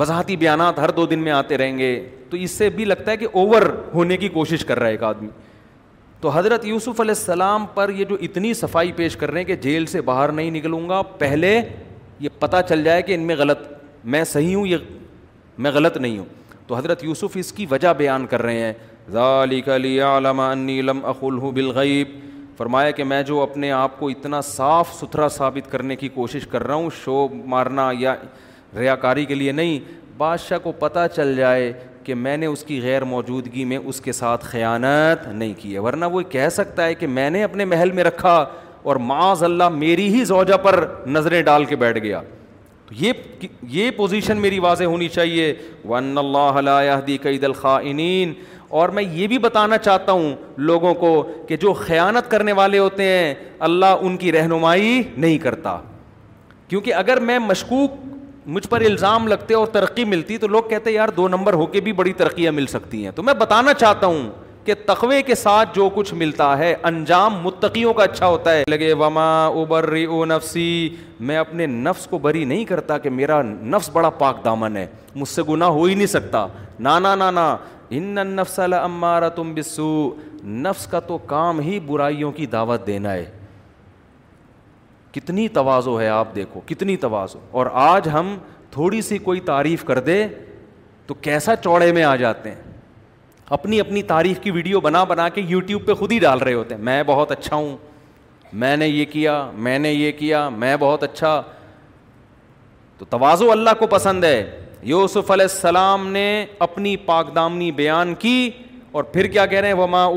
وضاحتی 0.00 0.36
بیانات 0.36 0.78
ہر 0.78 0.90
دو 0.96 1.04
دن 1.06 1.18
میں 1.22 1.32
آتے 1.32 1.56
رہیں 1.58 1.78
گے 1.78 1.88
تو 2.30 2.36
اس 2.36 2.50
سے 2.58 2.68
بھی 2.76 2.84
لگتا 2.84 3.10
ہے 3.10 3.16
کہ 3.16 3.26
اوور 3.32 3.62
ہونے 3.94 4.16
کی 4.16 4.28
کوشش 4.36 4.64
کر 4.64 4.78
رہا 4.78 4.86
ہے 4.86 4.92
ایک 4.92 5.02
آدمی 5.04 5.28
تو 6.20 6.30
حضرت 6.34 6.64
یوسف 6.66 7.00
علیہ 7.00 7.14
السلام 7.18 7.66
پر 7.74 7.90
یہ 7.96 8.04
جو 8.08 8.16
اتنی 8.22 8.52
صفائی 8.54 8.92
پیش 8.96 9.16
کر 9.16 9.30
رہے 9.30 9.40
ہیں 9.40 9.46
کہ 9.46 9.56
جیل 9.62 9.86
سے 9.86 10.00
باہر 10.10 10.32
نہیں 10.32 10.50
نکلوں 10.50 10.88
گا 10.88 11.00
پہلے 11.18 11.60
یہ 12.20 12.28
پتہ 12.40 12.56
چل 12.68 12.84
جائے 12.84 13.02
کہ 13.02 13.14
ان 13.14 13.20
میں 13.26 13.36
غلط 13.38 13.60
میں 14.14 14.22
صحیح 14.30 14.54
ہوں 14.56 14.66
یہ 14.66 14.76
میں 15.58 15.70
غلط 15.74 15.96
نہیں 15.96 16.18
ہوں 16.18 16.24
تو 16.66 16.76
حضرت 16.76 17.04
یوسف 17.04 17.36
اس 17.40 17.52
کی 17.52 17.66
وجہ 17.70 17.92
بیان 17.98 18.26
کر 18.26 18.42
رہے 18.42 18.60
ہیں 18.64 18.72
ذالک 19.12 19.64
کلی 19.66 19.98
علم 20.02 20.40
لم 20.88 21.04
اخل 21.04 21.38
بالغیب 21.54 22.18
فرمایا 22.56 22.90
کہ 22.90 23.04
میں 23.04 23.22
جو 23.28 23.40
اپنے 23.42 23.70
آپ 23.72 23.98
کو 24.00 24.08
اتنا 24.08 24.40
صاف 24.44 24.94
ستھرا 25.00 25.28
ثابت 25.36 25.70
کرنے 25.72 25.96
کی 25.96 26.08
کوشش 26.14 26.46
کر 26.50 26.66
رہا 26.66 26.74
ہوں 26.74 26.90
شو 27.04 27.26
مارنا 27.54 27.90
یا 27.98 28.14
ریا 28.78 28.94
کاری 28.96 29.24
کے 29.24 29.34
لیے 29.34 29.52
نہیں 29.52 29.78
بادشاہ 30.18 30.58
کو 30.62 30.72
پتہ 30.78 31.06
چل 31.14 31.34
جائے 31.36 31.72
کہ 32.04 32.14
میں 32.14 32.36
نے 32.36 32.46
اس 32.46 32.62
کی 32.64 32.80
غیر 32.82 33.04
موجودگی 33.04 33.64
میں 33.64 33.76
اس 33.86 34.00
کے 34.00 34.12
ساتھ 34.12 34.44
خیانت 34.44 35.26
نہیں 35.28 35.52
کی 35.60 35.74
ہے 35.74 35.78
ورنہ 35.78 36.04
وہ 36.12 36.20
کہہ 36.30 36.48
سکتا 36.52 36.84
ہے 36.86 36.94
کہ 36.94 37.06
میں 37.06 37.28
نے 37.30 37.42
اپنے 37.44 37.64
محل 37.64 37.90
میں 37.98 38.04
رکھا 38.04 38.44
اور 38.82 38.96
معاذ 39.08 39.42
اللہ 39.44 39.68
میری 39.72 40.06
ہی 40.14 40.24
زوجہ 40.24 40.56
پر 40.62 40.84
نظریں 41.06 41.40
ڈال 41.42 41.64
کے 41.64 41.76
بیٹھ 41.82 41.98
گیا 42.02 42.20
تو 42.86 42.94
یہ 43.04 43.12
یہ 43.70 43.90
پوزیشن 43.96 44.36
میری 44.40 44.58
واضح 44.58 44.84
ہونی 44.84 45.08
چاہیے 45.08 45.52
ون 45.88 46.16
اللہ 46.18 46.56
اللّہ 46.62 47.16
قید 47.22 47.44
الخائنین 47.44 48.32
اور 48.80 48.88
میں 48.96 49.02
یہ 49.12 49.26
بھی 49.28 49.38
بتانا 49.38 49.78
چاہتا 49.78 50.12
ہوں 50.12 50.34
لوگوں 50.56 50.92
کو 50.94 51.08
کہ 51.48 51.56
جو 51.62 51.72
خیانت 51.86 52.30
کرنے 52.30 52.52
والے 52.60 52.78
ہوتے 52.78 53.04
ہیں 53.08 53.34
اللہ 53.68 53.96
ان 54.00 54.16
کی 54.16 54.32
رہنمائی 54.32 55.02
نہیں 55.16 55.38
کرتا 55.38 55.78
کیونکہ 56.68 56.94
اگر 56.94 57.20
میں 57.30 57.38
مشکوک 57.38 57.94
مجھ 58.54 58.66
پر 58.68 58.80
الزام 58.86 59.26
لگتے 59.28 59.54
اور 59.54 59.66
ترقی 59.72 60.04
ملتی 60.04 60.36
تو 60.38 60.46
لوگ 60.48 60.62
کہتے 60.68 60.90
یار 60.92 61.08
دو 61.16 61.26
نمبر 61.28 61.52
ہو 61.54 61.66
کے 61.72 61.80
بھی 61.80 61.92
بڑی 61.98 62.12
ترقیاں 62.16 62.52
مل 62.52 62.66
سکتی 62.66 63.04
ہیں 63.04 63.10
تو 63.14 63.22
میں 63.22 63.34
بتانا 63.38 63.74
چاہتا 63.74 64.06
ہوں 64.06 64.30
کہ 64.64 64.74
تقوے 64.86 65.20
کے 65.26 65.34
ساتھ 65.34 65.74
جو 65.74 65.88
کچھ 65.94 66.12
ملتا 66.14 66.56
ہے 66.58 66.74
انجام 66.88 67.34
متقیوں 67.42 67.92
کا 67.94 68.02
اچھا 68.02 68.26
ہوتا 68.26 68.52
ہے 68.54 68.64
لگے 68.70 68.92
وما 68.98 69.46
ابر 69.46 69.92
او 70.06 70.24
نفسی 70.24 70.88
میں 71.28 71.36
اپنے 71.38 71.66
نفس 71.66 72.06
کو 72.10 72.18
بری 72.26 72.44
نہیں 72.44 72.64
کرتا 72.64 72.98
کہ 72.98 73.10
میرا 73.10 73.40
نفس 73.42 73.90
بڑا 73.92 74.10
پاک 74.22 74.44
دامن 74.44 74.76
ہے 74.76 74.86
مجھ 75.14 75.28
سے 75.28 75.42
گناہ 75.48 75.68
ہو 75.68 75.82
ہی 75.84 75.94
نہیں 75.94 76.06
سکتا 76.06 76.46
نانا 76.88 77.14
نانا 77.14 77.56
ان 77.94 78.14
نفس 78.36 78.58
المارا 78.58 79.28
تم 79.38 79.52
بسو 79.54 79.88
نفس 80.64 80.86
کا 80.90 81.00
تو 81.06 81.18
کام 81.32 81.60
ہی 81.60 81.78
برائیوں 81.86 82.32
کی 82.32 82.46
دعوت 82.52 82.86
دینا 82.86 83.12
ہے 83.12 83.24
کتنی 85.12 85.46
توازو 85.56 86.00
ہے 86.00 86.08
آپ 86.08 86.34
دیکھو 86.34 86.60
کتنی 86.66 86.96
توازو 87.04 87.38
اور 87.58 87.66
آج 87.84 88.08
ہم 88.12 88.36
تھوڑی 88.70 89.00
سی 89.02 89.18
کوئی 89.28 89.40
تعریف 89.50 89.84
کر 89.84 89.98
دے 90.08 90.26
تو 91.06 91.14
کیسا 91.26 91.56
چوڑے 91.64 91.90
میں 91.92 92.02
آ 92.04 92.14
جاتے 92.16 92.50
ہیں 92.50 92.70
اپنی 93.56 93.80
اپنی 93.80 94.02
تعریف 94.10 94.38
کی 94.42 94.50
ویڈیو 94.50 94.80
بنا 94.80 95.02
بنا 95.04 95.28
کے 95.28 95.40
یوٹیوب 95.48 95.86
پہ 95.86 95.94
خود 95.94 96.12
ہی 96.12 96.18
ڈال 96.18 96.38
رہے 96.38 96.54
ہوتے 96.54 96.74
ہیں 96.74 96.82
میں 96.82 97.02
بہت 97.06 97.32
اچھا 97.32 97.56
ہوں 97.56 97.76
میں 98.62 98.76
نے 98.76 98.88
یہ 98.88 99.04
کیا 99.12 99.34
میں 99.66 99.78
نے 99.78 99.92
یہ 99.92 100.12
کیا 100.18 100.48
میں 100.62 100.76
بہت 100.80 101.02
اچھا 101.02 101.40
تو 102.98 103.04
توازو 103.10 103.50
اللہ 103.52 103.70
کو 103.78 103.86
پسند 103.96 104.24
ہے 104.24 104.36
یوسف 104.92 105.30
علیہ 105.30 105.46
السلام 105.50 106.06
نے 106.12 106.26
اپنی 106.66 106.96
پاک 107.08 107.34
دامنی 107.34 107.70
بیان 107.80 108.14
کی 108.18 108.50
اور 108.92 109.04
پھر 109.12 109.26
کیا 109.32 109.44
کہہ 109.46 109.58
رہے 109.60 109.66
ہیں 109.68 109.74
وہ 109.74 109.86
ماں 109.88 110.08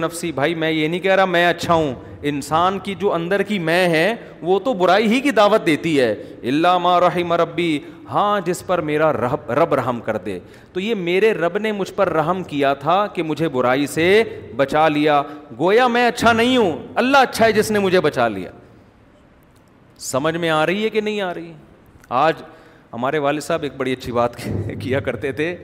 نفسی 0.00 0.30
بھائی 0.32 0.54
میں 0.54 0.70
یہ 0.70 0.88
نہیں 0.88 1.00
کہہ 1.00 1.14
رہا 1.16 1.24
میں 1.24 1.44
اچھا 1.46 1.74
ہوں 1.74 1.92
انسان 2.30 2.78
کی 2.84 2.94
جو 3.00 3.12
اندر 3.14 3.42
کی 3.50 3.58
میں 3.68 3.86
ہے 3.88 4.14
وہ 4.42 4.58
تو 4.64 4.72
برائی 4.82 5.06
ہی 5.12 5.20
کی 5.20 5.30
دعوت 5.30 5.66
دیتی 5.66 5.98
ہے 6.00 6.12
اللہ 6.52 6.98
رحم 7.06 7.32
ربی 7.42 7.78
ہاں 8.10 8.38
جس 8.44 8.64
پر 8.66 8.80
میرا 8.88 9.12
رب 9.12 9.50
رب 9.58 9.74
رحم 9.74 10.00
کر 10.04 10.16
دے 10.26 10.38
تو 10.72 10.80
یہ 10.80 10.94
میرے 11.08 11.32
رب 11.34 11.58
نے 11.58 11.72
مجھ 11.72 11.92
پر 11.94 12.08
رحم 12.12 12.42
کیا 12.50 12.72
تھا 12.84 13.06
کہ 13.14 13.22
مجھے 13.22 13.48
برائی 13.56 13.86
سے 13.94 14.06
بچا 14.56 14.86
لیا 14.88 15.22
گویا 15.58 15.86
میں 15.96 16.06
اچھا 16.08 16.32
نہیں 16.32 16.56
ہوں 16.56 16.76
اللہ 17.04 17.16
اچھا 17.30 17.44
ہے 17.44 17.52
جس 17.52 17.70
نے 17.70 17.78
مجھے 17.86 18.00
بچا 18.00 18.28
لیا 18.28 18.50
سمجھ 20.10 20.36
میں 20.36 20.50
آ 20.50 20.64
رہی 20.66 20.84
ہے 20.84 20.88
کہ 20.90 21.00
نہیں 21.00 21.20
آ 21.20 21.32
رہی 21.34 21.52
آج 22.24 22.42
ہمارے 22.92 23.18
والد 23.18 23.40
صاحب 23.42 23.62
ایک 23.62 23.72
بڑی 23.76 23.92
اچھی 23.92 24.12
بات 24.12 24.36
کیا 24.80 25.00
کرتے 25.06 25.32
تھے 25.40 25.54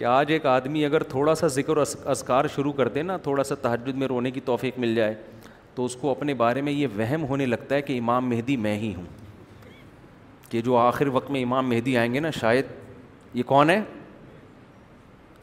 کہ 0.00 0.04
آج 0.08 0.30
ایک 0.32 0.44
آدمی 0.46 0.84
اگر 0.84 1.02
تھوڑا 1.08 1.34
سا 1.34 1.46
ذکر 1.54 1.76
و 1.76 1.80
اذکار 2.10 2.44
شروع 2.54 2.72
کر 2.72 2.88
دے 2.88 3.02
نا 3.02 3.16
تھوڑا 3.22 3.42
سا 3.44 3.54
تحجد 3.62 3.96
میں 3.98 4.06
رونے 4.08 4.30
کی 4.30 4.40
توفیق 4.44 4.78
مل 4.78 4.94
جائے 4.94 5.14
تو 5.74 5.84
اس 5.84 5.96
کو 6.00 6.10
اپنے 6.10 6.34
بارے 6.42 6.60
میں 6.68 6.72
یہ 6.72 6.86
وہم 6.96 7.24
ہونے 7.28 7.46
لگتا 7.46 7.74
ہے 7.74 7.82
کہ 7.88 7.98
امام 7.98 8.28
مہدی 8.28 8.56
میں 8.66 8.76
ہی 8.78 8.92
ہوں 8.96 9.04
کہ 10.50 10.60
جو 10.68 10.76
آخر 10.78 11.06
وقت 11.12 11.30
میں 11.30 11.42
امام 11.42 11.68
مہدی 11.70 11.96
آئیں 11.98 12.12
گے 12.14 12.20
نا 12.20 12.30
شاید 12.38 12.72
یہ 13.34 13.42
کون 13.46 13.70
ہے 13.70 13.80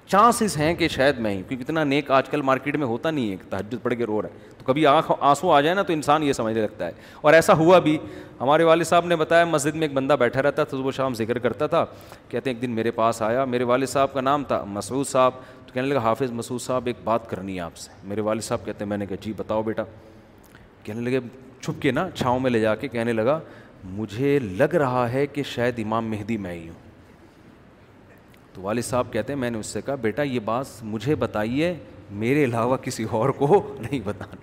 چانسز 0.08 0.56
ہیں 0.58 0.74
کہ 0.76 0.88
شاید 0.88 1.18
میں 1.20 1.32
ہی 1.32 1.42
کیونکہ 1.48 1.64
اتنا 1.64 1.84
نیک 1.84 2.12
آج 2.18 2.30
کل 2.30 2.42
مارکیٹ 2.50 2.76
میں 2.78 2.86
ہوتا 2.88 3.12
نہیں 3.12 3.32
ہے 3.32 3.36
تحجد 3.50 3.74
پڑھ 3.84 3.94
کے 3.98 4.06
رو 4.06 4.22
رہا 4.22 4.30
ہے 4.34 4.52
تو 4.58 4.66
کبھی 4.66 4.86
آنکھ 4.88 5.12
آنسو 5.20 5.50
آ 5.52 5.60
جائے 5.62 5.76
نا 5.76 5.82
تو 5.88 5.94
انسان 5.94 6.24
یہ 6.24 6.34
سمجھنے 6.34 6.62
لگتا 6.62 6.86
ہے 6.88 6.92
اور 7.22 7.34
ایسا 7.34 7.54
ہوا 7.62 7.80
بھی 7.88 7.98
ہمارے 8.40 8.64
والد 8.64 8.86
صاحب 8.88 9.06
نے 9.06 9.16
بتایا 9.24 9.46
مسجد 9.46 9.76
میں 9.76 9.88
ایک 9.88 9.94
بندہ 9.94 10.16
بیٹھا 10.20 10.42
رہتا 10.44 10.64
تھا 10.64 10.78
صبح 10.78 10.92
شام 10.96 11.14
ذکر 11.22 11.40
کرتا 11.48 11.68
تھا 11.74 11.84
کہتے 12.30 12.50
ہیں 12.50 12.56
ایک 12.56 12.62
دن 12.62 12.72
میرے 12.76 12.92
پاس 13.00 13.22
آیا 13.22 13.44
میرے 13.56 13.64
والد 13.74 13.88
صاحب 13.90 14.14
کا 14.14 14.22
نام 14.22 14.44
تھا 14.54 14.64
مسعود 14.68 15.08
صاحب 15.08 15.32
تو 15.66 15.74
کہنے 15.74 15.88
لگا 15.88 16.00
حافظ 16.04 16.32
مسعود 16.32 16.62
صاحب 16.62 16.88
ایک 16.88 16.96
بات 17.04 17.30
کرنی 17.30 17.56
ہے 17.56 17.60
آپ 17.62 17.78
سے 17.78 17.92
میرے 18.14 18.22
والد 18.30 18.42
صاحب 18.44 18.66
کہتے 18.66 18.84
ہیں 18.84 18.90
میں 18.90 18.98
نے 18.98 19.06
کہا 19.06 19.18
جی 19.26 19.34
بتاؤ 19.38 19.64
بیٹا 19.64 19.84
کہنے 20.84 21.02
لگے 21.10 21.20
چھپ 21.62 21.82
کے 21.82 21.92
نا 21.92 22.10
چھاؤں 22.16 22.40
میں 22.40 22.52
لے 22.52 22.60
جا 22.60 22.76
کے 22.76 22.88
کہنے 22.98 23.14
لگا 23.14 23.40
مجھے 23.98 24.38
لگ 24.40 24.74
رہا 24.86 25.10
ہے 25.14 25.28
کہ 25.28 25.44
شاید 25.56 25.80
امام 25.84 26.10
مہدی 26.12 26.38
میں 26.48 26.54
ہی 26.54 26.68
ہوں 26.68 26.86
تو 28.58 28.62
والد 28.64 28.82
صاحب 28.84 29.12
کہتے 29.14 29.34
ہیں 29.34 29.40
میں 29.40 29.50
نے 29.52 29.58
اس 29.58 29.68
سے 29.74 29.82
کہا 29.86 29.96
بیٹا 30.02 30.22
یہ 30.24 30.40
بات 30.46 30.66
مجھے 30.94 31.16
بتائیے 31.24 31.74
میرے 32.22 32.44
علاوہ 32.44 32.78
کسی 32.82 33.04
اور 33.18 33.30
کو 33.42 33.46
نہیں 33.80 34.00
بتانا 34.06 34.36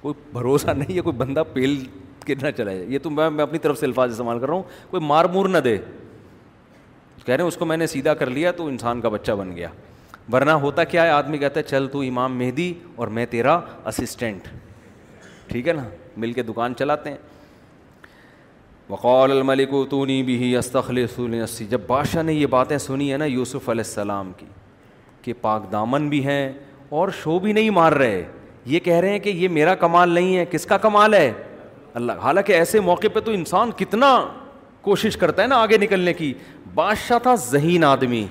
کوئی 0.00 0.14
بھروسہ 0.32 0.70
نہیں 0.76 0.96
ہے 0.96 1.00
کوئی 1.08 1.16
بندہ 1.16 1.42
پیل 1.52 1.76
کے 2.24 2.34
نہ 2.42 2.50
چلا 2.56 2.72
جائے 2.72 2.86
یہ 2.88 2.98
تو 3.02 3.10
میں 3.10 3.28
میں 3.30 3.42
اپنی 3.42 3.58
طرف 3.66 3.78
سے 3.78 3.86
الفاظ 3.86 4.10
استعمال 4.10 4.38
کر 4.38 4.46
رہا 4.46 4.54
ہوں 4.54 4.62
کوئی 4.90 5.04
مار 5.06 5.24
مور 5.34 5.48
نہ 5.48 5.58
دے 5.64 5.76
کہہ 7.24 7.34
رہے 7.34 7.42
ہیں 7.42 7.48
اس 7.48 7.56
کو 7.56 7.64
میں 7.66 7.76
نے 7.76 7.86
سیدھا 7.94 8.14
کر 8.20 8.30
لیا 8.30 8.52
تو 8.56 8.66
انسان 8.66 9.00
کا 9.00 9.08
بچہ 9.16 9.32
بن 9.38 9.54
گیا 9.56 9.68
ورنہ 10.32 10.50
ہوتا 10.64 10.84
کیا 10.94 11.04
ہے 11.04 11.10
آدمی 11.20 11.38
کہتا 11.38 11.60
ہے 11.60 11.64
چل 11.68 11.86
تو 11.92 12.00
امام 12.08 12.38
مہدی 12.38 12.72
اور 12.96 13.08
میں 13.18 13.26
تیرا 13.30 13.58
اسسٹنٹ 13.86 14.48
ٹھیک 15.50 15.68
ہے 15.68 15.72
نا 15.72 15.84
مل 16.22 16.32
کے 16.32 16.42
دکان 16.42 16.74
چلاتے 16.78 17.10
ہیں 17.10 17.16
وقال 18.90 19.30
الملک 19.30 19.72
و 19.78 19.84
تو 19.86 20.04
نہیں 20.06 20.22
بھی 20.28 20.56
استخل 20.56 21.06
سلسی 21.14 21.64
جب 21.70 21.80
بادشاہ 21.86 22.22
نے 22.22 22.32
یہ 22.32 22.46
باتیں 22.50 22.76
سنی 22.84 23.10
ہیں 23.10 23.18
نا 23.18 23.24
یوسف 23.24 23.68
علیہ 23.68 23.84
السلام 23.86 24.30
کی 24.36 24.46
کہ 25.22 25.32
پاک 25.40 25.70
دامن 25.72 26.08
بھی 26.08 26.24
ہیں 26.24 26.48
اور 27.00 27.08
شو 27.22 27.38
بھی 27.38 27.52
نہیں 27.52 27.70
مار 27.78 27.92
رہے 27.92 28.22
یہ 28.74 28.78
کہہ 28.84 28.96
رہے 29.00 29.08
ہیں 29.08 29.18
کہ 29.18 29.30
یہ 29.42 29.48
میرا 29.58 29.74
کمال 29.84 30.08
نہیں 30.14 30.36
ہے 30.36 30.44
کس 30.50 30.66
کا 30.66 30.78
کمال 30.86 31.14
ہے 31.14 31.30
اللہ 32.00 32.18
حالانکہ 32.22 32.52
ایسے 32.52 32.80
موقع 32.88 33.06
پہ 33.14 33.20
تو 33.20 33.30
انسان 33.32 33.70
کتنا 33.76 34.10
کوشش 34.82 35.16
کرتا 35.16 35.42
ہے 35.42 35.46
نا 35.48 35.56
آگے 35.62 35.76
نکلنے 35.78 36.12
کی 36.14 36.32
بادشاہ 36.74 37.18
تھا 37.22 37.34
ذہین 37.48 37.84
آدمی 37.84 38.26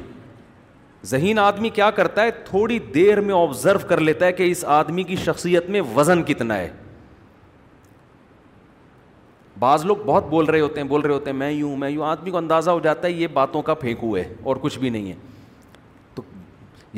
ذہین 1.11 1.39
آدمی 1.39 1.69
کیا 1.79 1.89
کرتا 2.01 2.23
ہے 2.23 2.31
تھوڑی 2.49 2.79
دیر 2.93 3.21
میں 3.21 3.35
آبزرو 3.41 3.87
کر 3.89 3.99
لیتا 4.09 4.25
ہے 4.25 4.31
کہ 4.41 4.51
اس 4.51 4.65
آدمی 4.81 5.03
کی 5.11 5.15
شخصیت 5.25 5.69
میں 5.69 5.81
وزن 5.95 6.23
کتنا 6.23 6.57
ہے 6.57 6.69
بعض 9.59 9.85
لوگ 9.85 9.95
بہت 10.05 10.29
بول 10.29 10.45
رہے 10.45 10.59
ہوتے 10.59 10.81
ہیں 10.81 10.87
بول 10.87 11.01
رہے 11.01 11.13
ہوتے 11.13 11.29
ہیں 11.29 11.37
میں 11.37 11.51
یوں 11.51 11.75
میں 11.77 11.89
یوں 11.89 12.05
آدمی 12.05 12.31
کو 12.31 12.37
اندازہ 12.37 12.71
ہو 12.71 12.79
جاتا 12.83 13.07
ہے 13.07 13.11
یہ 13.13 13.27
باتوں 13.33 13.61
کا 13.69 13.73
پھینکو 13.83 14.15
ہے 14.17 14.23
اور 14.47 14.55
کچھ 14.61 14.77
بھی 14.79 14.89
نہیں 14.89 15.09
ہے 15.09 15.15
تو 16.15 16.21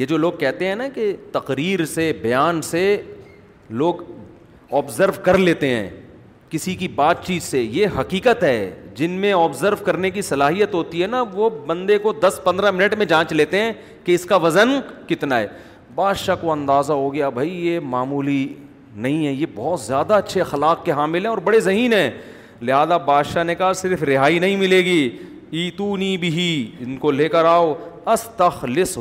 یہ 0.02 0.06
جو 0.12 0.18
لوگ 0.18 0.32
کہتے 0.40 0.68
ہیں 0.68 0.76
نا 0.76 0.88
کہ 0.96 1.14
تقریر 1.32 1.84
سے 1.94 2.12
بیان 2.22 2.62
سے 2.70 2.84
لوگ 3.82 4.02
آبزرو 4.82 5.12
کر 5.24 5.38
لیتے 5.38 5.68
ہیں 5.76 5.90
کسی 6.50 6.76
کی 6.76 6.88
بات 6.96 7.24
چیت 7.26 7.44
سے 7.44 7.62
یہ 7.62 8.00
حقیقت 8.00 8.44
ہے 8.44 8.56
جن 8.96 9.12
میں 9.20 9.32
آبزرو 9.34 9.76
کرنے 9.86 10.10
کی 10.12 10.22
صلاحیت 10.30 10.74
ہوتی 10.74 11.02
ہے 11.02 11.08
نا 11.08 11.24
وہ 11.34 11.50
بندے 11.68 11.98
کو 12.06 12.12
دس 12.24 12.40
پندرہ 12.44 12.72
منٹ 12.72 12.94
میں 12.98 13.06
جانچ 13.12 13.32
لیتے 13.34 13.60
ہیں 13.64 13.72
کہ 14.04 14.16
اس 14.16 14.26
کا 14.32 14.36
وزن 14.46 14.70
کتنا 15.10 15.40
ہے 15.40 15.48
بادشاہ 15.96 16.36
کو 16.42 16.52
اندازہ 16.52 16.94
ہو 17.04 17.14
گیا 17.14 17.30
بھائی 17.38 17.56
یہ 17.68 17.80
معمولی 17.96 18.46
نہیں 18.96 19.26
ہے 19.28 19.32
یہ 19.32 19.46
بہت 19.56 19.80
زیادہ 19.82 20.14
اچھے 20.14 20.42
اخلاق 20.42 20.84
کے 20.86 20.92
حامل 21.00 21.24
ہیں 21.26 21.30
اور 21.30 21.38
بڑے 21.46 21.60
ذہین 21.70 21.94
ہیں 21.94 22.10
لہذا 22.62 22.98
بادشاہ 23.06 23.44
نے 23.44 23.54
کہا 23.56 23.72
صرف 23.74 24.04
رہائی 24.08 24.40
نہیں 24.40 24.56
ملے 24.58 24.78
گی 24.86 25.08
ای 25.60 25.70
تو 25.78 25.96
نی 25.98 26.16
بھی 26.18 26.34
ان 26.80 26.96
کو 26.98 27.12
لے 27.12 27.28
کر 27.30 27.46
آؤ 27.52 27.74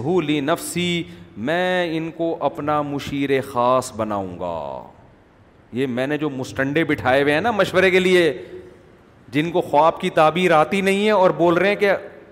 ہو 0.04 0.20
لی 0.20 0.38
نفسی 0.40 1.02
میں 1.48 1.96
ان 1.96 2.10
کو 2.16 2.36
اپنا 2.44 2.80
مشیر 2.82 3.30
خاص 3.52 3.92
بناؤں 3.96 4.38
گا 4.38 4.54
یہ 5.78 5.86
میں 5.96 6.06
نے 6.06 6.18
جو 6.18 6.30
مسٹنڈے 6.30 6.84
بٹھائے 6.84 7.22
ہوئے 7.22 7.34
ہیں 7.34 7.40
نا 7.40 7.50
مشورے 7.58 7.90
کے 7.90 7.98
لیے 8.00 8.22
جن 9.32 9.50
کو 9.50 9.60
خواب 9.70 10.00
کی 10.00 10.10
تعبیر 10.14 10.52
آتی 10.52 10.80
نہیں 10.88 11.04
ہے 11.06 11.10
اور 11.18 11.30
بول 11.38 11.54
رہے 11.58 11.68
ہیں 11.68 11.76
کہ 11.76 11.90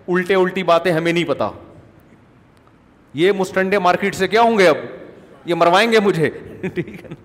الٹے 0.09 0.35
الٹی 0.35 0.63
باتیں 0.73 0.91
ہمیں 0.93 1.13
نہیں 1.13 1.25
پتہ 1.29 1.51
یہ 3.23 3.33
مسٹنڈے 3.39 3.79
مارکیٹ 3.91 4.15
سے 4.15 4.29
کیا 4.29 4.41
ہوں 4.43 4.59
گے 4.59 4.67
اب 4.69 4.77
یہ 5.49 5.55
مروائیں 5.65 5.91
گے 5.93 6.01
مجھے 6.05 6.31
ٹھیک 6.75 7.03
ہے 7.05 7.09
نا 7.11 7.25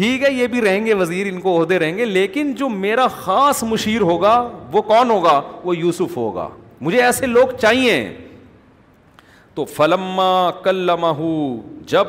ٹھیک 0.00 0.22
ہے 0.22 0.30
یہ 0.32 0.46
بھی 0.46 0.60
رہیں 0.62 0.84
گے 0.84 0.92
وزیر 0.98 1.26
ان 1.30 1.40
کو 1.40 1.50
عہدے 1.60 1.78
رہیں 1.78 1.96
گے 1.96 2.04
لیکن 2.04 2.52
جو 2.56 2.68
میرا 2.68 3.06
خاص 3.16 3.62
مشیر 3.68 4.00
ہوگا 4.10 4.32
وہ 4.72 4.82
کون 4.82 5.10
ہوگا 5.10 5.40
وہ 5.64 5.76
یوسف 5.76 6.16
ہوگا 6.16 6.48
مجھے 6.86 7.02
ایسے 7.02 7.26
لوگ 7.26 7.48
چاہیے 7.60 7.92
تو 9.54 9.64
فلما 9.74 10.30
کلو 10.64 10.96
جب 11.90 12.06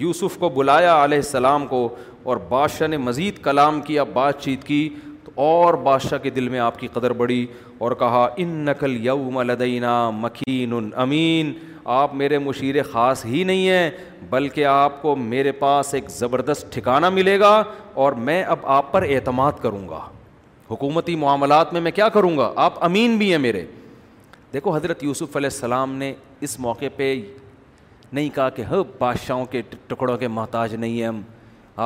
یوسف 0.00 0.36
کو 0.38 0.48
بلایا 0.56 1.02
علیہ 1.04 1.18
السلام 1.24 1.66
کو 1.66 1.88
اور 2.22 2.36
بادشاہ 2.48 2.86
نے 2.88 2.96
مزید 3.08 3.38
کلام 3.44 3.80
کیا 3.90 4.04
بات 4.18 4.40
چیت 4.44 4.64
کی 4.64 4.88
تو 5.24 5.30
اور 5.46 5.74
بادشاہ 5.88 6.18
کے 6.22 6.30
دل 6.38 6.48
میں 6.48 6.58
آپ 6.68 6.78
کی 6.78 6.86
قدر 6.92 7.12
بڑی 7.22 7.44
اور 7.78 7.92
کہا 8.02 8.26
ان 8.42 8.48
نقل 8.70 8.96
یوم 9.06 9.40
لدینہ 9.52 9.98
مکین 10.14 10.78
امین 11.02 11.52
آپ 11.84 12.14
میرے 12.14 12.38
مشیر 12.38 12.82
خاص 12.92 13.24
ہی 13.26 13.42
نہیں 13.44 13.68
ہیں 13.68 13.90
بلکہ 14.30 14.64
آپ 14.66 15.00
کو 15.02 15.14
میرے 15.16 15.52
پاس 15.58 15.92
ایک 15.94 16.08
زبردست 16.10 16.72
ٹھکانہ 16.72 17.08
ملے 17.10 17.38
گا 17.40 17.62
اور 18.02 18.12
میں 18.24 18.42
اب 18.44 18.58
آپ 18.76 18.90
پر 18.92 19.02
اعتماد 19.08 19.52
کروں 19.62 19.88
گا 19.88 20.00
حکومتی 20.70 21.14
معاملات 21.16 21.72
میں 21.72 21.80
میں 21.80 21.90
کیا 21.90 22.08
کروں 22.14 22.36
گا 22.38 22.52
آپ 22.64 22.82
امین 22.84 23.16
بھی 23.18 23.30
ہیں 23.30 23.38
میرے 23.38 23.64
دیکھو 24.52 24.74
حضرت 24.76 25.02
یوسف 25.04 25.36
علیہ 25.36 25.48
السلام 25.52 25.94
نے 25.96 26.12
اس 26.46 26.58
موقع 26.60 26.84
پہ 26.96 27.14
نہیں 28.12 28.28
کہا 28.34 28.48
کہ 28.50 28.62
ہب 28.62 28.74
ہاں، 28.74 28.84
بادشاہوں 28.98 29.44
کے 29.50 29.60
ٹکڑوں 29.88 30.16
کے 30.18 30.28
محتاج 30.28 30.74
نہیں 30.74 31.00
ہیں 31.00 31.06
ہم 31.08 31.20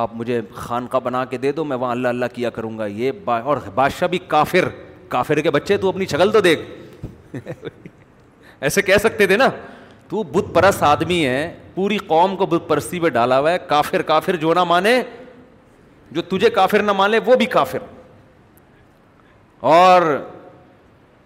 آپ 0.01 0.13
مجھے 0.15 0.39
خانقاہ 0.53 0.99
بنا 1.03 1.23
کے 1.25 1.37
دے 1.37 1.51
دو 1.51 1.63
میں 1.65 1.77
وہاں 1.77 1.91
اللہ 1.91 2.07
اللہ 2.07 2.25
کیا 2.33 2.49
کروں 2.49 2.77
گا 2.77 2.85
یہ 2.85 3.11
با 3.25 3.37
اور 3.41 3.57
بادشاہ 3.75 4.07
بھی 4.07 4.17
کافر 4.27 4.67
کافر 5.09 5.41
کے 5.41 5.51
بچے 5.51 5.77
تو 5.77 5.89
اپنی 5.89 6.05
چھگل 6.05 6.31
تو 6.31 6.39
دیکھ 6.41 6.61
ایسے 8.59 8.81
کہہ 8.81 8.97
سکتے 9.03 9.27
تھے 9.27 9.37
نا 9.37 9.49
تو 10.09 10.23
بت 10.23 10.53
پرست 10.55 10.83
آدمی 10.83 11.25
ہے 11.25 11.51
پوری 11.75 11.97
قوم 12.07 12.35
کو 12.37 12.45
بت 12.45 12.67
پرستی 12.67 12.99
پہ 12.99 13.09
ڈالا 13.09 13.39
ہوا 13.39 13.51
ہے 13.51 13.57
کافر 13.67 14.01
کافر 14.11 14.35
جو 14.41 14.53
نہ 14.53 14.63
مانے 14.67 15.01
جو 16.11 16.21
تجھے 16.29 16.49
کافر 16.55 16.81
نہ 16.83 16.91
مانے 16.97 17.19
وہ 17.25 17.35
بھی 17.35 17.45
کافر 17.57 17.77
اور 19.75 20.01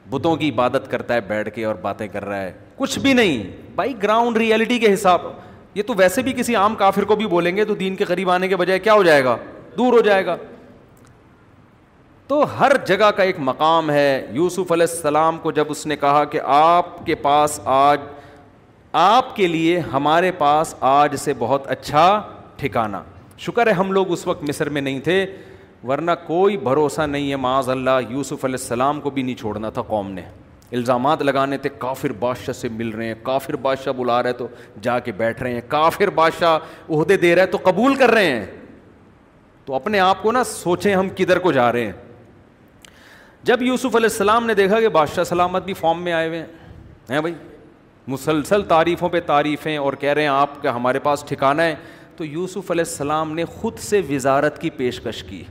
بتوں 0.09 0.35
کی 0.35 0.49
عبادت 0.49 0.89
کرتا 0.91 1.13
ہے 1.13 1.21
بیٹھ 1.27 1.49
کے 1.55 1.65
اور 1.65 1.75
باتیں 1.81 2.07
کر 2.11 2.25
رہا 2.25 2.41
ہے 2.41 2.51
کچھ 2.75 2.97
بھی 2.99 3.13
نہیں 3.13 3.43
بھائی 3.75 3.93
گراؤنڈ 4.03 4.37
ریئلٹی 4.37 4.77
کے 4.79 4.93
حساب 4.93 5.21
یہ 5.75 5.83
تو 5.87 5.93
ویسے 5.97 6.21
بھی 6.21 6.31
کسی 6.37 6.55
عام 6.55 6.75
کافر 6.75 7.03
کو 7.05 7.15
بھی 7.15 7.25
بولیں 7.27 7.55
گے 7.57 7.65
تو 7.65 7.73
دین 7.75 7.95
کے 7.95 8.05
قریب 8.05 8.29
آنے 8.31 8.47
کے 8.47 8.55
بجائے 8.57 8.79
کیا 8.79 8.93
ہو 8.93 9.03
جائے 9.03 9.23
گا 9.23 9.35
دور 9.77 9.93
ہو 9.93 9.99
جائے 10.05 10.25
گا 10.25 10.35
تو 12.27 12.43
ہر 12.59 12.71
جگہ 12.85 13.11
کا 13.17 13.23
ایک 13.23 13.35
مقام 13.39 13.89
ہے 13.91 14.25
یوسف 14.33 14.71
علیہ 14.71 14.85
السلام 14.89 15.37
کو 15.41 15.51
جب 15.51 15.65
اس 15.71 15.85
نے 15.87 15.95
کہا 15.97 16.23
کہ 16.31 16.39
آپ 16.55 17.05
کے 17.05 17.15
پاس 17.23 17.59
آج 17.65 17.99
آپ 18.97 19.35
کے 19.35 19.47
لیے 19.47 19.79
ہمارے 19.93 20.31
پاس 20.37 20.73
آج 20.79 21.15
سے 21.19 21.33
بہت 21.39 21.67
اچھا 21.71 22.21
ٹھکانا 22.57 23.01
شکر 23.39 23.67
ہے 23.67 23.71
ہم 23.71 23.91
لوگ 23.91 24.11
اس 24.11 24.25
وقت 24.27 24.43
مصر 24.49 24.69
میں 24.69 24.81
نہیں 24.81 24.99
تھے 25.03 25.25
ورنہ 25.87 26.11
کوئی 26.27 26.57
بھروسہ 26.57 27.01
نہیں 27.07 27.29
ہے 27.31 27.35
معاذ 27.35 27.69
اللہ 27.69 27.99
یوسف 28.09 28.45
علیہ 28.45 28.57
السلام 28.59 29.01
کو 29.01 29.09
بھی 29.09 29.21
نہیں 29.23 29.35
چھوڑنا 29.39 29.69
تھا 29.73 29.81
قوم 29.87 30.09
نے 30.11 30.21
الزامات 30.75 31.21
لگانے 31.21 31.57
تھے 31.57 31.69
کافر 31.79 32.11
بادشاہ 32.19 32.53
سے 32.53 32.69
مل 32.69 32.89
رہے 32.89 33.07
ہیں 33.07 33.13
کافر 33.23 33.55
بادشاہ 33.61 33.93
بلا 33.97 34.21
رہے 34.23 34.33
تو 34.37 34.47
جا 34.81 34.97
کے 34.99 35.11
بیٹھ 35.17 35.41
رہے 35.43 35.53
ہیں 35.53 35.61
کافر 35.67 36.09
بادشاہ 36.15 36.57
عہدے 36.97 37.17
دے 37.17 37.33
رہے 37.35 37.45
تو 37.51 37.57
قبول 37.63 37.95
کر 37.95 38.11
رہے 38.11 38.31
ہیں 38.31 38.45
تو 39.65 39.73
اپنے 39.75 39.99
آپ 39.99 40.23
کو 40.23 40.31
نا 40.31 40.43
سوچیں 40.51 40.93
ہم 40.95 41.09
کدھر 41.17 41.39
کو 41.39 41.51
جا 41.51 41.71
رہے 41.71 41.85
ہیں 41.85 41.91
جب 43.43 43.61
یوسف 43.63 43.95
علیہ 43.95 44.09
السلام 44.11 44.45
نے 44.45 44.53
دیکھا 44.53 44.79
کہ 44.81 44.89
بادشاہ 44.99 45.23
سلامت 45.23 45.65
بھی 45.65 45.73
فارم 45.81 46.01
میں 46.03 46.13
آئے 46.13 46.27
ہوئے 46.27 46.39
ہیں 47.09 47.19
بھائی 47.21 47.33
مسلسل 48.09 48.61
تعریفوں 48.69 49.07
پہ 49.09 49.19
تعریفیں 49.25 49.77
اور 49.77 49.93
کہہ 49.99 50.13
رہے 50.13 50.21
ہیں 50.21 50.27
آپ 50.29 50.61
کا 50.61 50.75
ہمارے 50.75 50.99
پاس 50.99 51.23
ٹھکانا 51.27 51.63
ہے 51.63 51.75
تو 52.17 52.25
یوسف 52.25 52.71
علیہ 52.71 52.83
السلام 52.87 53.33
نے 53.35 53.45
خود 53.55 53.77
سے 53.79 54.01
وزارت 54.09 54.59
کی 54.61 54.69
پیشکش 54.77 55.23
کی 55.23 55.43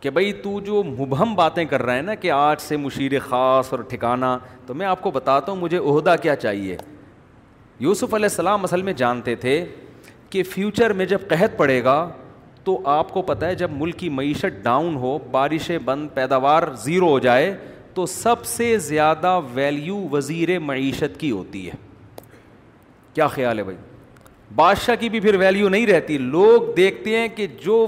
کہ 0.00 0.10
بھائی 0.16 0.32
تو 0.44 0.58
جو 0.64 0.82
مبہم 0.84 1.34
باتیں 1.34 1.64
کر 1.64 1.82
رہا 1.82 1.94
ہے 1.96 2.02
نا 2.02 2.14
کہ 2.24 2.30
آج 2.30 2.60
سے 2.60 2.76
مشیر 2.76 3.18
خاص 3.28 3.72
اور 3.74 3.82
ٹھکانا 3.90 4.36
تو 4.66 4.74
میں 4.80 4.86
آپ 4.86 5.02
کو 5.02 5.10
بتاتا 5.10 5.52
ہوں 5.52 5.60
مجھے 5.60 5.78
عہدہ 5.78 6.14
کیا 6.22 6.36
چاہیے 6.46 6.76
یوسف 7.86 8.14
علیہ 8.14 8.28
السلام 8.32 8.64
اصل 8.64 8.82
میں 8.82 8.92
جانتے 9.02 9.34
تھے 9.44 9.54
کہ 10.30 10.42
فیوچر 10.52 10.92
میں 11.00 11.06
جب 11.14 11.28
قحط 11.28 11.56
پڑے 11.56 11.82
گا 11.84 11.96
تو 12.64 12.80
آپ 12.92 13.12
کو 13.12 13.22
پتہ 13.22 13.44
ہے 13.46 13.54
جب 13.54 13.70
ملک 13.82 13.96
کی 13.98 14.08
معیشت 14.18 14.62
ڈاؤن 14.62 14.94
ہو 15.02 15.18
بارشیں 15.30 15.78
بند 15.84 16.08
پیداوار 16.14 16.62
زیرو 16.84 17.08
ہو 17.10 17.18
جائے 17.26 17.54
تو 17.96 18.04
سب 18.12 18.44
سے 18.44 18.76
زیادہ 18.86 19.28
ویلیو 19.54 19.96
وزیر 20.12 20.58
معیشت 20.60 21.18
کی 21.20 21.30
ہوتی 21.30 21.66
ہے 21.66 21.74
کیا 23.14 23.26
خیال 23.36 23.58
ہے 23.58 23.62
بھائی 23.64 23.76
بادشاہ 24.54 24.94
کی 25.00 25.08
بھی 25.08 25.20
پھر 25.20 25.34
ویلیو 25.40 25.68
نہیں 25.68 25.86
رہتی 25.86 26.18
لوگ 26.18 26.72
دیکھتے 26.76 27.16
ہیں 27.18 27.28
کہ 27.36 27.46
جو 27.64 27.86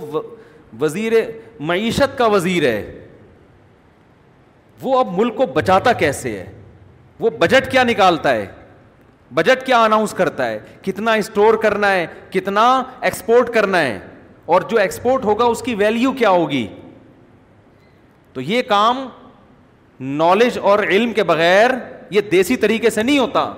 وزیر 0.81 1.13
معیشت 1.71 2.17
کا 2.19 2.27
وزیر 2.37 2.65
ہے 2.69 3.05
وہ 4.83 4.99
اب 4.99 5.09
ملک 5.19 5.37
کو 5.37 5.47
بچاتا 5.55 5.93
کیسے 6.05 6.31
ہے 6.39 6.47
وہ 7.21 7.31
بجٹ 7.39 7.71
کیا 7.71 7.83
نکالتا 7.85 8.33
ہے 8.35 8.47
بجٹ 9.35 9.67
کیا 9.67 9.83
اناؤنس 9.85 10.13
کرتا 10.19 10.47
ہے 10.51 10.59
کتنا 10.83 11.13
اسٹور 11.23 11.55
کرنا 11.63 11.91
ہے 11.93 12.07
کتنا 12.33 12.67
ایکسپورٹ 13.09 13.53
کرنا 13.55 13.81
ہے 13.83 13.99
اور 14.55 14.63
جو 14.71 14.79
ایکسپورٹ 14.81 15.25
ہوگا 15.25 15.45
اس 15.55 15.63
کی 15.67 15.75
ویلیو 15.85 16.13
کیا 16.23 16.31
ہوگی 16.41 16.67
تو 18.33 18.41
یہ 18.41 18.63
کام 18.69 19.07
نالج 20.01 20.59
اور 20.63 20.79
علم 20.89 21.13
کے 21.13 21.23
بغیر 21.25 21.71
یہ 22.11 22.21
دیسی 22.31 22.57
طریقے 22.57 22.91
سے 22.91 23.03
نہیں 23.03 23.19
ہوتا 23.19 23.53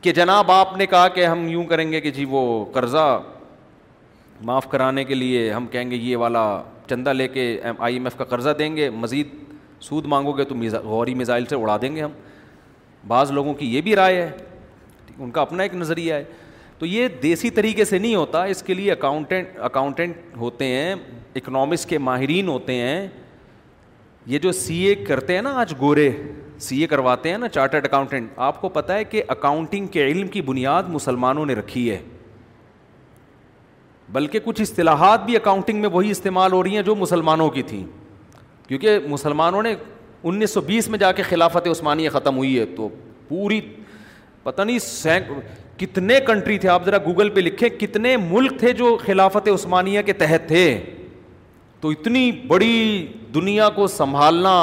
کہ 0.00 0.12
جناب 0.12 0.50
آپ 0.50 0.76
نے 0.76 0.86
کہا 0.86 1.08
کہ 1.14 1.26
ہم 1.26 1.46
یوں 1.48 1.64
کریں 1.66 1.90
گے 1.92 2.00
کہ 2.00 2.10
جی 2.10 2.24
وہ 2.28 2.64
قرضہ 2.72 3.20
معاف 4.44 4.68
کرانے 4.68 5.04
کے 5.04 5.14
لیے 5.14 5.50
ہم 5.52 5.66
کہیں 5.72 5.90
گے 5.90 5.96
یہ 5.96 6.16
والا 6.16 6.44
چندہ 6.88 7.12
لے 7.12 7.28
کے 7.28 7.42
آئی 7.78 7.94
ایم 7.96 8.04
ایف 8.06 8.16
کا 8.18 8.24
قرضہ 8.24 8.50
دیں 8.58 8.74
گے 8.76 8.88
مزید 8.90 9.28
سود 9.82 10.06
مانگو 10.06 10.32
گے 10.38 10.44
تو 10.44 10.54
غوری 10.84 11.14
میزائل 11.14 11.44
سے 11.48 11.56
اڑا 11.56 11.76
دیں 11.82 11.94
گے 11.96 12.02
ہم 12.02 12.10
بعض 13.08 13.30
لوگوں 13.32 13.54
کی 13.54 13.74
یہ 13.74 13.80
بھی 13.82 13.94
رائے 13.96 14.20
ہے 14.22 14.30
ان 15.18 15.30
کا 15.30 15.40
اپنا 15.42 15.62
ایک 15.62 15.74
نظریہ 15.74 16.14
ہے 16.14 16.24
تو 16.78 16.86
یہ 16.86 17.08
دیسی 17.22 17.50
طریقے 17.56 17.84
سے 17.84 17.98
نہیں 17.98 18.14
ہوتا 18.14 18.42
اس 18.52 18.62
کے 18.66 18.74
لیے 18.74 18.92
اکاؤنٹنٹ 18.92 19.58
اکاؤنٹنٹ 19.64 20.16
ہوتے 20.36 20.64
ہیں 20.66 20.94
اکنامکس 21.36 21.84
کے 21.86 21.98
ماہرین 21.98 22.48
ہوتے 22.48 22.72
ہیں 22.74 23.06
یہ 24.26 24.38
جو 24.38 24.50
سی 24.52 24.78
اے 24.86 24.94
کرتے 25.04 25.34
ہیں 25.34 25.42
نا 25.42 25.50
آج 25.60 25.72
گورے 25.80 26.10
سی 26.60 26.80
اے 26.80 26.86
کرواتے 26.86 27.30
ہیں 27.30 27.38
نا 27.38 27.48
چارٹرڈ 27.48 27.84
اکاؤنٹنٹ 27.84 28.32
آپ 28.48 28.60
کو 28.60 28.68
پتا 28.74 28.94
ہے 28.96 29.04
کہ 29.04 29.22
اکاؤنٹنگ 29.28 29.86
کے 29.92 30.06
علم 30.06 30.28
کی 30.34 30.42
بنیاد 30.42 30.82
مسلمانوں 30.88 31.46
نے 31.46 31.54
رکھی 31.54 31.90
ہے 31.90 31.98
بلکہ 34.12 34.38
کچھ 34.44 34.60
اصطلاحات 34.62 35.24
بھی 35.24 35.36
اکاؤنٹنگ 35.36 35.80
میں 35.80 35.88
وہی 35.92 36.10
استعمال 36.10 36.52
ہو 36.52 36.62
رہی 36.62 36.74
ہیں 36.76 36.82
جو 36.82 36.94
مسلمانوں 36.96 37.48
کی 37.50 37.62
تھیں 37.66 37.84
کیونکہ 38.68 38.98
مسلمانوں 39.08 39.62
نے 39.62 39.74
انیس 40.22 40.50
سو 40.54 40.60
بیس 40.66 40.88
میں 40.88 40.98
جا 40.98 41.12
کے 41.12 41.22
خلافت 41.28 41.66
عثمانیہ 41.68 42.08
ختم 42.12 42.36
ہوئی 42.36 42.58
ہے 42.58 42.66
تو 42.76 42.88
پوری 43.28 43.60
پتہ 44.42 44.62
نہیں 44.62 44.78
سینک 44.82 45.78
کتنے 45.80 46.18
کنٹری 46.26 46.58
تھے 46.58 46.68
آپ 46.68 46.84
ذرا 46.86 46.98
گوگل 47.06 47.28
پہ 47.34 47.40
لکھیں 47.40 47.68
کتنے 47.78 48.16
ملک 48.30 48.58
تھے 48.60 48.72
جو 48.72 48.96
خلافت 49.06 49.48
عثمانیہ 49.54 50.02
کے 50.06 50.12
تحت 50.12 50.48
تھے 50.48 50.66
تو 51.82 51.88
اتنی 51.90 52.30
بڑی 52.48 53.06
دنیا 53.34 53.68
کو 53.74 53.86
سنبھالنا 53.96 54.54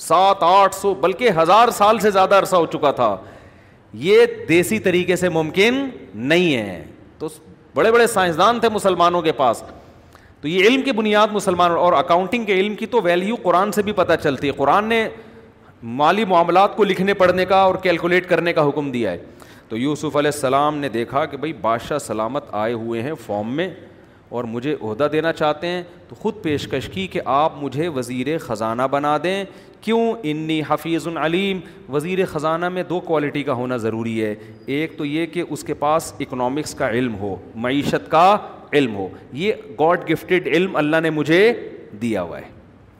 سات 0.00 0.42
آٹھ 0.48 0.74
سو 0.74 0.92
بلکہ 1.00 1.30
ہزار 1.40 1.68
سال 1.76 1.98
سے 2.00 2.10
زیادہ 2.10 2.34
عرصہ 2.38 2.56
ہو 2.56 2.66
چکا 2.72 2.90
تھا 2.98 3.16
یہ 4.06 4.24
دیسی 4.48 4.78
طریقے 4.78 5.16
سے 5.16 5.28
ممکن 5.36 5.84
نہیں 6.32 6.54
ہے 6.56 6.84
تو 7.18 7.28
بڑے 7.74 7.92
بڑے 7.92 8.06
سائنسدان 8.14 8.60
تھے 8.60 8.68
مسلمانوں 8.72 9.22
کے 9.22 9.32
پاس 9.40 9.62
تو 10.40 10.48
یہ 10.48 10.66
علم 10.66 10.82
کی 10.82 10.92
بنیاد 11.00 11.28
مسلمان 11.32 11.70
اور 11.76 11.92
اکاؤنٹنگ 11.92 12.44
کے 12.44 12.54
علم 12.60 12.74
کی 12.74 12.86
تو 12.86 13.00
ویلیو 13.04 13.36
قرآن 13.42 13.72
سے 13.72 13.82
بھی 13.82 13.92
پتہ 14.02 14.12
چلتی 14.22 14.46
ہے 14.46 14.52
قرآن 14.56 14.88
نے 14.88 15.06
مالی 16.02 16.24
معاملات 16.34 16.76
کو 16.76 16.84
لکھنے 16.84 17.14
پڑھنے 17.14 17.44
کا 17.46 17.62
اور 17.62 17.74
کیلکولیٹ 17.82 18.28
کرنے 18.28 18.52
کا 18.52 18.68
حکم 18.68 18.90
دیا 18.90 19.10
ہے 19.12 19.18
تو 19.68 19.76
یوسف 19.76 20.16
علیہ 20.16 20.30
السلام 20.34 20.76
نے 20.78 20.88
دیکھا 20.88 21.24
کہ 21.26 21.36
بھائی 21.36 21.52
بادشاہ 21.60 21.98
سلامت 22.06 22.44
آئے 22.62 22.72
ہوئے 22.72 23.02
ہیں 23.02 23.14
فارم 23.26 23.54
میں 23.56 23.68
اور 24.30 24.44
مجھے 24.44 24.74
عہدہ 24.80 25.06
دینا 25.12 25.32
چاہتے 25.32 25.66
ہیں 25.66 25.82
تو 26.08 26.14
خود 26.20 26.34
پیشکش 26.42 26.88
کی 26.92 27.06
کہ 27.12 27.20
آپ 27.34 27.52
مجھے 27.62 27.88
وزیر 27.94 28.36
خزانہ 28.40 28.82
بنا 28.90 29.16
دیں 29.22 29.44
کیوں 29.80 30.00
انی 30.30 30.60
حفیظ 30.68 31.06
العلیم 31.08 31.60
وزیر 31.92 32.24
خزانہ 32.32 32.68
میں 32.68 32.82
دو 32.88 33.00
کوالٹی 33.06 33.42
کا 33.42 33.52
ہونا 33.60 33.76
ضروری 33.84 34.22
ہے 34.24 34.34
ایک 34.76 34.96
تو 34.98 35.04
یہ 35.04 35.26
کہ 35.32 35.44
اس 35.48 35.64
کے 35.64 35.74
پاس 35.84 36.12
اکنامکس 36.20 36.74
کا 36.74 36.90
علم 36.90 37.14
ہو 37.20 37.34
معیشت 37.66 38.10
کا 38.10 38.36
علم 38.72 38.96
ہو 38.96 39.08
یہ 39.32 39.52
گاڈ 39.80 40.08
گفٹڈ 40.12 40.46
علم 40.54 40.76
اللہ 40.76 41.00
نے 41.02 41.10
مجھے 41.20 41.52
دیا 42.02 42.22
ہوا 42.22 42.38
ہے 42.38 42.48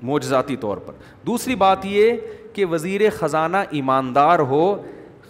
معجزاتی 0.08 0.56
طور 0.60 0.76
پر 0.86 0.92
دوسری 1.26 1.54
بات 1.62 1.86
یہ 1.86 2.12
کہ 2.52 2.64
وزیر 2.70 3.00
خزانہ 3.18 3.56
ایماندار 3.78 4.38
ہو 4.52 4.74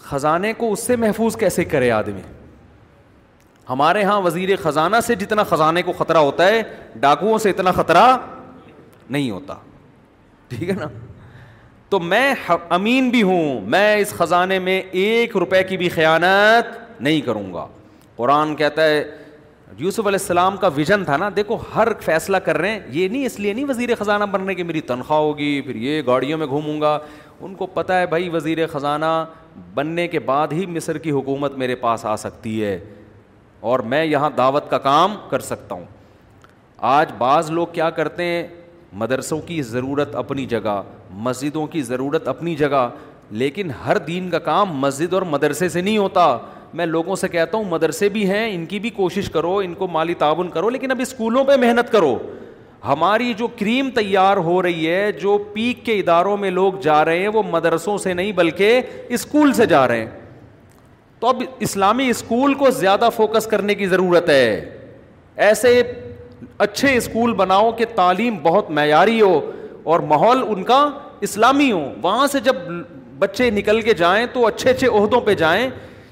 خزانے 0.01 0.53
کو 0.59 0.73
اس 0.73 0.87
سے 0.87 0.97
محفوظ 0.97 1.37
کیسے 1.37 1.65
کرے 1.73 1.91
آدمی 1.91 2.21
ہمارے 3.69 4.01
یہاں 4.01 4.21
وزیر 4.23 4.55
خزانہ 4.63 4.97
سے 5.07 5.15
جتنا 5.15 5.43
خزانے 5.49 5.83
کو 5.83 5.93
خطرہ 5.99 6.19
ہوتا 6.27 6.47
ہے 6.49 6.63
ڈاکوؤں 7.01 7.39
سے 7.39 7.51
اتنا 7.51 7.71
خطرہ 7.77 8.07
نہیں 9.11 9.31
ہوتا 9.31 9.55
ٹھیک 10.49 10.69
ہے 10.69 10.75
نا 10.79 10.87
تو 11.91 11.99
میں 12.01 12.33
امین 12.77 13.09
بھی 13.11 13.23
ہوں 13.23 13.61
میں 13.71 13.95
اس 13.97 14.11
خزانے 14.17 14.59
میں 14.59 14.81
ایک 15.03 15.37
روپے 15.37 15.63
کی 15.69 15.77
بھی 15.77 15.89
خیانت 15.89 17.01
نہیں 17.01 17.21
کروں 17.27 17.53
گا 17.55 17.67
قرآن 18.17 18.55
کہتا 18.57 18.85
ہے 18.85 19.05
یوسف 19.79 20.07
علیہ 20.07 20.19
السلام 20.21 20.57
کا 20.57 20.69
ویژن 20.75 21.05
تھا 21.05 21.17
نا 21.17 21.29
دیکھو 21.37 21.57
ہر 21.75 21.89
فیصلہ 22.05 22.37
کر 22.45 22.59
رہے 22.59 22.71
ہیں 22.71 22.81
یہ 22.93 23.09
نہیں 23.09 23.25
اس 23.27 23.39
لیے 23.41 23.53
نہیں 23.53 23.65
وزیر 23.69 23.95
خزانہ 23.99 24.25
بننے 24.31 24.55
کی 24.55 24.63
میری 24.63 24.81
تنخواہ 24.93 25.21
ہوگی 25.21 25.61
پھر 25.67 25.77
یہ 25.87 26.03
گاڑیوں 26.07 26.39
میں 26.39 26.47
گھوموں 26.47 26.81
گا 26.81 26.99
ان 27.41 27.55
کو 27.55 27.67
پتہ 27.75 27.93
ہے 27.93 28.07
بھائی 28.11 28.29
وزیر 28.29 28.67
خزانہ 28.73 29.25
بننے 29.75 30.07
کے 30.09 30.19
بعد 30.31 30.53
ہی 30.53 30.67
مصر 30.67 30.99
کی 30.99 31.11
حکومت 31.11 31.55
میرے 31.59 31.75
پاس 31.85 32.05
آ 32.07 32.17
سکتی 32.25 32.63
ہے 32.65 32.79
اور 33.61 33.79
میں 33.93 34.05
یہاں 34.05 34.31
دعوت 34.37 34.71
کا 34.71 34.79
کام 34.79 35.15
کر 35.31 35.41
سکتا 35.41 35.75
ہوں 35.75 35.85
آج 36.89 37.13
بعض 37.19 37.51
لوگ 37.51 37.67
کیا 37.73 37.89
کرتے 37.91 38.25
ہیں 38.25 38.47
مدرسوں 38.99 39.41
کی 39.47 39.61
ضرورت 39.63 40.15
اپنی 40.17 40.45
جگہ 40.47 40.81
مسجدوں 41.27 41.67
کی 41.67 41.83
ضرورت 41.83 42.29
اپنی 42.29 42.55
جگہ 42.57 42.89
لیکن 43.31 43.71
ہر 43.87 43.99
دین 44.07 44.31
کا 44.31 44.39
کام 44.39 44.77
مسجد 44.81 45.13
اور 45.15 45.23
مدرسے 45.31 45.69
سے 45.69 45.81
نہیں 45.81 45.99
ہوتا 45.99 46.37
میں 46.79 46.87
لوگوں 46.87 47.17
سے 47.17 47.29
کہتا 47.29 47.57
ہوں 47.57 47.65
مدرسے 47.71 48.09
بھی 48.15 48.29
ہیں 48.31 48.49
ان 48.55 48.65
کی 48.67 48.79
بھی 48.87 48.91
کوشش 48.97 49.31
کرو 49.31 49.57
ان 49.65 49.75
کو 49.75 49.89
مالی 49.89 50.15
تعاون 50.23 50.49
کرو 50.51 50.71
لیکن 50.71 50.91
اب 50.91 51.01
اسکولوں 51.01 51.45
پہ 51.45 51.57
محنت 51.61 51.93
کرو 51.93 52.17
ہماری 52.87 53.33
جو 53.37 53.47
کریم 53.59 53.91
تیار 53.95 54.37
ہو 54.49 54.61
رہی 54.63 54.89
ہے 54.91 55.11
جو 55.21 55.37
پیک 55.53 55.85
کے 55.87 55.99
اداروں 55.99 56.37
میں 56.37 56.51
لوگ 56.51 56.73
جا 56.83 57.05
رہے 57.05 57.19
ہیں 57.21 57.29
وہ 57.35 57.43
مدرسوں 57.51 57.97
سے 57.99 58.13
نہیں 58.15 58.33
بلکہ 58.33 58.81
اسکول 59.19 59.53
سے 59.53 59.67
جا 59.67 59.87
رہے 59.89 60.01
ہیں 60.05 60.11
تو 61.21 61.27
اب 61.27 61.43
اسلامی 61.61 62.09
اسکول 62.11 62.55
کو 62.55 62.71
زیادہ 62.71 63.09
فوکس 63.17 63.47
کرنے 63.51 63.75
کی 63.75 63.87
ضرورت 63.89 64.29
ہے 64.29 64.43
ایسے 65.47 65.81
اچھے 66.65 66.95
اسکول 66.97 67.33
بناؤ 67.35 67.71
کہ 67.79 67.85
تعلیم 67.95 68.37
بہت 68.43 68.71
معیاری 68.79 69.21
ہو 69.21 69.41
اور 69.93 70.01
ماحول 70.13 70.43
ان 70.49 70.63
کا 70.65 70.89
اسلامی 71.29 71.71
ہو 71.73 71.81
وہاں 72.03 72.27
سے 72.33 72.41
جب 72.41 72.57
بچے 73.19 73.51
نکل 73.51 73.81
کے 73.83 73.95
جائیں 74.03 74.27
تو 74.33 74.47
اچھے 74.47 74.71
اچھے 74.71 74.87
عہدوں 74.99 75.21
پہ 75.27 75.35
جائیں 75.43 75.69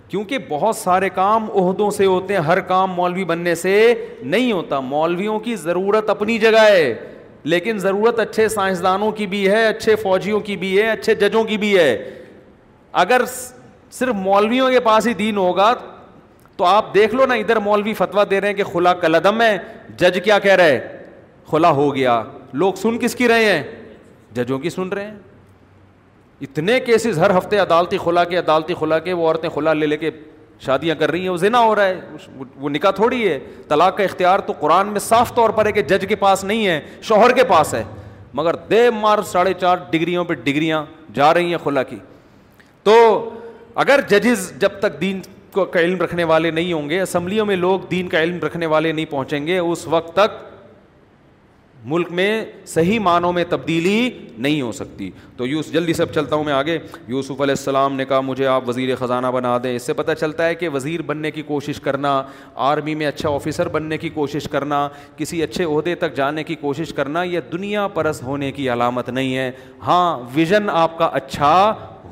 کیونکہ 0.09 0.39
بہت 0.49 0.77
سارے 0.77 1.09
کام 1.15 1.51
عہدوں 1.63 1.91
سے 1.91 2.07
ہوتے 2.07 2.35
ہیں 2.35 2.41
ہر 2.49 2.61
کام 2.73 2.93
مولوی 2.95 3.25
بننے 3.31 3.55
سے 3.63 3.73
نہیں 4.23 4.51
ہوتا 4.53 4.81
مولویوں 4.81 5.39
کی 5.47 5.57
ضرورت 5.63 6.11
اپنی 6.11 6.39
جگہ 6.39 6.65
ہے 6.71 6.93
لیکن 7.53 7.79
ضرورت 7.79 8.21
اچھے 8.21 8.49
سائنسدانوں 8.49 9.11
کی 9.21 9.27
بھی 9.33 9.49
ہے 9.51 9.67
اچھے 9.67 9.97
فوجیوں 10.03 10.41
کی 10.51 10.57
بھی 10.57 10.77
ہے 10.81 10.89
اچھے 10.91 11.15
ججوں 11.15 11.45
کی 11.53 11.57
بھی 11.65 11.77
ہے 11.79 11.91
اگر 13.05 13.25
صرف 13.93 14.15
مولویوں 14.19 14.69
کے 14.71 14.81
پاس 14.85 15.07
ہی 15.07 15.15
دین 15.15 15.37
ہوگا 15.37 15.73
تو 16.57 16.65
آپ 16.65 16.93
دیکھ 16.95 17.15
لو 17.15 17.27
نا 17.27 17.35
ادھر 17.35 17.57
مولوی 17.61 17.95
فتوا 17.95 18.25
دے 18.31 18.41
رہے 18.41 18.49
ہیں 18.49 18.55
کہ 18.57 18.65
خلا 18.73 18.93
کل 19.01 19.17
ہے 19.41 19.57
جج 19.99 20.19
کیا 20.25 20.39
کہہ 20.39 20.55
رہے 20.57 20.79
خلا 21.51 21.71
ہو 21.71 21.95
گیا 21.95 22.23
لوگ 22.53 22.75
سن 22.75 22.91
سن 22.91 22.99
کس 22.99 23.13
کی 23.15 23.19
کی 23.25 23.29
رہے 23.29 23.39
رہے 23.41 23.53
ہیں 23.53 23.59
ہیں 23.67 24.45
ججوں 24.45 24.89
اتنے 26.43 26.79
کیسز 26.87 27.19
ہر 27.19 27.37
ہفتے 27.37 27.59
عدالتی 27.59 27.97
عدالتی 28.39 28.75
خلا 28.75 28.81
خلا 28.81 28.99
کے 28.99 29.05
کے 29.05 29.13
وہ 29.13 29.27
عورتیں 29.27 29.49
خلا 29.55 29.73
لے 29.73 29.87
لے 29.87 29.97
کے 29.97 30.11
شادیاں 30.67 30.95
کر 31.01 31.11
رہی 31.11 31.23
ہیں 31.23 31.29
وہ 31.29 31.37
زنا 31.37 31.59
ہو 31.63 31.75
رہا 31.77 31.85
ہے 31.87 32.01
وہ 32.61 32.71
نکاح 32.71 32.91
تھوڑی 32.97 33.27
ہے 33.29 33.39
طلاق 33.69 33.97
کا 33.97 34.03
اختیار 34.05 34.39
تو 34.47 34.53
قرآن 34.61 34.87
میں 34.93 35.01
صاف 35.01 35.35
طور 35.35 35.51
پر 35.57 35.67
ہے 35.67 35.73
کہ 35.73 35.83
جج 35.89 36.07
کے 36.09 36.17
پاس 36.25 36.45
نہیں 36.45 36.67
ہے 36.67 36.81
شوہر 37.01 37.33
کے 37.37 37.45
پاس 37.49 37.75
ہے 37.75 37.83
مگر 38.35 38.57
دے 38.71 38.89
مار 39.01 39.23
ساڑھے 39.33 39.53
چار 39.61 39.77
ڈگریوں 39.91 40.25
پہ 40.25 40.35
ڈگریاں 40.45 40.85
جا 41.15 41.33
رہی 41.35 41.51
ہیں 41.51 41.59
خلا 41.65 41.83
کی 41.83 41.97
تو 42.85 42.95
اگر 43.85 44.01
ججز 44.11 44.53
جب 44.61 44.79
تک 44.81 45.01
دین 45.01 45.21
کا 45.53 45.65
علم 45.81 46.01
رکھنے 46.01 46.25
والے 46.29 46.51
نہیں 46.51 46.73
ہوں 46.73 46.89
گے 46.91 47.01
اسمبلیوں 47.01 47.45
میں 47.47 47.57
لوگ 47.57 47.81
دین 47.91 48.09
کا 48.09 48.23
علم 48.23 48.39
رکھنے 48.45 48.67
والے 48.73 48.93
نہیں 48.93 49.07
پہنچیں 49.11 49.47
گے 49.47 49.59
اس 49.59 49.87
وقت 49.95 50.13
تک 50.17 50.45
ملک 51.89 52.11
میں 52.19 52.29
صحیح 52.67 53.01
معنوں 53.01 53.33
میں 53.33 53.45
تبدیلی 53.49 53.97
نہیں 54.37 54.61
ہو 54.63 54.71
سکتی 54.73 55.11
تو 55.37 55.47
یوس 55.47 55.71
جلدی 55.73 55.93
سے 55.95 56.03
اب 56.03 56.13
چلتا 56.15 56.37
ہوں 56.37 56.45
میں 56.45 56.53
آگے 56.53 56.79
یوسف 57.09 57.41
علیہ 57.41 57.55
السلام 57.59 57.95
نے 57.97 58.05
کہا 58.05 58.21
مجھے 58.21 58.47
آپ 58.55 58.69
وزیر 58.69 58.95
خزانہ 58.99 59.27
بنا 59.35 59.57
دیں 59.63 59.75
اس 59.77 59.83
سے 59.87 59.93
پتہ 60.01 60.13
چلتا 60.21 60.47
ہے 60.47 60.55
کہ 60.55 60.69
وزیر 60.75 61.03
بننے 61.11 61.31
کی 61.31 61.43
کوشش 61.53 61.81
کرنا 61.81 62.21
آرمی 62.71 62.95
میں 63.03 63.07
اچھا 63.07 63.29
آفیسر 63.31 63.69
بننے 63.77 63.99
کی 63.99 64.09
کوشش 64.15 64.49
کرنا 64.53 64.89
کسی 65.17 65.43
اچھے 65.43 65.65
عہدے 65.65 65.95
تک 66.05 66.15
جانے 66.17 66.45
کی 66.45 66.55
کوشش 66.61 66.93
کرنا 66.97 67.23
یہ 67.23 67.41
دنیا 67.53 67.87
پرست 67.95 68.23
ہونے 68.23 68.51
کی 68.53 68.69
علامت 68.73 69.09
نہیں 69.11 69.37
ہے 69.37 69.51
ہاں 69.87 70.19
ویژن 70.35 70.71
آپ 70.73 70.99
کا 70.99 71.11
اچھا 71.13 71.53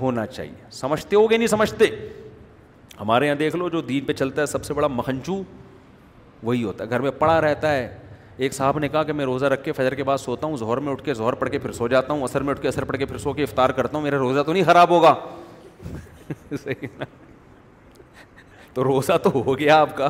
ہونا 0.00 0.26
چاہیے 0.26 0.68
سمجھتے 0.72 1.16
ہو 1.16 1.30
گے 1.30 1.36
نہیں 1.36 1.48
سمجھتے 1.48 1.86
ہمارے 3.00 3.26
یہاں 3.26 3.34
دیکھ 3.36 3.56
لو 3.56 3.68
جو 3.68 3.80
دین 3.82 4.04
پہ 4.04 4.12
چلتا 4.12 4.40
ہے 4.42 4.46
سب 4.46 4.64
سے 4.64 4.74
بڑا 4.74 4.86
مہنچو 4.86 5.42
وہی 6.42 6.62
ہوتا 6.64 6.84
ہے 6.84 6.90
گھر 6.90 7.00
میں 7.00 7.10
پڑا 7.18 7.40
رہتا 7.40 7.72
ہے 7.72 7.86
ایک 8.44 8.52
صاحب 8.54 8.78
نے 8.78 8.88
کہا 8.88 9.02
کہ 9.08 9.12
میں 9.12 9.24
روزہ 9.24 9.44
رکھ 9.46 9.64
کے 9.64 9.72
فجر 9.72 9.94
کے 9.94 10.04
بعد 10.04 10.18
سوتا 10.18 10.46
ہوں 10.46 10.56
ظہر 10.56 10.76
میں 10.86 10.92
اٹھ 10.92 11.02
کے 11.04 11.14
زہر 11.14 11.32
پڑھ 11.42 11.50
کے 11.50 11.58
پھر 11.58 11.72
سو 11.72 11.88
جاتا 11.88 12.12
ہوں 12.12 12.22
عصر 12.24 12.42
میں 12.42 12.50
اٹھ 12.54 12.60
کے 12.62 12.68
عصر 12.68 12.84
پڑھ 12.84 12.96
کے 12.98 13.06
پھر 13.06 13.18
سو 13.18 13.32
کے 13.32 13.42
افطار 13.42 13.70
کرتا 13.76 13.94
ہوں 13.96 14.04
میرا 14.04 14.18
روزہ 14.18 14.42
تو 14.46 14.52
نہیں 14.52 14.64
خراب 14.66 14.88
ہوگا 14.90 15.14
تو 18.74 18.84
روزہ 18.84 19.16
تو 19.22 19.30
ہو 19.34 19.58
گیا 19.58 19.80
آپ 19.80 19.96
کا 19.96 20.08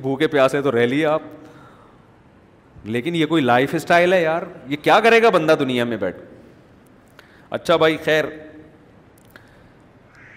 بھوکے 0.00 0.26
پیاسے 0.28 0.60
تو 0.62 0.70
رہ 0.72 0.86
لیے 0.86 1.06
آپ 1.06 1.22
لیکن 2.96 3.14
یہ 3.14 3.26
کوئی 3.26 3.42
لائف 3.42 3.74
اسٹائل 3.74 4.12
ہے 4.12 4.22
یار 4.22 4.42
یہ 4.68 4.76
کیا 4.82 4.98
کرے 5.04 5.22
گا 5.22 5.28
بندہ 5.30 5.52
دنیا 5.60 5.84
میں 5.84 5.96
بیٹھ 6.00 6.16
اچھا 7.58 7.76
بھائی 7.76 7.96
خیر 8.04 8.24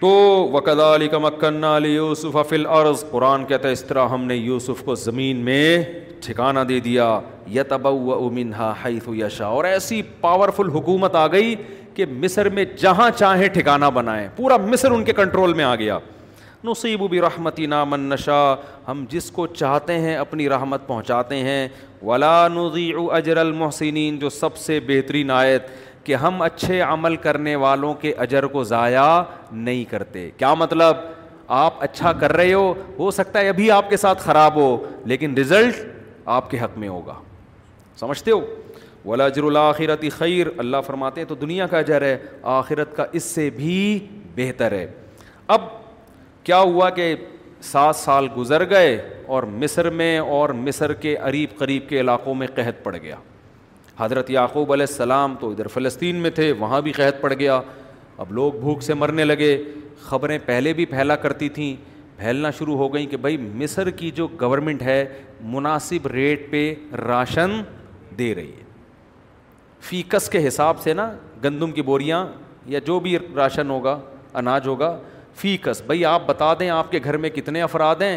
تو 0.04 0.10
وکد 0.52 0.80
علی 0.84 1.06
علی 1.08 1.08
کا 1.40 1.78
یوسف 1.88 2.36
عرض 2.52 3.04
قرآن 3.10 3.44
کہتا 3.48 3.68
ہے 3.68 3.72
اس 3.72 3.82
طرح 3.88 4.08
ہم 4.12 4.24
نے 4.26 4.34
یوسف 4.36 4.82
کو 4.84 4.94
زمین 5.02 5.36
میں 5.44 5.60
ٹھکانہ 6.24 6.60
دے 6.68 6.78
دیا 6.86 7.06
یشا 9.16 9.46
اور 9.46 9.64
ایسی 9.64 10.00
پاورفل 10.20 10.68
حکومت 10.74 11.14
آ 11.20 11.26
گئی 11.32 11.54
کہ 11.94 12.06
مصر 12.22 12.48
میں 12.58 12.64
جہاں 12.82 13.10
چاہیں 13.16 13.46
ٹھکانہ 13.54 13.84
بنائیں 13.94 14.26
پورا 14.36 14.56
مصر 14.66 14.90
ان 14.90 15.04
کے 15.04 15.12
کنٹرول 15.22 15.54
میں 15.60 15.64
آ 15.64 15.74
گیا 15.84 15.98
نصیب 16.64 17.02
و 17.02 17.08
بھی 17.14 17.20
رحمتی 17.20 17.66
نامنشا 17.76 18.40
ہم 18.88 19.04
جس 19.10 19.30
کو 19.38 19.46
چاہتے 19.54 19.98
ہیں 20.00 20.16
اپنی 20.16 20.48
رحمت 20.48 20.86
پہنچاتے 20.86 21.36
ہیں 21.48 21.66
ولا 22.02 22.36
نظی 22.58 22.90
اجر 23.20 23.36
المحسنین 23.46 24.18
جو 24.18 24.30
سب 24.42 24.56
سے 24.66 24.78
بہترین 24.88 25.30
آیت 25.40 25.66
کہ 26.04 26.14
ہم 26.22 26.40
اچھے 26.42 26.80
عمل 26.86 27.16
کرنے 27.26 27.54
والوں 27.64 27.94
کے 28.00 28.12
اجر 28.24 28.46
کو 28.54 28.64
ضائع 28.70 29.02
نہیں 29.52 29.84
کرتے 29.90 30.30
کیا 30.38 30.52
مطلب 30.62 30.96
آپ 31.60 31.82
اچھا 31.82 32.12
کر 32.20 32.32
رہے 32.32 32.52
ہو 32.52 32.72
ہو 32.98 33.10
سکتا 33.10 33.40
ہے 33.40 33.48
ابھی 33.48 33.70
آپ 33.70 33.88
کے 33.90 33.96
ساتھ 33.96 34.22
خراب 34.22 34.54
ہو 34.56 34.68
لیکن 35.12 35.34
رزلٹ 35.38 35.74
آپ 36.36 36.50
کے 36.50 36.58
حق 36.60 36.78
میں 36.78 36.88
ہوگا 36.88 37.14
سمجھتے 38.00 38.30
ہو 38.30 38.40
ولا 39.04 39.24
اجر 39.26 39.42
الآخرت 39.44 40.04
خیر 40.18 40.46
اللہ 40.58 40.76
فرماتے 40.86 41.20
ہیں 41.20 41.28
تو 41.28 41.34
دنیا 41.40 41.66
کا 41.72 41.78
اجر 41.78 42.02
ہے 42.02 42.16
آخرت 42.58 42.96
کا 42.96 43.04
اس 43.18 43.22
سے 43.34 43.48
بھی 43.56 43.74
بہتر 44.36 44.72
ہے 44.72 44.86
اب 45.56 45.62
کیا 46.44 46.58
ہوا 46.58 46.88
کہ 46.98 47.14
سات 47.72 47.96
سال 47.96 48.26
گزر 48.36 48.68
گئے 48.70 48.96
اور 49.34 49.42
مصر 49.62 49.90
میں 50.00 50.18
اور 50.18 50.50
مصر 50.64 50.92
کے 51.04 51.14
قریب 51.24 51.58
قریب 51.58 51.88
کے 51.88 52.00
علاقوں 52.00 52.34
میں 52.42 52.46
قحط 52.56 52.82
پڑ 52.84 52.96
گیا 53.02 53.16
حضرت 53.98 54.30
یعقوب 54.30 54.72
علیہ 54.72 54.86
السلام 54.88 55.34
تو 55.40 55.50
ادھر 55.50 55.66
فلسطین 55.72 56.16
میں 56.22 56.30
تھے 56.34 56.50
وہاں 56.58 56.80
بھی 56.82 56.92
قید 56.92 57.20
پڑ 57.20 57.32
گیا 57.32 57.60
اب 58.22 58.32
لوگ 58.32 58.52
بھوک 58.60 58.82
سے 58.82 58.94
مرنے 58.94 59.24
لگے 59.24 59.56
خبریں 60.02 60.38
پہلے 60.46 60.72
بھی 60.78 60.84
پھیلا 60.86 61.16
کرتی 61.16 61.48
تھیں 61.58 61.74
پھیلنا 62.16 62.50
شروع 62.58 62.76
ہو 62.76 62.92
گئیں 62.94 63.06
کہ 63.10 63.16
بھائی 63.16 63.36
مصر 63.60 63.90
کی 64.00 64.10
جو 64.14 64.26
گورنمنٹ 64.40 64.82
ہے 64.82 65.04
مناسب 65.52 66.06
ریٹ 66.12 66.50
پہ 66.50 66.72
راشن 67.06 67.60
دے 68.18 68.34
رہی 68.34 68.50
ہے 68.58 68.62
فیکس 69.88 70.28
کے 70.30 70.46
حساب 70.46 70.80
سے 70.82 70.92
نا 70.94 71.10
گندم 71.44 71.70
کی 71.72 71.82
بوریاں 71.82 72.26
یا 72.74 72.78
جو 72.86 72.98
بھی 73.00 73.16
راشن 73.36 73.70
ہوگا 73.70 73.98
اناج 74.42 74.66
ہوگا 74.68 74.96
فیکس 75.36 75.82
بھائی 75.86 76.04
آپ 76.04 76.26
بتا 76.26 76.52
دیں 76.60 76.68
آپ 76.70 76.90
کے 76.90 76.98
گھر 77.04 77.16
میں 77.24 77.30
کتنے 77.30 77.62
افراد 77.62 78.02
ہیں 78.02 78.16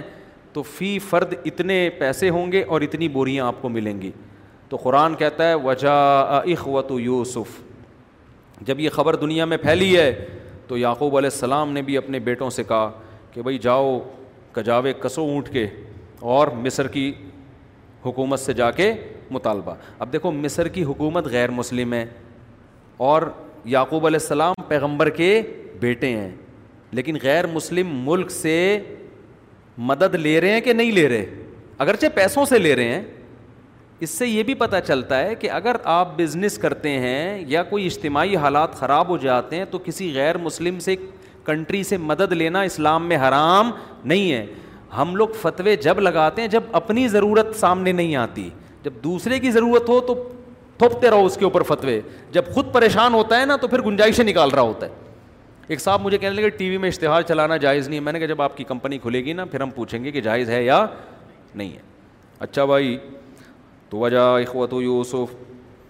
تو 0.54 0.62
فی 0.76 0.98
فرد 1.10 1.34
اتنے 1.46 1.90
پیسے 2.00 2.30
ہوں 2.30 2.52
گے 2.52 2.64
اور 2.68 2.82
اتنی 2.82 3.08
بوریاں 3.18 3.46
آپ 3.48 3.62
کو 3.62 3.70
ملیں 3.70 4.02
گی 4.02 4.12
تو 4.70 4.78
قرآن 4.84 5.16
کہتا 5.16 5.48
ہے 5.50 5.56
وجا 5.64 5.96
اخوت 6.54 6.92
یوسف 7.00 7.50
جب 8.68 8.80
یہ 8.80 8.90
خبر 8.90 9.16
دنیا 9.16 9.46
میں 9.46 9.58
پھیلی 9.58 9.96
ہے 9.96 10.12
تو 10.68 10.78
یعقوب 10.78 11.16
علیہ 11.18 11.30
السلام 11.34 11.72
نے 11.74 11.82
بھی 11.90 11.98
اپنے 11.98 12.20
بیٹوں 12.20 12.50
سے 12.50 12.64
کہا 12.68 12.90
کہ 13.34 13.42
بھئی 13.42 13.58
جاؤ 13.62 14.00
کجاوے 14.54 14.94
کسو 15.02 15.22
اونٹ 15.34 15.50
کے 15.54 15.66
اور 16.36 16.48
مصر 16.64 16.88
کی 16.96 17.12
حکومت 18.06 18.40
سے 18.40 18.54
جا 18.54 18.70
کے 18.72 18.92
مطالبہ 19.32 19.74
اب 20.00 20.12
دیکھو 20.14 20.32
مصر 20.32 20.68
کی 20.76 20.84
حکومت 20.84 21.26
غیر 21.32 21.52
مسلم 21.52 21.94
ہے 21.94 22.06
اور 23.08 23.22
یعقوب 23.76 24.06
علیہ 24.06 24.20
السلام 24.22 24.54
پیغمبر 24.68 25.10
کے 25.18 25.42
بیٹے 25.80 26.08
ہیں 26.16 26.30
لیکن 27.00 27.18
غیر 27.24 27.48
مسلم 27.54 27.88
ملک 28.10 28.32
سے 28.32 28.54
مدد 29.88 30.16
لے 30.16 30.40
رہے 30.42 30.52
ہیں 30.54 30.62
کہ 30.62 30.74
نہیں 30.74 30.92
لے 30.92 31.08
رہے 31.10 31.26
اگرچہ 31.86 32.08
پیسوں 32.16 32.46
سے 32.50 32.60
لے 32.60 32.76
رہے 32.76 32.94
ہیں 32.94 33.02
اس 34.04 34.10
سے 34.18 34.26
یہ 34.28 34.44
بھی 34.44 34.54
پتہ 34.54 34.76
چلتا 34.88 35.20
ہے 35.26 35.36
کہ 35.36 35.50
اگر 35.52 35.76
آپ 35.94 36.18
بزنس 36.18 36.58
کرتے 36.62 36.90
ہیں 37.00 37.44
یا 37.48 37.64
کوئی 37.70 37.86
اجتماعی 37.86 38.36
حالات 38.36 38.76
خراب 38.80 39.08
ہو 39.10 39.18
جاتے 39.18 39.56
ہیں 39.58 39.66
تو 39.72 39.80
کسی 39.86 40.12
غیر 40.16 40.38
مسلم 40.38 40.80
سے 40.80 40.96
کنٹری 41.46 41.82
سے 41.84 41.98
مدد 41.98 42.32
لینا 42.32 42.62
اسلام 42.62 43.08
میں 43.08 43.18
حرام 43.28 43.72
نہیں 44.06 44.32
ہے 44.32 44.46
ہم 44.98 45.16
لوگ 45.16 45.30
فتوے 45.42 45.76
جب 45.76 46.00
لگاتے 46.00 46.42
ہیں 46.42 46.48
جب 46.50 46.64
اپنی 46.82 47.08
ضرورت 47.08 47.56
سامنے 47.60 47.92
نہیں 47.92 48.16
آتی 48.16 48.50
جب 48.84 48.94
دوسرے 49.04 49.40
کی 49.40 49.52
ضرورت 49.52 49.90
ہو 49.90 50.00
تو 50.08 50.14
تھوپتے 50.78 51.10
رہو 51.10 51.26
اس 51.26 51.36
کے 51.38 51.44
اوپر 51.46 51.64
فتوے 51.74 52.00
جب 52.32 52.54
خود 52.54 52.72
پریشان 52.74 53.14
ہوتا 53.14 53.40
ہے 53.42 53.46
نا 53.46 53.56
تو 53.62 53.68
پھر 53.68 53.82
گنجائشیں 53.86 54.24
نکال 54.26 54.50
رہا 54.50 54.62
ہوتا 54.62 54.86
ہے 54.86 55.06
ایک 55.68 55.82
صاحب 55.82 56.02
مجھے 56.02 56.18
کہنے 56.18 56.36
لگے 56.42 56.50
ٹی 56.58 56.70
وی 56.70 56.78
میں 56.78 56.90
اشتہار 56.90 57.22
چلانا 57.28 57.58
جائز 57.64 57.88
نہیں 57.88 58.00
ہے 58.00 58.04
میں 58.04 58.14
نے 58.14 58.20
کہا 58.20 58.28
جب 58.28 58.42
آپ 58.42 58.58
کی 58.58 58.64
کمپنی 58.64 58.98
کھلے 58.98 59.24
گی 59.26 59.34
نا 59.34 59.46
پھر 59.46 59.62
ہم 59.62 59.70
پوچھیں 59.76 60.04
گے 60.04 60.12
کہ 60.12 60.22
جائز 60.22 60.50
ہے 60.50 60.64
یا 60.64 60.86
نہیں 61.56 61.72
ہے 61.72 61.80
اچھا 62.40 62.66
بھائی 62.66 62.98
تو 63.90 63.98
وجہ 64.00 64.20
اخوت 64.42 64.74
و 64.74 64.82
یوسف 64.82 65.34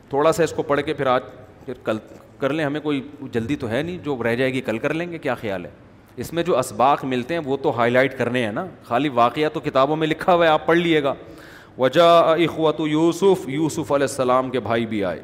تھوڑا 0.09 0.31
سا 0.31 0.43
اس 0.43 0.51
کو 0.55 0.63
پڑھ 0.63 0.81
کے 0.85 0.93
پھر 0.93 1.05
آج 1.07 1.21
پھر 1.65 1.73
کل 1.83 1.97
کر 2.39 2.53
لیں 2.53 2.65
ہمیں 2.65 2.79
کوئی 2.81 3.01
جلدی 3.31 3.55
تو 3.59 3.69
ہے 3.69 3.81
نہیں 3.81 3.97
جو 4.03 4.17
رہ 4.23 4.35
جائے 4.35 4.53
گی 4.53 4.61
کل 4.61 4.77
کر 4.79 4.93
لیں 4.93 5.11
گے 5.11 5.17
کیا 5.19 5.35
خیال 5.35 5.65
ہے 5.65 5.69
اس 6.23 6.31
میں 6.33 6.43
جو 6.43 6.57
اسباق 6.59 7.03
ملتے 7.05 7.33
ہیں 7.33 7.41
وہ 7.45 7.57
تو 7.61 7.75
ہائی 7.77 7.91
لائٹ 7.91 8.17
کرنے 8.17 8.43
ہیں 8.45 8.51
نا 8.51 8.65
خالی 8.83 9.09
واقعہ 9.13 9.49
تو 9.53 9.59
کتابوں 9.63 9.95
میں 9.95 10.07
لکھا 10.07 10.33
ہوا 10.33 10.45
ہے 10.45 10.49
آپ 10.49 10.65
پڑھ 10.65 10.77
لیے 10.77 11.03
گا 11.03 11.13
وجہ 11.77 12.01
اخوت 12.43 12.79
یوسف 12.89 13.47
یوسف 13.49 13.91
علیہ 13.91 14.07
السلام 14.09 14.49
کے 14.51 14.59
بھائی 14.69 14.85
بھی 14.93 15.03
آئے 15.05 15.21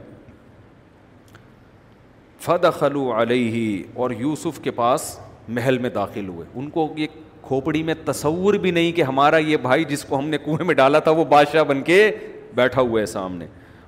فد 2.45 2.65
خلو 2.79 3.09
علیہ 3.21 3.83
اور 4.01 4.11
یوسف 4.19 4.59
کے 4.63 4.71
پاس 4.81 5.17
محل 5.47 5.77
میں 5.85 5.89
داخل 5.95 6.27
ہوئے 6.27 6.45
ان 6.55 6.69
کو 6.69 6.93
یہ 6.97 7.07
کھوپڑی 7.47 7.81
میں 7.83 7.93
تصور 8.05 8.53
بھی 8.65 8.71
نہیں 8.71 8.91
کہ 8.95 9.01
ہمارا 9.03 9.37
یہ 9.37 9.57
بھائی 9.61 9.83
جس 9.85 10.03
کو 10.09 10.17
ہم 10.19 10.27
نے 10.29 10.37
کنویں 10.45 10.65
میں 10.65 10.75
ڈالا 10.75 10.99
تھا 11.07 11.11
وہ 11.11 11.23
بادشاہ 11.31 11.63
بن 11.69 11.81
کے 11.83 12.07
بیٹھا 12.55 12.81
ہوا 12.81 13.01
ہے 13.01 13.05
سامنے 13.05 13.45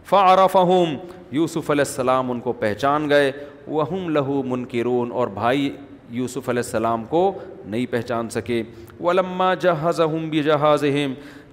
فعر 0.10 0.38
فہم 0.52 0.96
یوسف 1.32 1.70
علیہ 1.72 1.84
السلام 1.88 2.32
ان 2.32 2.40
کو 2.40 2.52
پہچان 2.64 3.10
گئے 3.10 3.32
وہم 3.68 4.10
لہو 4.16 4.42
منکرون 4.44 4.66
کے 4.70 4.84
رون 4.84 5.12
اور 5.20 5.28
بھائی 5.34 5.70
یوسف 6.16 6.50
علیہ 6.50 6.62
السلام 6.66 7.06
کو 7.10 7.22
نہیں 7.66 7.86
پہچان 7.92 8.30
سکے 8.30 8.62
علما 9.10 9.54
جہاز 9.62 10.02
بھی 10.30 10.44
جہاز 10.44 10.84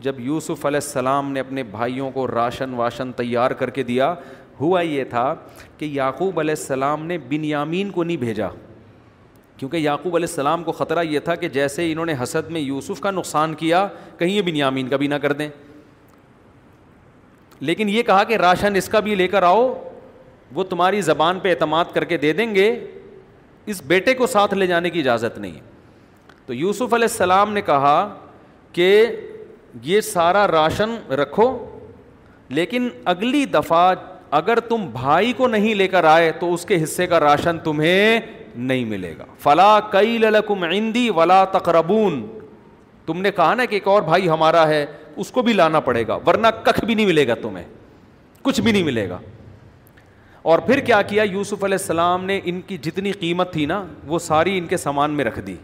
جب 0.00 0.18
یوسف 0.20 0.66
علیہ 0.66 0.80
السلام 0.82 1.30
نے 1.32 1.40
اپنے 1.40 1.62
بھائیوں 1.70 2.10
کو 2.14 2.26
راشن 2.28 2.74
واشن 2.76 3.12
تیار 3.16 3.50
کر 3.60 3.70
کے 3.78 3.82
دیا 3.92 4.12
ہوا 4.60 4.80
یہ 4.80 5.04
تھا 5.10 5.24
کہ 5.78 5.84
یعقوب 5.92 6.40
علیہ 6.40 6.54
السلام 6.58 7.04
نے 7.06 7.18
بنیامین 7.28 7.90
کو 7.90 8.04
نہیں 8.04 8.16
بھیجا 8.16 8.48
کیونکہ 9.56 9.76
یعقوب 9.76 10.14
علیہ 10.16 10.28
السلام 10.28 10.64
کو 10.64 10.72
خطرہ 10.72 11.02
یہ 11.10 11.18
تھا 11.24 11.34
کہ 11.42 11.48
جیسے 11.56 11.90
انہوں 11.92 12.06
نے 12.06 12.14
حسد 12.22 12.50
میں 12.50 12.60
یوسف 12.60 13.00
کا 13.00 13.10
نقصان 13.10 13.54
کیا 13.62 13.86
کہیں 14.18 14.30
یہ 14.32 14.42
بنیامین 14.50 14.88
کا 14.88 14.96
بھی 15.02 15.06
نہ 15.08 15.14
کر 15.22 15.32
دیں 15.42 15.48
لیکن 17.68 17.88
یہ 17.88 18.02
کہا 18.02 18.22
کہ 18.28 18.36
راشن 18.36 18.76
اس 18.76 18.88
کا 18.92 19.00
بھی 19.06 19.14
لے 19.14 19.26
کر 19.28 19.42
آؤ 19.42 19.66
وہ 20.54 20.62
تمہاری 20.70 21.00
زبان 21.02 21.38
پہ 21.40 21.50
اعتماد 21.50 21.92
کر 21.94 22.04
کے 22.04 22.16
دے 22.22 22.32
دیں 22.38 22.54
گے 22.54 22.66
اس 23.72 23.82
بیٹے 23.86 24.14
کو 24.14 24.26
ساتھ 24.26 24.54
لے 24.54 24.66
جانے 24.66 24.90
کی 24.90 25.00
اجازت 25.00 25.36
نہیں 25.38 25.60
تو 26.46 26.54
یوسف 26.54 26.94
علیہ 26.94 27.08
السلام 27.10 27.52
نے 27.52 27.60
کہا 27.62 27.96
کہ 28.78 28.86
یہ 29.82 30.00
سارا 30.06 30.46
راشن 30.50 30.94
رکھو 31.20 31.46
لیکن 32.58 32.88
اگلی 33.14 33.44
دفعہ 33.52 33.94
اگر 34.40 34.60
تم 34.68 34.86
بھائی 34.92 35.32
کو 35.36 35.46
نہیں 35.48 35.74
لے 35.74 35.88
کر 35.88 36.04
آئے 36.14 36.30
تو 36.40 36.52
اس 36.54 36.64
کے 36.66 36.82
حصے 36.82 37.06
کا 37.06 37.20
راشن 37.20 37.58
تمہیں 37.64 38.20
نہیں 38.56 38.84
ملے 38.84 39.12
گا 39.18 39.24
فلا 39.42 39.78
کئی 39.90 40.18
للکم 40.18 40.62
عندی 40.70 41.08
ولا 41.16 41.44
تقربون 41.52 42.22
تم 43.06 43.20
نے 43.20 43.30
کہا 43.36 43.54
نا 43.54 43.64
کہ 43.64 43.74
ایک 43.74 43.88
اور 43.88 44.02
بھائی 44.10 44.28
ہمارا 44.28 44.66
ہے 44.68 44.84
اس 45.20 45.30
کو 45.32 45.42
بھی 45.42 45.52
لانا 45.52 45.80
پڑے 45.80 46.06
گا 46.08 46.18
ورنہ 46.26 46.46
ککھ 46.64 46.84
بھی 46.84 46.94
نہیں 46.94 47.06
ملے 47.06 47.26
گا 47.28 47.34
تمہیں 47.42 47.64
کچھ 48.42 48.60
بھی 48.60 48.72
نہیں 48.72 48.82
ملے 48.82 49.08
گا 49.08 49.18
اور 50.50 50.58
پھر 50.66 50.80
کیا 50.86 51.00
کیا 51.08 51.22
یوسف 51.30 51.64
علیہ 51.64 51.78
السلام 51.80 52.24
نے 52.24 52.40
ان 52.44 52.60
کی 52.66 52.76
جتنی 52.82 53.12
قیمت 53.18 53.52
تھی 53.52 53.66
نا 53.66 53.84
وہ 54.06 54.18
ساری 54.18 54.56
ان 54.58 54.66
کے 54.66 54.76
سامان 54.76 55.10
میں 55.16 55.24
رکھ 55.24 55.38
دی 55.46 55.54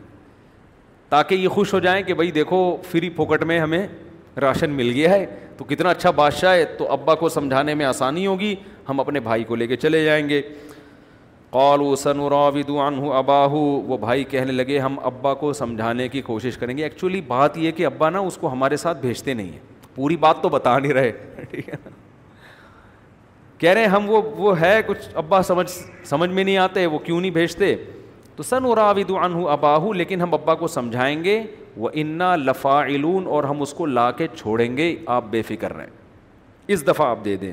تاکہ 1.08 1.34
یہ 1.34 1.48
خوش 1.48 1.72
ہو 1.74 1.78
جائیں 1.80 2.02
کہ 2.06 2.14
بھائی 2.14 2.30
دیکھو 2.30 2.58
فری 2.90 3.08
پھوکٹ 3.10 3.44
میں 3.50 3.58
ہمیں 3.58 3.86
راشن 4.40 4.70
مل 4.70 4.90
گیا 4.94 5.10
ہے 5.10 5.24
تو 5.56 5.64
کتنا 5.68 5.90
اچھا 5.90 6.10
بادشاہ 6.20 6.54
ہے 6.54 6.64
تو 6.78 6.90
ابا 6.92 7.14
کو 7.22 7.28
سمجھانے 7.28 7.74
میں 7.74 7.86
آسانی 7.86 8.26
ہوگی 8.26 8.54
ہم 8.88 9.00
اپنے 9.00 9.20
بھائی 9.20 9.44
کو 9.44 9.54
لے 9.56 9.66
کے 9.66 9.76
چلے 9.76 10.04
جائیں 10.04 10.28
گے 10.28 10.40
کال 11.52 11.80
او 11.80 11.94
سن 11.96 12.20
اراوید 12.20 12.70
اباہو 13.16 13.58
وہ 13.58 13.96
بھائی 13.98 14.24
کہنے 14.30 14.52
لگے 14.52 14.78
ہم 14.78 14.96
ابا 15.06 15.32
کو 15.42 15.52
سمجھانے 15.52 16.08
کی 16.08 16.20
کوشش 16.22 16.56
کریں 16.58 16.76
گے 16.78 16.82
ایکچولی 16.82 17.20
بات 17.26 17.56
یہ 17.58 17.70
کہ 17.76 17.86
ابا 17.86 18.08
نا 18.10 18.18
اس 18.30 18.36
کو 18.40 18.52
ہمارے 18.52 18.76
ساتھ 18.76 18.98
بھیجتے 19.00 19.34
نہیں 19.34 19.52
ہیں 19.52 19.86
پوری 19.94 20.16
بات 20.24 20.42
تو 20.42 20.48
بتا 20.48 20.78
نہیں 20.78 20.92
رہے 20.92 21.10
ٹھیک 21.50 21.68
ہے 21.68 21.74
کہہ 23.58 23.70
رہے 23.72 23.86
ہم 23.94 24.08
وہ 24.10 24.20
وہ 24.36 24.60
ہے 24.60 24.78
کچھ 24.86 25.08
ابا 25.18 25.40
سمجھ 25.42 25.70
سمجھ 26.06 26.28
میں 26.30 26.44
نہیں 26.44 26.56
آتے 26.64 26.84
وہ 26.86 26.98
کیوں 27.04 27.20
نہیں 27.20 27.30
بھیجتے 27.30 27.74
تو 28.36 28.42
سن 28.42 28.64
اراوید 28.72 29.10
عنہ 29.20 29.46
اباہو 29.52 29.92
لیکن 29.92 30.20
ہم 30.22 30.34
ابا 30.34 30.54
کو 30.54 30.66
سمجھائیں 30.74 31.22
گے 31.24 31.42
وہ 31.76 31.88
انا 31.92 32.34
لفاعلون 32.36 33.26
اور 33.36 33.44
ہم 33.44 33.62
اس 33.62 33.72
کو 33.74 33.86
لا 33.86 34.10
کے 34.18 34.26
چھوڑیں 34.36 34.76
گے 34.76 34.94
آپ 35.16 35.24
بے 35.30 35.42
فکر 35.48 35.72
رہیں 35.76 35.86
اس 36.72 36.86
دفعہ 36.86 37.06
آپ 37.10 37.24
دے 37.24 37.36
دیں 37.36 37.52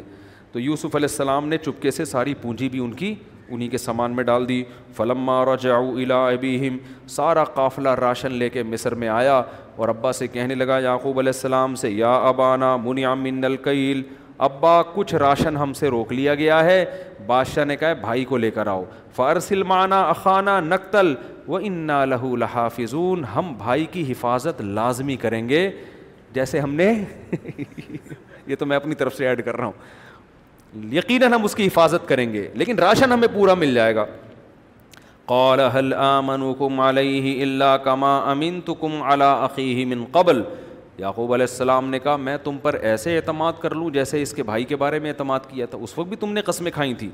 تو 0.52 0.60
یوسف 0.60 0.96
علیہ 0.96 1.08
السلام 1.12 1.48
نے 1.50 1.58
چپکے 1.58 1.92
سے 1.92 2.06
ساری 2.06 2.34
پونجی 2.42 2.70
بھی 2.70 2.80
ان 2.84 2.92
کی 3.00 3.14
انہی 3.52 3.68
کے 3.68 3.78
سامان 3.78 4.16
میں 4.16 4.24
ڈال 4.24 4.48
دی 4.50 4.64
فلم 4.96 5.30
جاؤ 5.62 5.92
ابیہم 6.16 6.78
سارا 7.16 7.44
قافلہ 7.54 7.90
راشن 8.00 8.32
لے 8.34 8.50
کے 8.50 8.64
مصر 8.64 8.96
میں 9.02 9.08
آیا 9.10 9.42
اور 9.76 9.90
ابا 9.90 10.12
سے 10.20 10.28
کہنے 10.36 10.56
لگا 10.56 10.78
یعقوب 10.84 11.20
علیہ 11.20 11.32
السلام 11.36 11.76
سے 11.82 11.90
یا 11.90 12.14
ابانا 12.30 12.76
من 12.84 13.44
القیل 13.46 14.02
ابا 14.48 14.82
کچھ 14.94 15.14
راشن 15.24 15.58
ہم 15.58 15.74
سے 15.74 15.88
روک 15.90 16.12
لیا 16.14 16.36
گیا 16.36 16.64
ہے 16.64 16.84
بادشاہ 17.28 17.66
نے 17.66 17.76
کہا 17.78 17.92
بھائی 18.02 18.24
کو 18.32 18.38
لے 18.38 18.50
کر 18.52 18.68
آؤ 18.68 18.84
فارسلمانہ 19.16 19.96
اخانہ 20.14 20.60
نقتل 20.64 21.14
و 21.48 21.56
انا 21.56 22.04
لہو 22.06 22.36
لحافظون 22.36 23.24
ہم 23.36 23.54
بھائی 23.58 23.86
کی 23.92 24.12
حفاظت 24.12 24.62
لازمی 24.62 25.16
کریں 25.18 25.48
گے 25.50 25.70
جیسے 26.34 26.60
ہم 26.60 26.74
نے 26.76 26.94
یہ 28.48 28.56
تو 28.60 28.66
میں 28.66 28.76
اپنی 28.78 28.96
طرف 28.96 29.16
سے 29.16 29.28
ایڈ 29.28 29.44
کر 29.46 29.56
رہا 29.58 29.66
ہوں 29.66 30.04
یقیناً 30.92 31.28
ہم 31.36 31.44
اس 31.44 31.54
کی 31.56 31.66
حفاظت 31.68 32.08
کریں 32.08 32.32
گے 32.34 32.48
لیکن 32.54 32.80
راشن 32.80 33.12
ہمیں 33.12 33.28
پورا 33.34 33.54
مل 33.54 33.74
جائے 33.74 33.96
گا 33.96 34.06
قال 35.26 35.60
من 36.26 36.42
قبل 40.12 40.42
یعقوب 40.98 41.32
علیہ 41.34 41.46
السلام 41.50 41.90
نے 41.90 42.00
کہا 42.00 42.16
میں 42.16 42.36
تم 42.44 42.58
پر 42.62 42.74
ایسے 42.90 43.16
اعتماد 43.18 43.54
کر 43.62 43.74
لوں 43.76 43.90
جیسے 43.92 44.22
اس 44.22 44.34
کے 44.34 44.44
بھائی 44.44 44.64
کے 44.66 44.76
بارے 44.84 45.00
میں 45.00 45.10
اعتماد 45.12 45.40
کیا 45.48 45.66
تھا 45.72 45.78
اس 45.84 45.98
وقت 45.98 46.08
بھی 46.10 46.18
تم 46.18 46.32
نے 46.34 46.42
قسمیں 46.50 46.72
کھائیں 46.76 46.94
تھیں 47.00 47.10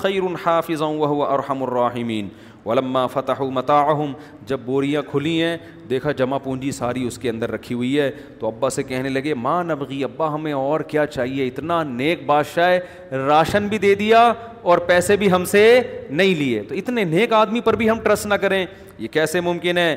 خیر 0.00 0.20
وهو 0.22 1.22
ارحم 1.32 1.62
الرحمین 1.62 2.28
ولما 2.64 3.06
فتح 3.12 3.40
متاحم 3.52 4.12
جب 4.48 4.60
بوریاں 4.66 5.02
کھلی 5.10 5.40
ہیں 5.42 5.56
دیکھا 5.90 6.10
جمع 6.20 6.38
پونجی 6.44 6.70
ساری 6.72 7.06
اس 7.06 7.18
کے 7.18 7.30
اندر 7.30 7.50
رکھی 7.52 7.74
ہوئی 7.74 7.98
ہے 8.00 8.10
تو 8.38 8.46
ابا 8.46 8.70
سے 8.70 8.82
کہنے 8.82 9.08
لگے 9.08 9.34
ماں 9.34 9.62
نبگی 9.64 10.02
ابا 10.04 10.32
ہمیں 10.34 10.52
اور 10.52 10.80
کیا 10.92 11.06
چاہیے 11.06 11.46
اتنا 11.46 11.82
نیک 11.86 12.24
بادشاہ 12.26 13.12
راشن 13.28 13.66
بھی 13.68 13.78
دے 13.86 13.94
دیا 13.94 14.32
اور 14.70 14.78
پیسے 14.88 15.16
بھی 15.22 15.32
ہم 15.32 15.44
سے 15.52 15.64
نہیں 16.10 16.34
لیے 16.38 16.62
تو 16.68 16.74
اتنے 16.74 17.04
نیک 17.04 17.32
آدمی 17.42 17.60
پر 17.64 17.76
بھی 17.76 17.90
ہم 17.90 18.00
ٹرسٹ 18.04 18.26
نہ 18.26 18.34
کریں 18.44 18.64
یہ 18.98 19.08
کیسے 19.12 19.40
ممکن 19.50 19.78
ہے 19.78 19.94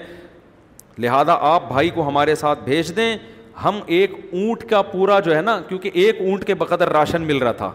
لہٰذا 1.00 1.36
آپ 1.54 1.68
بھائی 1.68 1.90
کو 1.96 2.08
ہمارے 2.08 2.36
ساتھ 2.36 2.60
بھیج 2.64 2.96
دیں 2.96 3.16
ہم 3.64 3.80
ایک 3.96 4.12
اونٹ 4.32 4.64
کا 4.70 4.82
پورا 4.82 5.20
جو 5.26 5.36
ہے 5.36 5.42
نا 5.42 5.60
کیونکہ 5.68 5.92
ایک 6.04 6.16
اونٹ 6.22 6.44
کے 6.46 6.54
بقدر 6.62 6.90
راشن 6.94 7.22
مل 7.28 7.38
رہا 7.44 7.52
تھا 7.62 7.72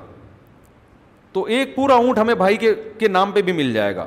تو 1.32 1.45
ایک 1.45 1.74
پورا 1.76 1.95
اونٹ 1.95 2.18
ہمیں 2.18 2.34
بھائی 2.34 2.57
کے 2.62 2.72
کے 2.99 3.09
نام 3.09 3.32
پہ 3.32 3.43
بھی 3.43 3.53
مل 3.53 3.72
جائے 3.72 3.95
گا 3.97 4.07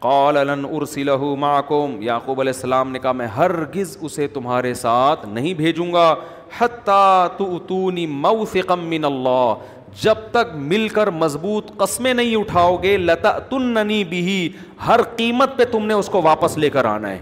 قال 0.00 0.34
لن 0.46 0.64
ارسلہ 0.74 1.12
معکم 1.38 1.96
یعقوب 2.02 2.40
علیہ 2.40 2.52
السلام 2.54 2.90
نے 2.92 2.98
کہا 3.02 3.12
میں 3.20 3.26
ہرگز 3.36 3.96
اسے 4.04 4.26
تمہارے 4.34 4.72
ساتھ 4.84 5.26
نہیں 5.28 5.54
بھیجوں 5.60 5.92
گا 5.92 6.12
تؤتونی 7.36 8.06
من 8.24 9.04
اللہ 9.04 9.54
جب 10.02 10.14
تک 10.30 10.54
مل 10.68 10.86
کر 10.88 11.10
مضبوط 11.10 11.70
قسمیں 11.76 12.12
نہیں 12.14 12.36
اٹھاؤ 12.36 12.76
گے 12.82 12.96
بھی 14.08 14.48
ہر 14.86 15.02
قیمت 15.16 15.56
پہ 15.56 15.64
تم 15.72 15.86
نے 15.86 15.94
اس 15.94 16.08
کو 16.12 16.22
واپس 16.22 16.56
لے 16.58 16.70
کر 16.70 16.84
آنا 16.84 17.10
ہے 17.10 17.18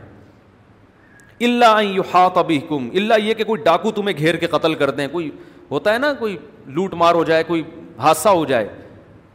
اللہ 1.47 1.81
یحاط 1.83 2.39
بکم 2.49 2.89
اللہ 2.99 3.21
یہ 3.23 3.35
کہ 3.35 3.45
کوئی 3.45 3.63
ڈاکو 3.65 3.91
تمہیں 4.01 4.17
گھیر 4.19 4.37
کے 4.37 4.47
قتل 4.55 4.75
کر 4.83 4.91
دیں 5.01 5.07
کوئی 5.13 5.31
ہوتا 5.71 5.95
ہے 5.95 5.99
نا 5.99 6.13
کوئی 6.19 6.37
لوٹ 6.77 6.95
مار 7.05 7.15
ہو 7.15 7.25
جائے 7.25 7.43
کوئی 7.45 7.63
حادثہ 8.03 8.29
ہو 8.29 8.45
جائے 8.49 8.69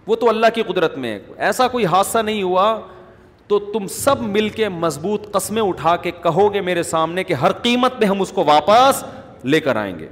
وہ 0.08 0.16
تو 0.16 0.30
اللہ 0.30 0.48
کی 0.56 0.64
قدرت 0.68 0.98
میں 0.98 1.14
ہے 1.14 1.20
ایسا 1.48 1.68
کوئی 1.76 1.86
حادثہ 1.86 2.18
نہیں 2.18 2.44
ہوا 2.44 2.74
تو 3.52 3.58
تم 3.72 3.88
سب 3.92 4.22
مل 4.22 4.48
کے 4.50 4.68
مضبوط 4.70 5.26
قسمیں 5.32 5.62
اٹھا 5.62 5.96
کے 6.04 6.12
کہو 6.24 6.48
گے 6.54 6.60
میرے 6.68 6.84
سامنے 6.90 7.24
کہ 7.24 7.34
ہر 7.42 7.52
قیمت 7.64 7.98
میں 8.00 8.08
ہم 8.08 8.22
اس 8.22 8.30
کو 8.36 8.44
واپس 8.48 9.04
لے 9.44 9.60
کر 9.66 9.76
آئیں 9.76 9.98
گے 10.00 10.08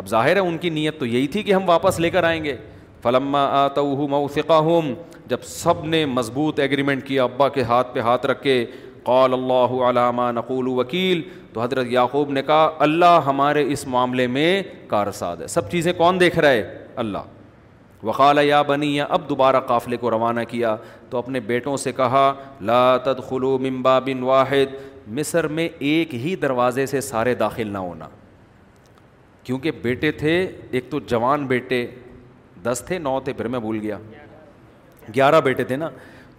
اب 0.00 0.06
ظاہر 0.08 0.36
ہے 0.36 0.40
ان 0.46 0.56
کی 0.58 0.70
نیت 0.78 0.98
تو 1.00 1.06
یہی 1.06 1.26
تھی 1.34 1.42
کہ 1.42 1.52
ہم 1.54 1.68
واپس 1.68 2.00
لے 2.00 2.10
کر 2.10 2.24
آئیں 2.30 2.42
گے 2.44 2.56
فلما 3.02 4.22
جب 5.28 5.42
سب 5.50 5.84
نے 5.92 6.04
مضبوط 6.14 6.58
ایگریمنٹ 6.60 7.04
کیا 7.06 7.22
ابا 7.24 7.48
کے 7.56 7.62
ہاتھ 7.68 7.94
پہ 7.94 8.00
ہاتھ 8.08 8.26
رکھ 8.30 8.42
کے 8.42 8.64
اللہ 9.20 9.72
علامہ 9.90 10.30
نقول 10.34 10.68
وکیل 10.78 11.20
تو 11.52 11.62
حضرت 11.62 11.86
یعقوب 11.90 12.30
نے 12.32 12.42
کہا 12.46 12.68
اللہ 12.88 13.20
ہمارے 13.26 13.62
اس 13.72 13.86
معاملے 13.94 14.26
میں 14.38 14.50
کارساد 14.88 15.36
ہے 15.40 15.46
سب 15.56 15.70
چیزیں 15.70 15.92
کون 15.96 16.20
دیکھ 16.20 16.38
رہے 16.38 16.62
اللہ 17.04 17.32
وقال 18.06 18.38
یا 18.44 18.60
بنی 18.68 19.00
اب 19.00 19.28
دوبارہ 19.28 19.60
قافلے 19.66 19.96
کو 19.96 20.10
روانہ 20.10 20.40
کیا 20.48 20.74
تو 21.14 21.18
اپنے 21.18 21.40
بیٹوں 21.40 21.76
سے 21.76 21.90
کہا 21.96 22.22
لا 22.68 22.78
تدخلوا 23.04 23.58
من 23.62 23.80
باب 23.82 24.08
واحد 24.20 24.74
مصر 25.16 25.46
میں 25.58 25.68
ایک 25.90 26.14
ہی 26.24 26.34
دروازے 26.42 26.86
سے 26.92 27.00
سارے 27.08 27.34
داخل 27.42 27.68
نہ 27.72 27.78
ہونا 27.78 28.08
کیونکہ 29.44 29.70
بیٹے 29.82 30.10
تھے 30.22 30.32
ایک 30.70 30.90
تو 30.90 31.00
جوان 31.08 31.46
بیٹے 31.46 31.84
دس 32.62 32.82
تھے 32.86 32.98
نو 32.98 33.18
تھے 33.24 33.32
پھر 33.32 33.48
میں 33.54 33.58
بھول 33.58 33.78
گیا 33.82 33.98
گیارہ 35.14 35.40
بیٹے 35.44 35.64
تھے 35.64 35.76
نا 35.76 35.90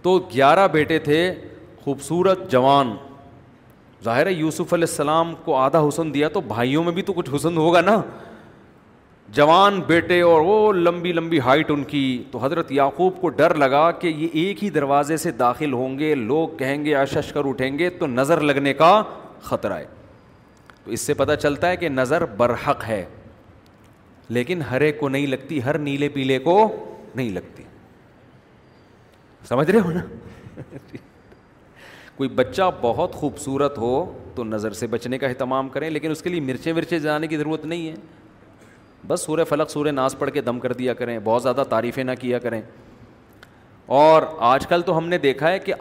تو 0.02 0.18
گیارہ 0.34 0.68
بیٹے 0.72 0.98
تھے 1.08 1.18
خوبصورت 1.84 2.50
جوان 2.50 2.94
ظاہر 4.04 4.26
ہے 4.26 4.32
یوسف 4.32 4.72
علیہ 4.74 4.88
السلام 4.88 5.34
کو 5.44 5.54
آدھا 5.58 5.86
حسن 5.88 6.14
دیا 6.14 6.28
تو 6.32 6.40
بھائیوں 6.52 6.84
میں 6.84 6.92
بھی 6.92 7.02
تو 7.02 7.12
کچھ 7.16 7.30
حسن 7.36 7.56
ہوگا 7.56 7.80
نا 7.86 8.00
جوان 9.36 9.80
بیٹے 9.86 10.20
اور 10.22 10.40
وہ 10.42 10.72
لمبی 10.72 11.12
لمبی 11.12 11.38
ہائٹ 11.44 11.70
ان 11.70 11.82
کی 11.88 12.02
تو 12.30 12.38
حضرت 12.44 12.70
یعقوب 12.72 13.20
کو 13.20 13.28
ڈر 13.40 13.54
لگا 13.62 13.90
کہ 14.00 14.06
یہ 14.08 14.28
ایک 14.42 14.62
ہی 14.64 14.68
دروازے 14.76 15.16
سے 15.24 15.30
داخل 15.42 15.72
ہوں 15.72 15.98
گے 15.98 16.14
لوگ 16.14 16.56
کہیں 16.58 16.84
گے 16.84 16.94
آشش 17.00 17.32
کر 17.32 17.48
اٹھیں 17.48 17.78
گے 17.78 17.90
تو 17.98 18.06
نظر 18.06 18.40
لگنے 18.52 18.72
کا 18.80 18.90
خطرہ 19.50 19.76
ہے 19.78 19.84
تو 20.84 20.90
اس 20.92 21.00
سے 21.06 21.14
پتہ 21.20 21.32
چلتا 21.42 21.70
ہے 21.70 21.76
کہ 21.76 21.88
نظر 21.88 22.24
برحق 22.40 22.84
ہے 22.88 23.04
لیکن 24.36 24.62
ہر 24.70 24.80
ایک 24.88 24.98
کو 25.00 25.08
نہیں 25.08 25.26
لگتی 25.36 25.62
ہر 25.64 25.78
نیلے 25.78 26.08
پیلے 26.16 26.38
کو 26.48 26.58
نہیں 27.14 27.30
لگتی 27.32 27.62
سمجھ 29.48 29.70
رہے 29.70 29.80
ہو 29.80 29.90
نا 29.90 30.00
کوئی 32.16 32.28
بچہ 32.42 32.70
بہت 32.80 33.14
خوبصورت 33.14 33.78
ہو 33.78 33.94
تو 34.34 34.44
نظر 34.44 34.72
سے 34.82 34.86
بچنے 34.96 35.18
کا 35.18 35.26
اہتمام 35.26 35.68
کریں 35.68 35.90
لیکن 35.90 36.10
اس 36.10 36.22
کے 36.22 36.30
لیے 36.30 36.40
مرچیں 36.52 36.72
ورچیں 36.76 36.98
جانے 36.98 37.26
کی 37.26 37.36
ضرورت 37.36 37.64
نہیں 37.64 37.88
ہے 37.88 37.94
بس 39.08 39.24
سورہ 39.24 39.44
فلق 39.48 39.70
سورہ 39.70 39.88
ناس 39.92 40.18
پڑھ 40.18 40.30
کے 40.32 40.40
دم 40.42 40.58
کر 40.60 40.72
دیا 40.78 40.94
کریں 40.94 41.18
بہت 41.24 41.42
زیادہ 41.42 41.62
تعریفیں 41.68 42.02
نہ 42.04 42.12
کیا 42.20 42.38
کریں 42.38 42.60
اور 43.98 44.22
آج 44.52 44.66
کل 44.66 44.82
تو 44.86 44.96
ہم 44.98 45.08
نے 45.08 45.18
دیکھا 45.18 45.50
ہے 45.50 45.58
کہ 45.58 45.74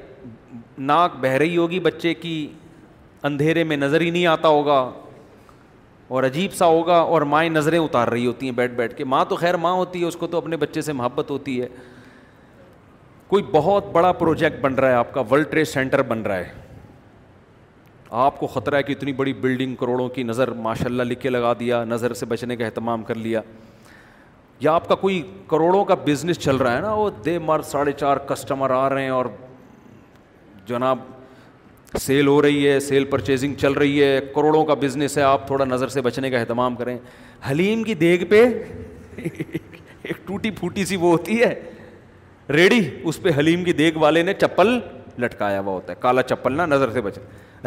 ناک 0.91 1.15
بہ 1.21 1.27
رہی 1.39 1.55
ہوگی 1.57 1.79
بچے 1.79 2.13
کی 2.13 2.35
اندھیرے 3.29 3.63
میں 3.63 3.77
نظر 3.77 4.01
ہی 4.01 4.09
نہیں 4.09 4.25
آتا 4.27 4.47
ہوگا 4.47 4.89
اور 6.15 6.23
عجیب 6.23 6.53
سا 6.53 6.65
ہوگا 6.65 6.97
اور 7.13 7.21
مائیں 7.33 7.49
نظریں 7.49 7.79
اتار 7.79 8.07
رہی 8.07 8.25
ہوتی 8.25 8.45
ہیں 8.45 8.53
بیٹھ 8.55 8.73
بیٹھ 8.73 8.95
کے 8.95 9.03
ماں 9.13 9.23
تو 9.29 9.35
خیر 9.35 9.57
ماں 9.65 9.71
ہوتی 9.73 10.01
ہے 10.01 10.05
اس 10.07 10.15
کو 10.15 10.27
تو 10.27 10.37
اپنے 10.37 10.57
بچے 10.57 10.81
سے 10.87 10.93
محبت 11.01 11.31
ہوتی 11.31 11.61
ہے 11.61 11.67
کوئی 13.27 13.43
بہت 13.51 13.85
بڑا 13.91 14.11
پروجیکٹ 14.19 14.59
بن 14.61 14.73
رہا 14.75 14.89
ہے 14.89 14.93
آپ 14.95 15.13
کا 15.13 15.21
ورلڈ 15.31 15.49
ٹریڈ 15.51 15.67
سینٹر 15.67 16.01
بن 16.13 16.21
رہا 16.21 16.37
ہے 16.37 16.64
آپ 18.23 18.37
کو 18.39 18.47
خطرہ 18.47 18.75
ہے 18.77 18.83
کہ 18.83 18.91
اتنی 18.91 19.11
بڑی 19.13 19.31
بلڈنگ 19.43 19.75
کروڑوں 19.75 20.07
کی 20.09 20.23
نظر 20.23 20.47
ماشاء 20.65 20.85
اللہ 20.89 21.03
لکھ 21.03 21.19
کے 21.21 21.29
لگا 21.29 21.51
دیا 21.59 21.83
نظر 21.85 22.13
سے 22.13 22.25
بچنے 22.25 22.55
کا 22.55 22.65
اہتمام 22.65 23.01
کر 23.03 23.15
لیا 23.15 23.41
یا 24.59 24.73
آپ 24.73 24.87
کا 24.87 24.95
کوئی 24.95 25.21
کروڑوں 25.49 25.83
کا 25.85 25.95
بزنس 26.05 26.37
چل 26.39 26.55
رہا 26.57 26.75
ہے 26.75 26.81
نا 26.81 26.93
وہ 26.93 27.09
دے 27.25 27.37
مر 27.45 27.61
ساڑھے 27.71 27.91
چار 27.99 28.17
کسٹمر 28.27 28.69
آ 28.75 28.87
رہے 28.89 29.01
ہیں 29.03 29.09
اور 29.17 29.25
جناب 30.67 30.99
سیل 32.01 32.27
ہو 32.27 32.41
رہی 32.41 32.67
ہے 32.67 32.79
سیل 32.79 33.05
پرچیزنگ 33.09 33.55
چل 33.61 33.73
رہی 33.73 34.01
ہے 34.03 34.19
کروڑوں 34.35 34.63
کا 34.65 34.73
بزنس 34.85 35.17
ہے 35.17 35.23
آپ 35.23 35.45
تھوڑا 35.47 35.65
نظر 35.65 35.87
سے 35.97 36.01
بچنے 36.07 36.29
کا 36.29 36.39
اہتمام 36.39 36.75
کریں 36.75 36.97
حلیم 37.49 37.83
کی 37.83 37.93
دیگ 38.05 38.23
پہ 38.29 38.43
ایک 39.17 40.27
ٹوٹی 40.27 40.51
پھوٹی 40.61 40.85
سی 40.85 40.95
وہ 41.01 41.11
ہوتی 41.11 41.41
ہے 41.41 41.53
ریڈی 42.53 42.81
اس 43.03 43.21
پہ 43.21 43.29
حلیم 43.37 43.63
کی 43.63 43.73
دیگ 43.73 43.97
والے 44.03 44.21
نے 44.23 44.33
چپل 44.41 44.77
لٹکایا 45.23 45.59
ہوا 45.59 45.73
ہوتا 45.73 45.93
ہے 45.93 45.97
کالا 46.01 46.21
چپل 46.33 46.53
نا 46.57 46.65
نظر 46.65 46.91
سے 46.93 47.01
بچے 47.01 47.21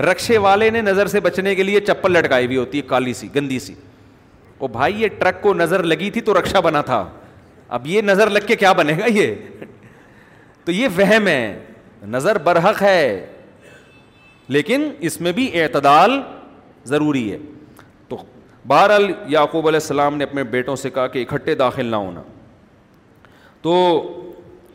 رکشے 0.06 0.36
والے 0.38 0.68
نے 0.70 0.80
نظر 0.82 1.06
سے 1.08 1.20
بچنے 1.20 1.54
کے 1.54 1.62
لیے 1.62 1.80
چپل 1.86 2.12
لٹکائی 2.12 2.46
ہوئی 2.46 2.56
ہوتی 2.56 2.78
ہے 2.78 2.82
کالی 2.86 3.12
سی 3.14 3.28
گندی 3.34 3.58
سی 3.60 3.74
او 4.58 4.66
بھائی 4.68 5.00
یہ 5.02 5.08
ٹرک 5.18 5.40
کو 5.42 5.54
نظر 5.54 5.82
لگی 5.82 6.10
تھی 6.10 6.20
تو 6.28 6.34
رکشا 6.38 6.60
بنا 6.60 6.80
تھا 6.90 7.04
اب 7.76 7.86
یہ 7.86 8.02
نظر 8.04 8.30
لگ 8.30 8.46
کے 8.46 8.56
کیا 8.56 8.72
بنے 8.72 8.92
گا 8.98 9.06
یہ 9.16 9.34
تو 10.64 10.72
یہ 10.72 10.88
وہم 10.98 11.26
ہے 11.28 11.64
نظر 12.08 12.38
برحق 12.44 12.82
ہے 12.82 13.26
لیکن 14.56 14.88
اس 15.08 15.20
میں 15.20 15.32
بھی 15.32 15.50
اعتدال 15.62 16.20
ضروری 16.88 17.30
ہے 17.32 17.38
تو 18.08 18.16
بہرحال 18.66 19.10
یعقوب 19.32 19.66
علیہ 19.68 19.80
السلام 19.82 20.16
نے 20.16 20.24
اپنے 20.24 20.44
بیٹوں 20.54 20.76
سے 20.76 20.90
کہا 20.90 21.06
کہ 21.16 21.24
اکٹھے 21.30 21.54
داخل 21.54 21.86
نہ 21.86 21.96
ہونا 21.96 22.22
تو 23.62 23.74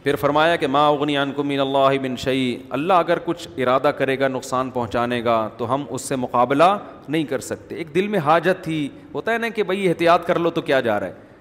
پھر 0.04 0.16
فرمایا 0.20 0.56
کہ 0.56 0.68
ما 0.68 0.88
اغنی 0.88 1.16
عنق 1.18 1.40
من 1.46 1.60
اللہ 1.60 1.98
بن 2.02 2.16
شعیع 2.24 2.56
اللہ 2.78 2.94
اگر 3.04 3.18
کچھ 3.26 3.48
ارادہ 3.58 3.92
کرے 3.98 4.18
گا 4.20 4.28
نقصان 4.28 4.70
پہنچانے 4.70 5.24
گا 5.24 5.36
تو 5.58 5.74
ہم 5.74 5.86
اس 5.90 6.08
سے 6.08 6.16
مقابلہ 6.16 6.64
نہیں 7.08 7.24
کر 7.30 7.40
سکتے 7.50 7.76
ایک 7.76 7.94
دل 7.96 8.08
میں 8.08 8.20
حاجت 8.26 8.64
تھی 8.64 8.88
ہوتا 9.14 9.34
ہے 9.34 9.38
نا 9.38 9.50
کہ 9.56 9.64
بھائی 9.70 9.88
احتیاط 9.90 10.26
کر 10.28 10.40
لو 10.40 10.50
تو 10.58 10.62
کیا 10.62 10.80
جا 10.88 11.00
رہا 11.00 11.08
ہے 11.08 11.32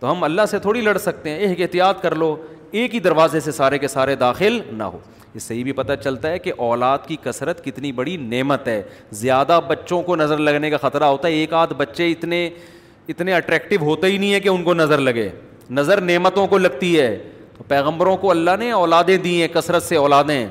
تو 0.00 0.10
ہم 0.10 0.24
اللہ 0.24 0.46
سے 0.50 0.58
تھوڑی 0.64 0.80
لڑ 0.80 0.96
سکتے 0.98 1.30
ہیں 1.30 1.36
ایک 1.48 1.60
احتیاط 1.60 2.02
کر 2.02 2.14
لو 2.16 2.34
ایک 2.70 2.94
ہی 2.94 3.00
دروازے 3.00 3.40
سے 3.40 3.52
سارے 3.52 3.78
کے 3.78 3.88
سارے 3.88 4.14
داخل 4.16 4.58
نہ 4.78 4.82
ہو 4.82 4.98
اس 5.34 5.42
سے 5.42 5.54
یہ 5.54 5.62
بھی 5.64 5.72
پتہ 5.72 5.92
چلتا 6.02 6.30
ہے 6.30 6.38
کہ 6.38 6.52
اولاد 6.66 7.06
کی 7.06 7.16
کثرت 7.22 7.64
کتنی 7.64 7.92
بڑی 8.00 8.16
نعمت 8.20 8.68
ہے 8.68 8.80
زیادہ 9.22 9.60
بچوں 9.68 10.02
کو 10.02 10.16
نظر 10.16 10.38
لگنے 10.48 10.70
کا 10.70 10.76
خطرہ 10.88 11.04
ہوتا 11.04 11.28
ہے 11.28 11.32
ایک 11.32 11.52
آدھ 11.62 11.72
بچے 11.76 12.10
اتنے 12.10 12.48
اتنے 13.12 13.34
اٹریکٹیو 13.34 13.82
ہوتے 13.84 14.06
ہی 14.06 14.18
نہیں 14.18 14.34
ہے 14.34 14.40
کہ 14.40 14.48
ان 14.48 14.62
کو 14.64 14.74
نظر 14.74 14.98
لگے 14.98 15.28
نظر 15.76 16.00
نعمتوں 16.00 16.46
کو 16.46 16.58
لگتی 16.58 16.98
ہے 17.00 17.16
تو 17.58 17.64
پیغمبروں 17.68 18.16
کو 18.16 18.30
اللہ 18.30 18.56
نے 18.58 18.70
اولادیں 18.72 19.16
دی 19.22 19.40
ہیں 19.40 19.46
کثرت 19.52 19.82
سے 19.82 19.96
اولادیں 19.96 20.46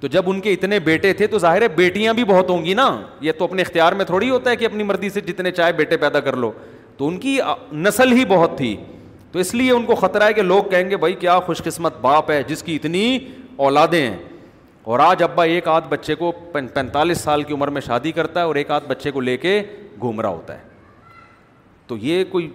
تو 0.00 0.06
جب 0.08 0.30
ان 0.30 0.40
کے 0.40 0.52
اتنے 0.52 0.78
بیٹے 0.80 1.12
تھے 1.12 1.26
تو 1.26 1.38
ظاہر 1.38 1.62
ہے 1.62 1.68
بیٹیاں 1.76 2.14
بھی 2.14 2.24
بہت 2.24 2.48
ہوں 2.50 2.64
گی 2.64 2.74
نا 2.74 2.88
یہ 3.20 3.32
تو 3.38 3.44
اپنے 3.44 3.62
اختیار 3.62 3.92
میں 3.92 4.04
تھوڑی 4.04 4.30
ہوتا 4.30 4.50
ہے 4.50 4.56
کہ 4.56 4.64
اپنی 4.64 4.82
مرضی 4.84 5.10
سے 5.10 5.20
جتنے 5.26 5.50
چاہے 5.50 5.72
بیٹے 5.72 5.96
پیدا 5.96 6.20
کر 6.20 6.36
لو 6.36 6.50
تو 6.96 7.08
ان 7.08 7.18
کی 7.18 7.38
نسل 7.72 8.12
ہی 8.18 8.24
بہت 8.28 8.56
تھی 8.58 8.76
تو 9.32 9.38
اس 9.38 9.54
لیے 9.54 9.70
ان 9.72 9.84
کو 9.86 9.94
خطرہ 9.94 10.22
ہے 10.28 10.32
کہ 10.34 10.42
لوگ 10.42 10.62
کہیں 10.70 10.90
گے 10.90 10.96
بھائی 10.96 11.14
کیا 11.18 11.38
خوش 11.46 11.62
قسمت 11.64 12.00
باپ 12.00 12.30
ہے 12.30 12.42
جس 12.48 12.62
کی 12.62 12.74
اتنی 12.76 13.18
اولادیں 13.66 14.00
ہیں 14.00 14.16
اور 14.82 14.98
آج 14.98 15.22
ابا 15.22 15.44
ایک 15.44 15.68
آدھ 15.68 15.86
بچے 15.88 16.14
کو 16.14 16.32
پینتالیس 16.52 17.20
سال 17.20 17.42
کی 17.42 17.54
عمر 17.54 17.68
میں 17.70 17.80
شادی 17.86 18.12
کرتا 18.12 18.40
ہے 18.40 18.44
اور 18.46 18.54
ایک 18.56 18.70
آدھ 18.70 18.88
بچے 18.88 19.10
کو 19.10 19.20
لے 19.20 19.36
کے 19.36 19.62
گھوم 20.00 20.20
رہا 20.20 20.28
ہوتا 20.28 20.54
ہے 20.58 20.68
تو 21.86 21.96
یہ 22.00 22.24
کوئی 22.30 22.48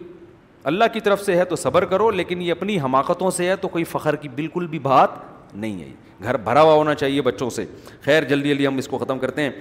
اللہ 0.69 0.83
کی 0.93 0.99
طرف 1.05 1.21
سے 1.21 1.35
ہے 1.37 1.43
تو 1.45 1.55
صبر 1.55 1.85
کرو 1.85 2.09
لیکن 2.11 2.41
یہ 2.41 2.51
اپنی 2.51 2.79
حماقتوں 2.83 3.29
سے 3.31 3.49
ہے 3.49 3.55
تو 3.61 3.67
کوئی 3.69 3.83
فخر 3.89 4.15
کی 4.21 4.29
بالکل 4.35 4.67
بھی 4.67 4.79
بات 4.87 5.53
نہیں 5.55 5.81
ہے 5.81 5.89
گھر 6.23 6.37
بھرا 6.47 6.61
ہوا 6.61 6.73
ہونا 6.73 6.95
چاہیے 6.95 7.21
بچوں 7.21 7.49
سے 7.57 7.65
خیر 8.05 8.23
جلدی 8.29 8.49
جلدی 8.49 8.67
ہم 8.67 8.77
اس 8.77 8.87
کو 8.87 8.97
ختم 8.97 9.19
کرتے 9.19 9.41
ہیں 9.43 9.51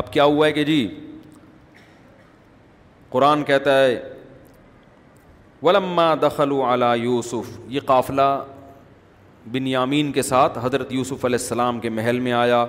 اب 0.00 0.12
کیا 0.12 0.24
ہوا 0.24 0.46
ہے 0.46 0.52
کہ 0.52 0.64
جی 0.64 0.78
قرآن 3.10 3.42
کہتا 3.44 3.78
ہے 3.84 4.00
ولما 5.62 6.14
دخل 6.22 6.52
علی 6.72 7.02
یوسف 7.02 7.58
یہ 7.74 7.80
قافلہ 7.86 8.28
بن 9.52 9.66
یامین 9.66 10.12
کے 10.12 10.22
ساتھ 10.32 10.58
حضرت 10.62 10.92
یوسف 10.92 11.24
علیہ 11.24 11.38
السلام 11.40 11.80
کے 11.80 11.90
محل 11.98 12.20
میں 12.20 12.32
آیا 12.42 12.64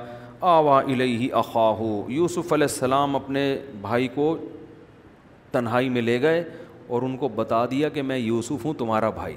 آوا 0.56 0.80
الیہ 0.82 1.34
اخاہو 1.40 2.04
یوسف 2.18 2.54
علیہ 2.54 2.68
السلام 2.72 3.16
اپنے 3.16 3.46
بھائی 3.82 4.08
کو 4.16 4.36
تنہائی 5.52 5.90
میں 5.90 6.02
لے 6.02 6.22
گئے 6.22 6.44
اور 6.96 7.02
ان 7.02 7.16
کو 7.18 7.28
بتا 7.36 7.66
دیا 7.72 7.90
کہ 7.96 8.02
میں 8.02 8.18
یوسف 8.18 8.64
ہوں 8.66 8.74
تمہارا 8.78 9.10
بھائی 9.18 9.36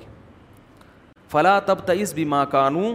فلا 1.30 1.58
تب 1.66 1.84
تئس 1.86 2.12
بھی 2.14 2.24
ماں 2.32 2.44
قانوں 2.50 2.90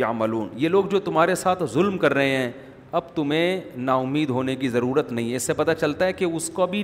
یا 0.00 0.10
ملون 0.12 0.48
یہ 0.62 0.68
لوگ 0.68 0.84
جو 0.94 1.00
تمہارے 1.00 1.34
ساتھ 1.42 1.62
ظلم 1.72 1.98
کر 2.04 2.14
رہے 2.14 2.36
ہیں 2.36 2.50
اب 2.98 3.14
تمہیں 3.14 3.60
نا 3.88 3.94
امید 4.06 4.30
ہونے 4.38 4.56
کی 4.62 4.68
ضرورت 4.68 5.12
نہیں 5.12 5.30
ہے 5.30 5.36
اس 5.36 5.42
سے 5.46 5.52
پتہ 5.60 5.72
چلتا 5.80 6.06
ہے 6.06 6.12
کہ 6.20 6.24
اس 6.24 6.50
کو 6.54 6.66
بھی 6.74 6.82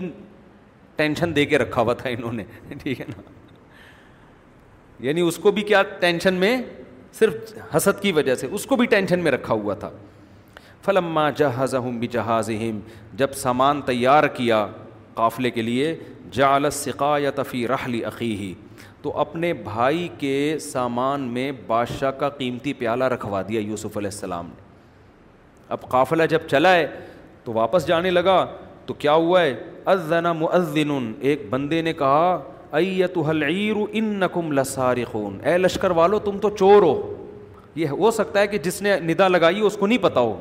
ٹینشن 0.96 1.34
دے 1.36 1.44
کے 1.52 1.58
رکھا 1.58 1.82
ہوا 1.82 1.94
تھا 2.02 2.08
انہوں 2.08 2.32
نے 2.40 2.44
ٹھیک 2.82 3.00
ہے 3.00 3.06
نا 3.08 3.22
یعنی 5.06 5.20
اس 5.28 5.36
کو 5.46 5.50
بھی 5.58 5.62
کیا 5.72 5.82
ٹینشن 6.00 6.34
میں 6.44 6.56
صرف 7.18 7.52
حسد 7.76 8.00
کی 8.02 8.12
وجہ 8.12 8.34
سے 8.34 8.46
اس 8.58 8.66
کو 8.66 8.76
بھی 8.76 8.86
ٹینشن 8.94 9.20
میں 9.24 9.32
رکھا 9.32 9.54
ہوا 9.64 9.74
تھا 9.84 9.90
فلما 10.84 11.28
جہاز 11.42 11.74
بھی 11.98 12.06
جہاز 12.16 12.50
جب 13.20 13.32
سامان 13.44 13.80
تیار 13.86 14.26
کیا 14.40 14.66
قافلے 15.14 15.50
کے 15.50 15.62
لیے 15.62 15.94
جعل 16.32 16.70
سقایت 16.72 17.40
فی 17.50 17.66
رحل 17.68 17.72
رحلی 17.84 18.00
عقی 18.04 18.34
ہی 18.38 18.52
تو 19.02 19.16
اپنے 19.18 19.52
بھائی 19.64 20.06
کے 20.18 20.56
سامان 20.60 21.20
میں 21.32 21.50
بادشاہ 21.66 22.10
کا 22.20 22.28
قیمتی 22.38 22.72
پیالہ 22.74 23.04
رکھوا 23.14 23.42
دیا 23.48 23.60
یوسف 23.60 23.96
علیہ 23.96 24.10
السلام 24.12 24.46
نے 24.56 24.62
اب 25.72 25.80
قافلہ 25.88 26.22
جب 26.30 26.46
چلا 26.50 26.74
ہے 26.74 26.86
تو 27.44 27.52
واپس 27.52 27.86
جانے 27.86 28.10
لگا 28.10 28.44
تو 28.86 28.94
کیا 28.94 29.12
ہوا 29.12 29.40
ہے 29.42 29.54
ازنا 29.94 30.32
مؤذن 30.32 31.12
ایک 31.20 31.46
بندے 31.50 31.80
نے 31.82 31.92
کہا 31.92 32.38
ایت 32.78 33.18
العیر 33.28 33.76
انکم 33.76 33.90
ان 33.98 34.14
نقم 34.20 34.52
لسار 34.58 34.96
خون 35.10 35.38
اے 35.46 35.56
لشکر 35.58 35.90
والو 35.98 36.18
تم 36.18 36.38
تو 36.42 36.50
چور 36.56 36.82
ہو 36.82 37.00
یہ 37.74 37.88
ہو 37.98 38.10
سکتا 38.10 38.40
ہے 38.40 38.46
کہ 38.46 38.58
جس 38.62 38.80
نے 38.82 38.98
ندا 39.08 39.28
لگائی 39.28 39.60
اس 39.66 39.76
کو 39.76 39.86
نہیں 39.86 39.98
پتہ 40.02 40.18
ہو 40.18 40.36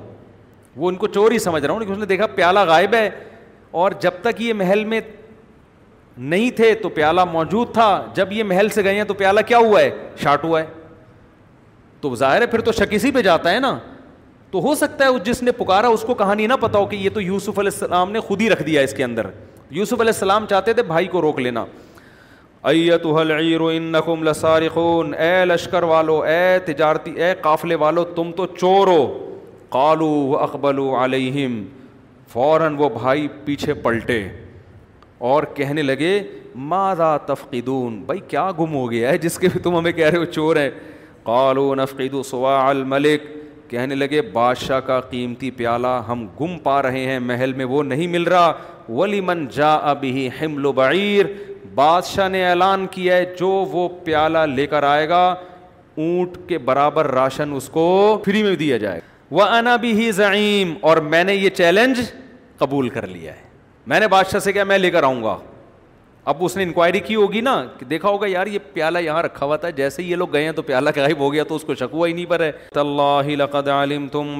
وہ 0.75 0.89
ان 0.89 0.95
کو 0.95 1.07
چور 1.07 1.31
ہی 1.31 1.39
سمجھ 1.39 1.63
رہا 1.65 1.73
ہوں 1.73 1.85
کہ 1.85 1.91
اس 1.91 1.97
نے 1.97 2.05
دیکھا 2.05 2.27
پیالہ 2.35 2.59
غائب 2.67 2.93
ہے 2.95 3.09
اور 3.81 3.91
جب 4.01 4.11
تک 4.23 4.41
یہ 4.41 4.53
محل 4.53 4.83
میں 4.85 4.99
نہیں 6.17 6.49
تھے 6.55 6.73
تو 6.81 6.89
پیالہ 6.89 7.23
موجود 7.31 7.73
تھا 7.73 8.05
جب 8.15 8.31
یہ 8.31 8.43
محل 8.43 8.69
سے 8.69 8.83
گئے 8.83 8.95
ہیں 8.95 9.03
تو 9.07 9.13
پیالہ 9.13 9.39
کیا 9.47 9.57
ہوا 9.57 9.79
ہے 9.81 9.89
شاٹ 10.23 10.43
ہوا 10.43 10.59
ہے 10.61 10.65
تو 12.01 12.15
ظاہر 12.15 12.41
ہے 12.41 12.45
پھر 12.47 12.61
تو 12.61 12.71
شکیسی 12.79 13.11
پہ 13.11 13.21
جاتا 13.21 13.51
ہے 13.51 13.59
نا 13.59 13.77
تو 14.51 14.59
ہو 14.61 14.73
سکتا 14.75 15.05
ہے 15.05 15.19
جس 15.25 15.41
نے 15.43 15.51
پکارا 15.57 15.87
اس 15.87 16.01
کو 16.07 16.13
کہانی 16.15 16.47
نہ 16.47 16.53
پتا 16.61 16.79
ہو 16.79 16.85
کہ 16.87 16.95
یہ 16.95 17.09
تو 17.13 17.21
یوسف 17.21 17.59
علیہ 17.59 17.71
السلام 17.73 18.11
نے 18.11 18.19
خود 18.27 18.41
ہی 18.41 18.49
رکھ 18.49 18.63
دیا 18.63 18.81
اس 18.81 18.93
کے 18.97 19.03
اندر 19.03 19.27
یوسف 19.71 20.01
علیہ 20.01 20.11
السلام 20.13 20.45
چاہتے 20.49 20.73
تھے 20.73 20.83
بھائی 20.83 21.07
کو 21.15 21.21
روک 21.21 21.39
لینا 21.41 21.65
لسارقون 24.23 25.13
اے 25.19 25.45
لشکر 25.45 25.83
والو 25.83 26.19
اے 26.23 26.57
تجارتی 26.65 27.11
اے 27.21 27.33
قافلے 27.41 27.75
والو 27.85 28.03
تم 28.15 28.31
تو 28.35 28.45
ہو 28.63 29.01
قالو 29.69 30.37
اکبل 30.41 30.79
علیہم 30.99 31.63
فوراً 32.33 32.75
وہ 32.79 32.89
بھائی 32.95 33.27
پیچھے 33.45 33.73
پلٹے 33.73 34.21
اور 35.31 35.43
کہنے 35.55 35.81
لگے 35.81 36.09
مادا 36.71 37.15
تفقیدون 37.27 37.99
بھائی 38.05 38.19
کیا 38.29 38.45
گم 38.59 38.73
ہو 38.75 38.89
گیا 38.91 39.09
ہے 39.09 39.17
جس 39.25 39.37
کے 39.39 39.47
بھی 39.51 39.59
تم 39.63 39.75
ہمیں 39.77 39.91
کہہ 39.91 40.05
رہے 40.09 40.17
ہو 40.17 40.25
چور 40.37 40.55
ہے 40.55 40.69
قالو 41.23 41.73
نفقید 41.75 42.15
سوا 42.29 42.57
الملک 42.69 43.23
کہنے 43.69 43.95
لگے 43.95 44.21
بادشاہ 44.33 44.79
کا 44.87 44.99
قیمتی 45.11 45.51
پیالہ 45.59 45.87
ہم 46.07 46.25
گم 46.39 46.57
پا 46.63 46.81
رہے 46.83 47.05
ہیں 47.11 47.19
محل 47.29 47.53
میں 47.61 47.65
وہ 47.75 47.83
نہیں 47.83 48.07
مل 48.15 48.23
رہا 48.33 48.51
ولی 48.89 49.21
من 49.29 49.45
جا 49.57 49.73
اب 49.91 50.03
ہی 50.03 50.27
ہم 50.41 50.57
لو 50.65 50.71
بعیر 50.81 51.25
بادشاہ 51.75 52.27
نے 52.29 52.45
اعلان 52.49 52.85
کیا 52.95 53.15
ہے 53.17 53.25
جو 53.39 53.49
وہ 53.71 53.87
پیالہ 54.05 54.43
لے 54.55 54.65
کر 54.73 54.83
آئے 54.89 55.07
گا 55.09 55.23
اونٹ 56.03 56.37
کے 56.49 56.57
برابر 56.69 57.11
راشن 57.19 57.53
اس 57.55 57.69
کو 57.77 57.87
فری 58.25 58.43
میں 58.43 58.55
دیا 58.65 58.77
جائے 58.83 58.97
گا 58.99 59.35
وہ 59.37 59.43
انا 59.59 59.75
بھی 59.85 59.93
ہی 60.01 60.11
ضعیم 60.19 60.73
اور 60.89 60.97
میں 61.15 61.23
نے 61.31 61.35
یہ 61.35 61.49
چیلنج 61.61 62.01
قبول 62.57 62.89
کر 62.97 63.07
لیا 63.17 63.35
ہے 63.37 63.42
میں 63.87 63.99
نے 63.99 64.07
بادشاہ 64.07 64.39
سے 64.39 64.51
کہا 64.53 64.63
میں 64.63 64.77
لے 64.77 64.89
کر 64.91 65.03
آؤں 65.03 65.23
گا 65.23 65.37
اب 66.31 66.43
اس 66.45 66.55
نے 66.57 66.63
انکوائری 66.63 66.99
کی 67.05 67.15
ہوگی 67.15 67.39
نا 67.41 67.55
کہ 67.79 67.85
دیکھا 67.85 68.09
ہوگا 68.09 68.27
یار 68.27 68.47
یہ 68.47 68.59
پیالہ 68.73 68.97
یہاں 69.03 69.23
رکھا 69.23 69.45
ہوا 69.45 69.55
تھا 69.63 69.69
جیسے 69.69 70.03
یہ 70.03 70.15
لوگ 70.15 70.31
گئے 70.33 70.43
ہیں 70.43 70.51
تو 70.55 70.61
پیالہ 70.61 70.89
غائب 70.95 71.19
ہو 71.19 71.31
گیا 71.33 71.43
تو 71.47 71.55
اس 71.55 71.63
کو 71.67 71.75
شکوا 71.75 72.07
ہی 72.07 72.13
نہیں 72.13 72.25
پر 72.29 72.41
ہے 72.41 72.83
لقد 73.35 73.69
تم 74.11 74.31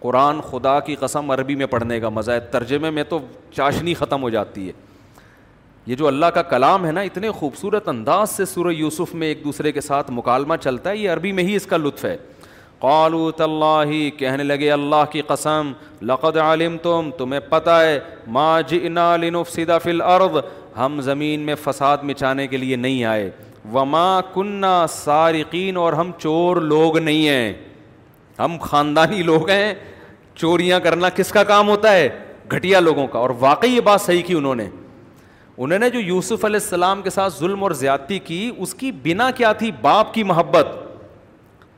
قرآن 0.00 0.40
خدا 0.50 0.78
کی 0.80 0.94
قسم 1.00 1.30
عربی 1.30 1.54
میں 1.54 1.66
پڑھنے 1.70 1.98
کا 2.00 2.08
مزہ 2.08 2.30
ہے 2.32 2.40
ترجمے 2.50 2.90
میں 2.90 3.02
تو 3.08 3.18
چاشنی 3.54 3.94
ختم 3.94 4.22
ہو 4.22 4.30
جاتی 4.30 4.66
ہے 4.68 4.72
یہ 5.86 5.94
جو 5.96 6.06
اللہ 6.06 6.26
کا 6.34 6.42
کلام 6.42 6.86
ہے 6.86 6.92
نا 6.92 7.00
اتنے 7.08 7.30
خوبصورت 7.38 7.88
انداز 7.88 8.30
سے 8.30 8.44
سورہ 8.52 8.72
یوسف 8.72 9.14
میں 9.14 9.26
ایک 9.28 9.42
دوسرے 9.44 9.72
کے 9.72 9.80
ساتھ 9.80 10.10
مکالمہ 10.14 10.54
چلتا 10.60 10.90
ہے 10.90 10.96
یہ 10.96 11.10
عربی 11.10 11.32
میں 11.32 11.44
ہی 11.44 11.56
اس 11.56 11.66
کا 11.70 11.76
لطف 11.76 12.04
ہے 12.04 12.16
قالو 12.80 13.30
ط 13.36 13.42
کہنے 14.18 14.42
لگے 14.44 14.70
اللہ 14.72 15.04
کی 15.12 15.20
قسم 15.26 15.72
لقد 16.10 16.36
عالم 16.44 16.76
تم 16.82 17.10
تمہیں 17.18 17.40
پتہ 17.48 17.70
ہے 17.82 17.98
ما 18.36 18.50
جئنا 18.68 19.08
فی 19.54 19.64
الارض 19.90 20.36
ہم 20.76 21.00
زمین 21.08 21.40
میں 21.46 21.54
فساد 21.64 21.98
مچانے 22.10 22.46
کے 22.48 22.56
لیے 22.56 22.76
نہیں 22.76 23.04
آئے 23.04 23.30
وما 23.72 24.20
کننا 24.34 24.74
سارقین 24.90 25.76
اور 25.76 25.92
ہم 25.92 26.10
چور 26.20 26.56
لوگ 26.72 26.98
نہیں 26.98 27.28
ہیں 27.28 27.52
ہم 28.38 28.56
خاندانی 28.62 29.22
لوگ 29.22 29.48
ہیں 29.50 29.74
چوریاں 30.34 30.78
کرنا 30.84 31.08
کس 31.16 31.32
کا 31.32 31.42
کام 31.52 31.68
ہوتا 31.68 31.92
ہے 31.94 32.08
گھٹیا 32.54 32.80
لوگوں 32.80 33.06
کا 33.06 33.18
اور 33.18 33.30
واقعی 33.40 33.74
یہ 33.74 33.80
بات 33.92 34.00
صحیح 34.02 34.22
کی 34.26 34.34
انہوں 34.34 34.54
نے 34.62 34.68
انہوں 35.56 35.78
نے 35.78 35.90
جو 35.90 36.00
یوسف 36.00 36.44
علیہ 36.44 36.60
السلام 36.62 37.02
کے 37.02 37.10
ساتھ 37.10 37.38
ظلم 37.38 37.62
اور 37.62 37.70
زیادتی 37.84 38.18
کی 38.30 38.50
اس 38.58 38.74
کی 38.74 38.92
بنا 39.02 39.30
کیا 39.40 39.52
تھی 39.62 39.70
باپ 39.80 40.14
کی 40.14 40.22
محبت 40.32 40.76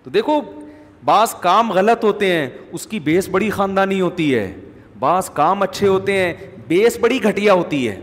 تو 0.04 0.10
دیکھو 0.10 0.40
بعض 1.04 1.34
کام 1.42 1.72
غلط 1.72 2.04
ہوتے 2.04 2.26
ہیں 2.32 2.48
اس 2.72 2.86
کی 2.86 2.98
بیس 3.06 3.28
بڑی 3.28 3.48
خاندانی 3.50 4.00
ہوتی 4.00 4.34
ہے 4.34 4.52
بعض 4.98 5.30
کام 5.38 5.62
اچھے 5.62 5.88
ہوتے 5.88 6.16
ہیں 6.18 6.32
بیس 6.68 6.98
بڑی 7.00 7.22
گھٹیا 7.24 7.52
ہوتی 7.52 7.88
ہے 7.88 7.98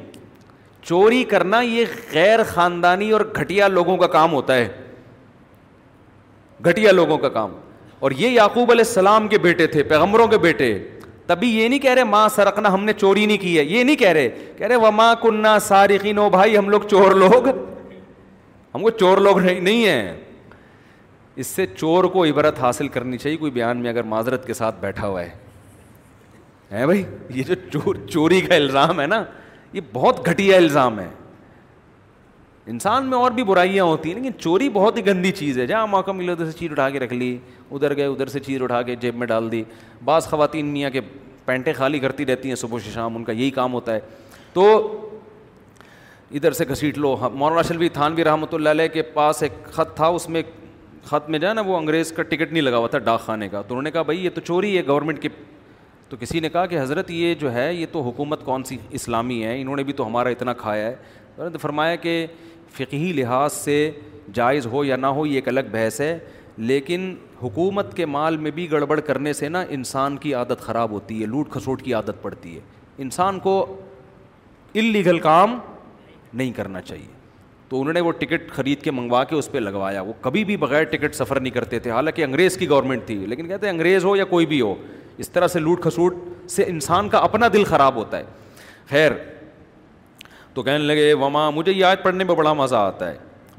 چوری 0.87 1.23
کرنا 1.31 1.61
یہ 1.61 1.85
غیر 2.13 2.43
خاندانی 2.47 3.09
اور 3.11 3.21
گھٹیا 3.39 3.67
لوگوں 3.67 3.97
کا 3.97 4.07
کام 4.17 4.33
ہوتا 4.33 4.55
ہے 4.55 4.67
گھٹیا 6.67 6.91
لوگوں 6.91 7.17
کا 7.17 7.29
کام 7.37 7.51
اور 7.99 8.11
یہ 8.17 8.29
یعقوب 8.29 8.71
علیہ 8.71 8.85
السلام 8.87 9.27
کے 9.27 9.37
بیٹے 9.47 9.67
تھے 9.67 9.83
پیغمبروں 9.93 10.27
کے 10.27 10.37
بیٹے 10.45 10.77
تبھی 11.27 11.47
یہ 11.57 11.67
نہیں 11.67 11.79
کہہ 11.79 11.91
رہے 11.93 12.03
ماں 12.11 12.27
سرکنا 12.35 12.73
ہم 12.73 12.83
نے 12.83 12.93
چوری 12.97 13.25
نہیں 13.25 13.37
کی 13.37 13.57
ہے 13.57 13.63
یہ 13.63 13.83
نہیں 13.83 13.95
کہہ 13.95 14.11
رہے 14.17 14.29
کہہ 14.57 14.67
رہے 14.67 14.75
وہ 14.85 14.91
ماں 14.95 15.13
کنہ 15.21 15.57
سارقین 15.67 16.15
نو 16.15 16.29
بھائی 16.29 16.57
ہم 16.57 16.69
لوگ 16.69 16.81
چور 16.89 17.11
لوگ 17.25 17.47
ہم 18.75 18.81
کو 18.83 18.89
چور 18.89 19.17
لوگ 19.27 19.39
نہیں 19.39 19.85
ہیں 19.87 20.13
اس 21.37 21.47
سے 21.47 21.65
چور 21.75 22.03
کو 22.13 22.23
عبرت 22.25 22.59
حاصل 22.59 22.87
کرنی 22.87 23.17
چاہیے 23.17 23.37
کوئی 23.37 23.51
بیان 23.51 23.77
میں 23.81 23.89
اگر 23.89 24.03
معذرت 24.03 24.45
کے 24.47 24.53
ساتھ 24.53 24.75
بیٹھا 24.81 25.07
ہوا 25.07 25.21
ہے 25.21 26.85
بھائی 26.85 27.03
یہ 27.35 27.43
جو 27.43 27.55
چور 27.71 27.95
چوری 28.11 28.39
کا 28.41 28.55
الزام 28.55 28.99
ہے 29.01 29.05
نا 29.07 29.23
یہ 29.73 29.81
بہت 29.93 30.25
گھٹیا 30.29 30.57
الزام 30.57 30.99
ہے 30.99 31.07
انسان 32.69 33.05
میں 33.09 33.17
اور 33.17 33.31
بھی 33.31 33.43
برائیاں 33.43 33.83
ہوتی 33.85 34.09
ہیں 34.13 34.19
لیکن 34.19 34.37
چوری 34.39 34.67
بہت 34.73 34.97
ہی 34.97 35.05
گندی 35.05 35.31
چیز 35.37 35.57
ہے 35.59 35.65
جہاں 35.67 35.85
موقع 35.87 36.11
ملے 36.11 36.31
ادھر 36.31 36.49
سے 36.51 36.57
چیز 36.57 36.71
اٹھا 36.71 36.89
کے 36.91 36.99
رکھ 36.99 37.13
لی 37.13 37.37
ادھر 37.71 37.95
گئے 37.97 38.05
ادھر 38.05 38.27
سے 38.29 38.39
چیز 38.39 38.61
اٹھا 38.63 38.81
کے 38.81 38.95
جیب 39.01 39.15
میں 39.15 39.27
ڈال 39.27 39.51
دی 39.51 39.63
بعض 40.05 40.27
خواتین 40.29 40.65
میاں 40.73 40.89
کے 40.89 41.01
پینٹیں 41.45 41.73
خالی 41.77 41.99
کرتی 41.99 42.25
رہتی 42.25 42.47
ہیں 42.49 42.55
صبح 42.55 42.79
سے 42.85 42.91
شام 42.93 43.15
ان 43.17 43.23
کا 43.23 43.31
یہی 43.31 43.51
کام 43.51 43.73
ہوتا 43.73 43.93
ہے 43.95 43.99
تو 44.53 44.65
ادھر 46.31 46.51
سے 46.53 46.65
گھسیٹ 46.71 46.97
لو 46.97 47.15
مولانا 47.33 47.61
شلوی 47.67 47.89
تھانوی 47.93 48.23
رحمۃ 48.23 48.53
اللہ 48.53 48.69
علیہ 48.69 48.87
کے 48.93 49.01
پاس 49.13 49.41
ایک 49.43 49.63
خط 49.73 49.95
تھا 49.95 50.07
اس 50.07 50.29
میں 50.29 50.41
خط 51.05 51.29
میں 51.29 51.39
ہے 51.43 51.53
نا 51.53 51.61
وہ 51.65 51.77
انگریز 51.77 52.11
کا 52.15 52.23
ٹکٹ 52.23 52.51
نہیں 52.51 52.61
لگا 52.61 52.77
ہوا 52.77 52.87
تھا 52.87 52.99
ڈاک 52.99 53.21
خانے 53.25 53.47
کا 53.49 53.61
تو 53.61 53.73
انہوں 53.73 53.83
نے 53.83 53.91
کہا 53.91 54.01
بھائی 54.01 54.23
یہ 54.23 54.29
تو 54.35 54.41
چوری 54.45 54.75
ہے 54.77 54.85
گورنمنٹ 54.87 55.21
کی 55.21 55.29
تو 56.09 56.17
کسی 56.19 56.39
نے 56.39 56.49
کہا 56.49 56.65
کہ 56.65 56.79
حضرت 56.81 57.11
یہ 57.11 57.33
جو 57.39 57.53
ہے 57.53 57.73
یہ 57.73 57.85
تو 57.91 58.01
حکومت 58.01 58.43
کون 58.45 58.63
سی 58.63 58.77
اسلامی 58.99 59.43
ہے 59.43 59.59
انہوں 59.61 59.75
نے 59.75 59.83
بھی 59.83 59.93
تو 59.93 60.07
ہمارا 60.07 60.29
اتنا 60.29 60.53
کھایا 60.63 60.89
ہے 60.89 61.49
فرمایا 61.61 61.95
کہ 62.05 62.25
فقہی 62.77 63.11
لحاظ 63.15 63.51
سے 63.53 63.75
جائز 64.33 64.65
ہو 64.67 64.83
یا 64.85 64.95
نہ 64.95 65.07
ہو 65.19 65.25
یہ 65.25 65.35
ایک 65.35 65.47
الگ 65.47 65.69
بحث 65.71 65.99
ہے 66.01 66.17
لیکن 66.57 67.13
حکومت 67.41 67.95
کے 67.97 68.05
مال 68.05 68.37
میں 68.37 68.51
بھی 68.51 68.71
گڑبڑ 68.71 68.99
کرنے 68.99 69.33
سے 69.33 69.49
نا 69.49 69.61
انسان 69.77 70.17
کی 70.25 70.33
عادت 70.33 70.61
خراب 70.61 70.91
ہوتی 70.91 71.21
ہے 71.21 71.25
لوٹ 71.27 71.49
کھسوٹ 71.51 71.81
کی 71.83 71.93
عادت 71.93 72.21
پڑتی 72.21 72.55
ہے 72.55 72.61
انسان 73.03 73.39
کو 73.39 73.55
اللیگل 74.75 75.19
کام 75.19 75.57
نہیں 76.33 76.51
کرنا 76.55 76.81
چاہیے 76.81 77.17
تو 77.69 77.79
انہوں 77.81 77.93
نے 77.93 78.01
وہ 78.01 78.11
ٹکٹ 78.19 78.51
خرید 78.51 78.81
کے 78.81 78.91
منگوا 78.91 79.23
کے 79.29 79.35
اس 79.35 79.51
پہ 79.51 79.57
لگوایا 79.59 80.01
وہ 80.01 80.13
کبھی 80.21 80.43
بھی 80.45 80.55
بغیر 80.57 80.83
ٹکٹ 80.93 81.15
سفر 81.15 81.39
نہیں 81.39 81.53
کرتے 81.53 81.79
تھے 81.79 81.91
حالانکہ 81.91 82.23
انگریز 82.23 82.57
کی 82.57 82.69
گورنمنٹ 82.69 83.05
تھی 83.07 83.15
لیکن 83.27 83.47
کہتے 83.47 83.65
ہیں 83.67 83.73
انگریز 83.73 84.05
ہو 84.05 84.15
یا 84.15 84.25
کوئی 84.29 84.45
بھی 84.53 84.61
ہو 84.61 84.73
اس 85.23 85.29
طرح 85.29 85.47
سے 85.47 85.59
لوٹ 85.59 85.81
کھسوٹ 85.81 86.15
سے 86.49 86.63
انسان 86.67 87.09
کا 87.09 87.17
اپنا 87.27 87.47
دل 87.53 87.63
خراب 87.63 87.95
ہوتا 87.95 88.17
ہے 88.17 88.23
خیر 88.89 89.11
تو 90.53 90.63
کہنے 90.63 90.77
لگے 90.85 91.11
وما 91.19 91.49
مجھے 91.49 91.71
یاد 91.75 91.95
پڑھنے 92.03 92.23
میں 92.23 92.35
بڑا 92.35 92.53
مزہ 92.53 92.75
آتا 92.75 93.09
ہے 93.09 93.17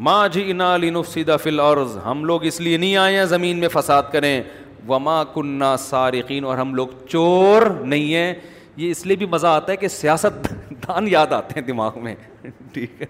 ماں 0.09 0.27
جی 0.33 0.51
انا 0.51 0.77
لینف 0.77 1.09
سیدہ 1.13 1.37
فل 1.43 1.61
اور 1.61 1.77
ہم 2.05 2.25
لوگ 2.25 2.45
اس 2.51 2.61
لیے 2.61 2.77
نہیں 2.77 2.97
آئے 2.97 3.17
ہیں 3.17 3.25
زمین 3.37 3.59
میں 3.61 3.69
فساد 3.73 4.03
کریں 4.13 4.41
وما 4.89 5.23
کنہ 5.35 5.75
سارقین 5.79 6.45
اور 6.45 6.59
ہم 6.59 6.75
لوگ 6.75 6.89
چور 7.09 7.67
نہیں 7.85 8.15
ہیں 8.15 8.35
یہ 8.77 8.91
اس 8.91 9.07
لیے 9.07 9.17
بھی 9.17 9.27
مزہ 9.31 9.47
آتا 9.47 9.73
ہے 9.73 9.77
کہ 9.77 9.89
سیاست 9.99 10.47
دان 10.89 11.09
یاد 11.11 11.33
آتے 11.41 11.61
ہیں 11.61 11.67
دماغ 11.67 12.03
میں 12.05 12.15
ٹھیک 12.73 13.01
ہے 13.01 13.07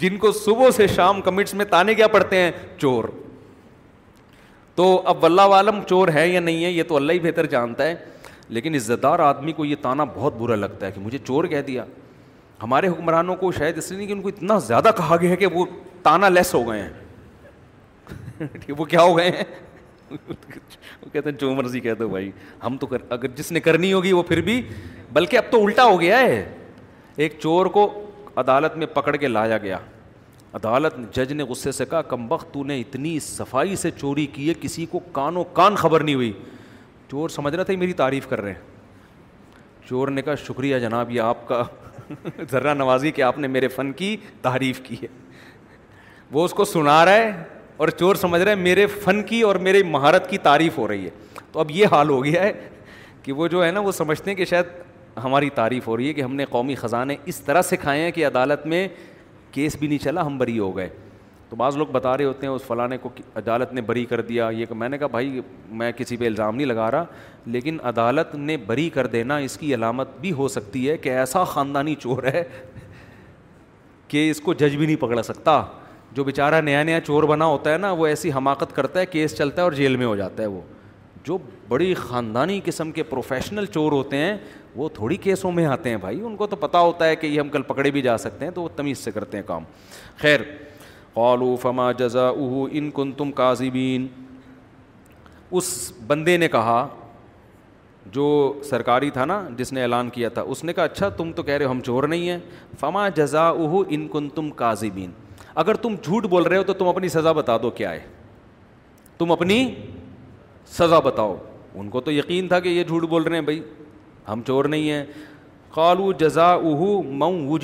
جن 0.00 0.16
کو 0.18 0.30
صبح 0.32 0.70
سے 0.76 0.86
شام 0.86 1.20
کمنٹس 1.22 1.54
میں 1.54 1.64
تانے 1.70 1.94
کیا 1.94 2.06
پڑتے 2.08 2.36
ہیں 2.42 2.50
چور 2.78 3.04
تو 4.74 4.84
اب 5.08 5.24
اللہ 5.26 5.54
عالم 5.56 5.80
چور 5.88 6.08
ہے 6.14 6.26
یا 6.28 6.40
نہیں 6.40 6.64
ہے 6.64 6.70
یہ 6.70 6.82
تو 6.88 6.96
اللہ 6.96 7.12
ہی 7.12 7.18
بہتر 7.20 7.46
جانتا 7.54 7.84
ہے 7.86 7.94
لیکن 8.56 8.74
عزت 8.74 9.02
دار 9.02 9.18
آدمی 9.18 9.52
کو 9.52 9.64
یہ 9.64 9.76
تانا 9.82 10.04
بہت 10.14 10.34
برا 10.38 10.54
لگتا 10.56 10.86
ہے 10.86 10.92
کہ 10.92 11.00
مجھے 11.04 11.18
چور 11.26 11.44
کہہ 11.54 11.62
دیا 11.66 11.84
ہمارے 12.62 12.88
حکمرانوں 12.88 13.36
کو 13.36 13.50
شاید 13.52 13.78
اس 13.78 13.90
لیے 13.90 13.96
نہیں 13.98 14.06
کہ 14.08 14.12
ان 14.12 14.20
کو 14.22 14.28
اتنا 14.28 14.58
زیادہ 14.68 14.90
کہا 14.96 15.16
گیا 15.20 15.30
ہے 15.30 15.36
کہ 15.36 15.46
وہ 15.54 15.64
تانا 16.02 16.28
لیس 16.28 16.54
ہو 16.54 16.66
گئے 16.68 16.82
ہیں 16.82 16.92
وہ 18.78 18.84
کیا 18.84 19.02
ہو 19.02 19.16
گئے 19.18 19.30
ہیں 19.30 19.44
وہ 20.10 21.10
کہتے 21.12 21.28
ہیں 21.30 21.36
جو 21.38 21.52
مرضی 21.54 21.80
کہہ 21.80 21.94
دو 21.98 22.08
بھائی 22.08 22.30
ہم 22.64 22.76
تو 22.80 22.86
اگر 23.08 23.26
جس 23.36 23.52
نے 23.52 23.60
کرنی 23.60 23.92
ہوگی 23.92 24.12
وہ 24.12 24.22
پھر 24.28 24.40
بھی 24.50 24.60
بلکہ 25.12 25.36
اب 25.36 25.50
تو 25.50 25.64
الٹا 25.64 25.84
ہو 25.84 26.00
گیا 26.00 26.18
ہے 26.20 26.44
ایک 27.26 27.36
چور 27.40 27.66
کو 27.74 27.88
عدالت 28.40 28.76
میں 28.78 28.86
پکڑ 28.94 29.16
کے 29.16 29.28
لایا 29.28 29.56
گیا 29.62 29.78
عدالت 30.54 30.94
جج 31.14 31.32
نے 31.32 31.42
غصے 31.48 31.72
سے 31.72 31.84
کہا 31.90 32.02
کم 32.12 32.30
وقت 32.32 32.52
تو 32.52 32.62
نے 32.64 32.78
اتنی 32.80 33.18
صفائی 33.22 33.76
سے 33.76 33.90
چوری 34.00 34.26
کی 34.32 34.48
ہے 34.48 34.54
کسی 34.60 34.86
کو 34.90 34.98
کان 35.12 35.36
و 35.36 35.42
کان 35.58 35.76
خبر 35.76 36.02
نہیں 36.04 36.14
ہوئی 36.14 36.32
چور 37.10 37.28
سمجھ 37.34 37.54
رہا 37.54 37.62
تھا 37.70 37.74
میری 37.78 37.92
تعریف 38.02 38.26
کر 38.28 38.40
رہے 38.42 38.52
ہیں 38.52 38.76
چور 39.88 40.08
نے 40.18 40.22
کہا 40.22 40.34
شکریہ 40.46 40.78
جناب 40.78 41.10
یہ 41.10 41.20
آپ 41.20 41.46
کا 41.48 41.62
ذرہ 42.50 42.74
نوازی 42.74 43.10
کہ 43.12 43.22
آپ 43.22 43.38
نے 43.38 43.46
میرے 43.56 43.68
فن 43.76 43.92
کی 44.00 44.16
تعریف 44.42 44.80
کی 44.84 44.96
ہے 45.02 45.08
وہ 46.32 46.44
اس 46.44 46.52
کو 46.54 46.64
سنا 46.64 47.04
رہا 47.04 47.22
ہے 47.22 47.32
اور 47.82 47.88
چور 47.98 48.14
سمجھ 48.24 48.40
رہا 48.42 48.50
ہے 48.50 48.56
میرے 48.56 48.86
فن 49.04 49.22
کی 49.26 49.40
اور 49.48 49.56
میرے 49.66 49.82
مہارت 49.90 50.30
کی 50.30 50.38
تعریف 50.48 50.78
ہو 50.78 50.88
رہی 50.88 51.04
ہے 51.04 51.10
تو 51.52 51.60
اب 51.60 51.70
یہ 51.70 51.86
حال 51.92 52.08
ہو 52.10 52.24
گیا 52.24 52.42
ہے 52.42 52.52
کہ 53.22 53.32
وہ 53.40 53.48
جو 53.48 53.64
ہے 53.64 53.70
نا 53.70 53.80
وہ 53.80 53.92
سمجھتے 53.92 54.30
ہیں 54.30 54.36
کہ 54.36 54.44
شاید 54.52 54.66
ہماری 55.24 55.50
تعریف 55.54 55.86
ہو 55.88 55.96
رہی 55.96 56.08
ہے 56.08 56.12
کہ 56.12 56.22
ہم 56.22 56.34
نے 56.34 56.44
قومی 56.50 56.74
خزانے 56.74 57.16
اس 57.26 57.40
طرح 57.40 57.62
سے 57.62 57.76
کھائے 57.76 58.00
ہیں 58.00 58.10
کہ 58.12 58.26
عدالت 58.26 58.66
میں 58.66 58.86
کیس 59.52 59.76
بھی 59.78 59.88
نہیں 59.88 59.98
چلا 60.04 60.26
ہم 60.26 60.38
بری 60.38 60.58
ہو 60.58 60.76
گئے 60.76 60.88
تو 61.48 61.56
بعض 61.56 61.76
لوگ 61.76 61.86
بتا 61.92 62.16
رہے 62.18 62.24
ہوتے 62.24 62.46
ہیں 62.46 62.54
اس 62.54 62.62
فلاں 62.66 62.88
کو 63.02 63.08
عدالت 63.38 63.72
نے 63.72 63.80
بری 63.80 64.04
کر 64.06 64.20
دیا 64.22 64.48
یہ 64.54 64.66
کہ 64.66 64.74
میں 64.74 64.88
نے 64.88 64.98
کہا 64.98 65.06
بھائی 65.10 65.40
میں 65.80 65.90
کسی 65.96 66.16
پہ 66.16 66.26
الزام 66.26 66.56
نہیں 66.56 66.66
لگا 66.66 66.90
رہا 66.90 67.04
لیکن 67.54 67.76
عدالت 67.90 68.34
نے 68.34 68.56
بری 68.66 68.88
کر 68.94 69.06
دینا 69.14 69.36
اس 69.46 69.56
کی 69.58 69.74
علامت 69.74 70.08
بھی 70.20 70.32
ہو 70.40 70.48
سکتی 70.56 70.88
ہے 70.88 70.96
کہ 70.98 71.16
ایسا 71.18 71.44
خاندانی 71.52 71.94
چور 72.00 72.22
ہے 72.34 72.42
کہ 74.08 74.30
اس 74.30 74.40
کو 74.40 74.54
جج 74.54 74.76
بھی 74.76 74.86
نہیں 74.86 74.96
پکڑ 75.00 75.22
سکتا 75.22 75.62
جو 76.14 76.24
بیچارہ 76.24 76.60
نیا 76.64 76.82
نیا 76.82 77.00
چور 77.06 77.22
بنا 77.28 77.44
ہوتا 77.46 77.72
ہے 77.72 77.78
نا 77.78 77.90
وہ 77.92 78.06
ایسی 78.06 78.32
حماقت 78.32 78.74
کرتا 78.76 79.00
ہے 79.00 79.06
کیس 79.06 79.36
چلتا 79.38 79.62
ہے 79.62 79.64
اور 79.64 79.72
جیل 79.72 79.96
میں 79.96 80.06
ہو 80.06 80.14
جاتا 80.16 80.42
ہے 80.42 80.48
وہ 80.48 80.60
جو 81.24 81.38
بڑی 81.68 81.92
خاندانی 81.94 82.60
قسم 82.64 82.90
کے 82.92 83.02
پروفیشنل 83.02 83.66
چور 83.74 83.92
ہوتے 83.92 84.16
ہیں 84.16 84.36
وہ 84.76 84.88
تھوڑی 84.94 85.16
کیسوں 85.16 85.50
میں 85.52 85.64
آتے 85.66 85.90
ہیں 85.90 85.96
بھائی 86.00 86.20
ان 86.26 86.36
کو 86.36 86.46
تو 86.46 86.56
پتہ 86.56 86.76
ہوتا 86.76 87.06
ہے 87.06 87.16
کہ 87.16 87.26
یہ 87.26 87.40
ہم 87.40 87.48
کل 87.48 87.62
پکڑے 87.66 87.90
بھی 87.90 88.02
جا 88.02 88.16
سکتے 88.18 88.44
ہیں 88.44 88.52
تو 88.52 88.62
وہ 88.62 88.68
تمیز 88.76 88.98
سے 89.04 89.10
کرتے 89.10 89.36
ہیں 89.36 89.44
کام 89.46 89.64
خیر 90.18 90.40
قالو 91.14 91.54
فما 91.62 91.90
جزا 91.98 92.28
اہو 92.28 92.66
ان 92.70 92.90
کن 92.94 93.12
تم 93.16 93.32
کاذبین 93.40 94.06
اس 95.60 95.92
بندے 96.06 96.36
نے 96.36 96.48
کہا 96.48 96.86
جو 98.12 98.26
سرکاری 98.64 99.10
تھا 99.10 99.24
نا 99.24 99.42
جس 99.56 99.72
نے 99.72 99.82
اعلان 99.82 100.08
کیا 100.10 100.28
تھا 100.34 100.42
اس 100.42 100.62
نے 100.64 100.72
کہا 100.72 100.84
اچھا 100.84 101.08
تم 101.16 101.32
تو 101.36 101.42
کہہ 101.42 101.54
رہے 101.54 101.64
ہو 101.64 101.70
ہم 101.70 101.80
چور 101.84 102.02
نہیں 102.08 102.28
ہیں 102.28 102.38
فما 102.80 103.08
جزا 103.16 103.48
اہو 103.48 103.82
ان 103.88 104.06
کن 104.12 104.28
تم 104.34 104.50
کاذبین 104.56 105.10
اگر 105.64 105.74
تم 105.82 105.94
جھوٹ 106.02 106.26
بول 106.30 106.42
رہے 106.42 106.56
ہو 106.56 106.62
تو 106.62 106.72
تم 106.74 106.88
اپنی 106.88 107.08
سزا 107.08 107.32
بتا 107.32 107.56
دو 107.62 107.70
کیا 107.80 107.90
ہے 107.92 108.00
تم 109.18 109.32
اپنی 109.32 109.64
سزا 110.76 110.98
بتاؤ 111.04 111.34
ان 111.80 111.88
کو 111.90 112.00
تو 112.00 112.12
یقین 112.12 112.48
تھا 112.48 112.58
کہ 112.60 112.68
یہ 112.68 112.84
جھوٹ 112.84 113.04
بول 113.08 113.22
رہے 113.22 113.34
ہیں 113.36 113.42
بھائی 113.44 113.60
ہم 114.28 114.42
چور 114.46 114.64
نہیں 114.74 114.90
ہیں 114.90 115.04
قالو 115.74 116.12
جزا 116.20 116.50
اہو 116.52 117.00
مئو 117.22 117.56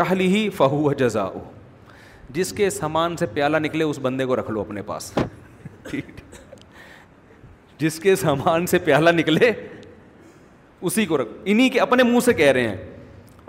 رحلی 0.00 0.26
ہی 0.34 0.48
فہو 0.56 0.92
جزا 0.98 1.22
او 1.22 1.40
جس 2.36 2.52
کے 2.56 2.68
سامان 2.70 3.16
سے 3.16 3.26
پیالہ 3.34 3.56
نکلے 3.60 3.84
اس 3.84 3.98
بندے 4.02 4.24
کو 4.26 4.36
رکھ 4.36 4.50
لو 4.50 4.60
اپنے 4.60 4.82
پاس 4.86 5.12
جس 7.78 7.98
کے 8.00 8.14
سامان 8.16 8.66
سے 8.66 8.78
پیالہ 8.84 9.10
نکلے 9.14 9.50
اسی 10.88 11.04
کو 11.06 11.16
رکھ 11.18 11.28
انہیں 11.44 11.68
کے 11.70 11.80
اپنے 11.80 12.02
منہ 12.02 12.20
سے 12.24 12.32
کہہ 12.34 12.52
رہے 12.52 12.68
ہیں 12.68 12.76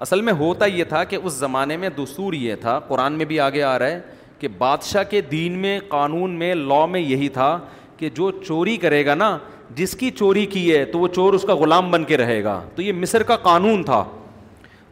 اصل 0.05 0.21
میں 0.21 0.33
ہوتا 0.39 0.65
یہ 0.65 0.83
تھا 0.89 1.03
کہ 1.11 1.15
اس 1.23 1.33
زمانے 1.33 1.77
میں 1.77 1.89
دستور 1.97 2.33
یہ 2.33 2.55
تھا 2.61 2.77
قرآن 2.87 3.13
میں 3.17 3.25
بھی 3.25 3.39
آگے 3.39 3.61
آ 3.63 3.77
رہا 3.79 3.87
ہے 3.91 3.99
کہ 4.39 4.47
بادشاہ 4.57 5.03
کے 5.09 5.21
دین 5.31 5.57
میں 5.61 5.79
قانون 5.89 6.31
میں 6.39 6.53
لا 6.55 6.85
میں 6.95 6.99
یہی 6.99 7.29
تھا 7.39 7.57
کہ 7.97 8.09
جو 8.15 8.29
چوری 8.47 8.75
کرے 8.77 9.05
گا 9.05 9.15
نا 9.15 9.37
جس 9.75 9.95
کی 9.97 10.09
چوری 10.17 10.45
کی 10.45 10.71
ہے 10.75 10.83
تو 10.85 10.99
وہ 10.99 11.07
چور 11.15 11.33
اس 11.33 11.43
کا 11.47 11.53
غلام 11.55 11.89
بن 11.91 12.03
کے 12.05 12.17
رہے 12.17 12.43
گا 12.43 12.59
تو 12.75 12.81
یہ 12.81 12.93
مصر 12.93 13.23
کا 13.27 13.35
قانون 13.47 13.83
تھا 13.83 14.03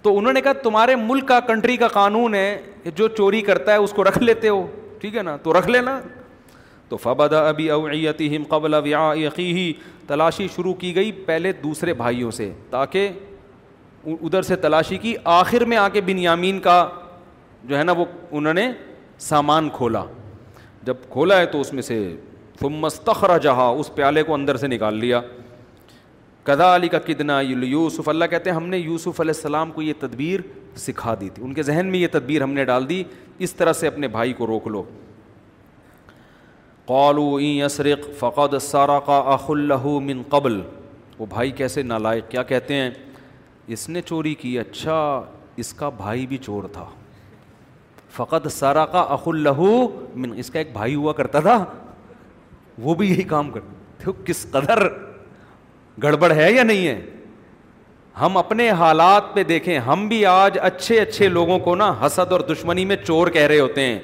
تو 0.02 0.18
انہوں 0.18 0.34
نے 0.34 0.42
کہا 0.42 0.54
تمہارے 0.64 0.96
ملک 0.96 1.28
کا 1.28 1.40
کنٹری 1.48 1.78
کا 1.78 1.88
قانون 1.88 2.36
ہے 2.36 2.62
کہ 2.84 2.92
جو 2.96 3.08
چوری 3.18 3.42
کرتا 3.42 3.72
ہے 3.72 3.78
اس 3.78 3.92
کو 3.96 4.04
رکھ 4.04 4.18
لیتے 4.24 4.50
ہو 4.50 4.66
ٹھیک 5.02 5.16
ہے 5.18 5.22
نا 5.24 5.36
تو 5.44 5.58
رکھ 5.60 5.68
لینا 5.70 6.00
تو 6.90 6.98
ابھی 7.34 7.70
ابی 8.10 8.36
ہم 8.36 8.44
قبل 8.50 8.74
یقی 9.18 9.52
ہی 9.54 9.72
تلاشی 10.08 10.48
شروع 10.56 10.74
کی 10.80 10.96
گئی 10.96 11.12
پہلے 11.26 11.52
دوسرے 11.64 11.94
بھائیوں 12.02 12.32
سے 12.32 12.52
تاکہ 12.70 13.10
ادھر 14.20 14.42
سے 14.42 14.56
تلاشی 14.66 14.98
کی 15.02 15.16
آخر 15.40 15.66
میں 15.66 15.78
آ 15.78 15.88
کے 15.90 16.02
بنیامین 16.06 16.60
کا 16.62 16.86
جو 17.64 17.78
ہے 17.78 17.84
نا 17.84 17.92
وہ 17.98 18.06
انہوں 18.32 18.54
نے 18.54 18.72
سامان 19.30 19.70
کھولا 19.74 20.04
جب 20.86 20.98
کھولا 21.12 21.40
ہے 21.40 21.46
تو 21.52 21.62
اس 21.62 21.74
میں 21.74 21.82
سے 21.82 21.98
تم 22.64 22.88
جہاں 23.44 23.68
اس 23.80 23.90
پیالے 23.96 24.22
کو 24.24 24.34
اندر 24.34 24.58
سے 24.58 24.68
نکال 24.68 24.96
لیا 25.00 25.20
کدا 26.50 26.76
علی 26.76 26.88
کا 26.90 27.00
کدنا 27.08 27.40
یوسف 27.42 28.08
اللہ 28.10 28.26
کہتے 28.32 28.50
ہیں 28.50 28.56
ہم 28.58 28.68
نے 28.70 28.78
یوسف 28.78 29.20
علیہ 29.22 29.34
السلام 29.36 29.72
کو 29.72 29.82
یہ 29.82 29.94
تدبیر 30.00 30.40
سکھا 30.86 31.14
دی 31.22 31.30
تھی 31.34 31.44
ان 31.44 31.54
کے 31.54 31.64
ذہن 31.64 31.88
میں 31.92 32.00
یہ 32.00 32.08
تدبیر 32.12 32.42
ہم 32.44 32.54
نے 32.54 32.66
ڈال 32.66 32.88
دی 32.90 33.04
اس 33.48 33.54
طرح 33.56 33.74
سے 33.82 33.88
اپنے 33.88 34.08
بھائی 34.16 34.34
کو 34.40 34.48
روک 34.48 34.68
لو 34.76 34.84
قالو 36.86 37.28
این 37.36 37.62
عصر 37.66 37.88
فقد 38.20 38.58
سارا 38.62 39.00
کا 39.06 39.18
اخ 39.34 39.50
اللہ 39.52 39.86
من 40.08 40.22
قبل 40.30 40.60
وہ 41.20 41.26
بھائی 41.30 41.52
کیسے 41.60 41.82
نالائق 41.94 42.30
کیا 42.32 42.44
کہتے 42.54 42.74
ہیں 42.76 42.90
اس 43.76 43.88
نے 43.90 44.02
چوری 44.12 44.34
کی 44.44 44.58
اچھا 44.60 45.00
اس 45.64 45.74
کا 45.82 45.90
بھائی 46.02 46.26
بھی 46.28 46.38
چور 46.48 46.64
تھا 46.74 46.86
فقط 48.16 48.48
سارا 48.52 48.86
کا 48.96 49.06
اخ 49.18 49.28
اللہ 49.28 49.62
من 50.24 50.38
اس 50.40 50.50
کا 50.52 50.60
ایک 50.60 50.74
بھائی 50.74 50.96
ہوا 50.96 51.14
کرتا 51.24 51.40
تھا 51.50 51.64
وہ 52.82 52.94
بھی 52.96 53.10
یہی 53.10 53.24
کام 53.24 53.50
کرتے 53.52 53.72
دیکھو 54.00 54.12
کس 54.26 54.46
قدر 54.52 54.88
گڑبڑ 56.04 56.32
ہے 56.36 56.52
یا 56.52 56.64
نہیں 56.64 56.88
ہے 56.88 57.00
ہم 58.22 58.38
اپنے 58.38 58.70
حالات 58.80 59.34
پہ 59.34 59.44
دیکھیں 59.44 59.78
ہم 59.88 60.08
بھی 60.08 60.26
آج 60.26 60.58
اچھے 60.62 61.00
اچھے 61.00 61.28
لوگوں 61.30 61.60
کو 61.60 61.76
نا 61.76 61.94
حسد 62.06 62.32
اور 62.32 62.40
دشمنی 62.50 62.86
میں 62.86 62.96
چور 63.06 63.28
کہہ 63.34 63.46
رہے 63.48 63.60
ہوتے 63.60 63.82
ہیں 63.86 64.00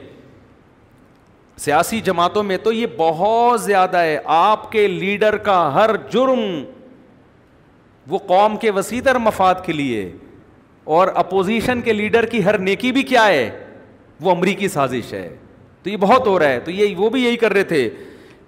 سیاسی 1.60 2.00
جماعتوں 2.02 2.44
میں 2.44 2.58
تو 2.64 2.72
یہ 2.72 2.86
بہت 2.98 3.62
زیادہ 3.62 3.98
ہے 3.98 4.18
آپ 4.34 4.72
کے 4.72 4.88
لیڈر 4.88 5.38
کا 5.48 5.60
ہر 5.74 5.90
جرم 6.12 6.40
وہ 8.10 8.18
قوم 8.28 8.56
کے 8.58 8.72
وسیطر 8.72 9.18
مفاد 9.20 9.56
کے 9.66 9.74
لیے 9.74 10.10
اور 10.98 11.08
اپوزیشن 11.16 11.82
کے 11.82 11.94
لیڈر 11.94 12.26
کی 12.26 12.44
ہر 12.46 12.58
نیکی 12.58 12.92
بھی 12.92 13.04
کیا 13.10 13.26
ہے 13.28 13.50
وہ 14.22 14.32
امریکی 14.32 14.68
سازش 14.68 15.14
ہے 15.14 15.28
تو 15.84 15.90
یہ 15.90 15.98
بہت 15.98 16.28
ہو 16.28 16.38
رہا 16.40 16.50
ہے 16.52 16.60
تو 16.60 16.72
یہ 16.72 16.96
وہ 16.98 17.10
بھی 17.10 17.24
یہی 17.24 17.38
کر 17.38 17.54
رہے 17.54 17.64
تھے 17.64 17.90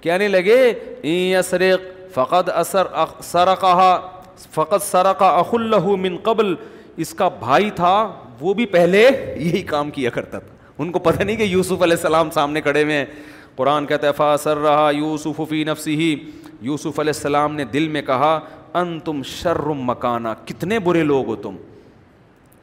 کہنے 0.02 0.28
لگے 0.28 0.60
یسرق 1.08 1.82
فقط 2.14 2.50
اثر 2.54 2.88
سرقہ 3.24 4.10
فقط 4.54 4.84
سرقہ 4.84 5.24
اخ 5.40 5.54
اللہ 5.54 5.88
من 6.06 6.18
قبل 6.24 6.54
اس 7.04 7.14
کا 7.18 7.28
بھائی 7.40 7.70
تھا 7.76 7.94
وہ 8.40 8.54
بھی 8.54 8.66
پہلے 8.76 9.08
یہی 9.10 9.62
کام 9.72 9.92
کیا 9.98 10.10
کرتا 10.18 10.40
تھا 10.40 10.48
ان 10.84 10.92
کو 10.92 11.00
پتہ 11.00 11.24
نہیں 11.24 11.36
کہ 11.38 11.44
یوسف 11.44 11.82
علیہ 11.84 11.96
السلام 11.98 12.30
سامنے 12.34 12.62
کھڑے 12.62 12.84
ہوئے 12.84 12.98
ہیں 12.98 13.06
قرآن 13.56 13.86
ہے 14.02 14.12
فا 14.18 14.36
سر 14.44 14.58
رہا 14.58 14.90
یوسف 14.96 15.42
فی 15.50 15.64
نفسی 15.64 15.96
ہی 15.96 16.16
یوسف 16.70 17.00
علیہ 17.00 17.14
السلام 17.16 17.56
نے 17.56 17.66
دل 17.74 17.88
میں 17.96 18.02
کہا 18.08 18.40
ان 18.82 19.00
تم 19.06 19.22
شرم 19.32 19.84
مکانہ 19.90 20.28
کتنے 20.46 20.80
برے 20.88 21.04
لوگ 21.04 21.28
ہو 21.28 21.36
تم 21.46 21.56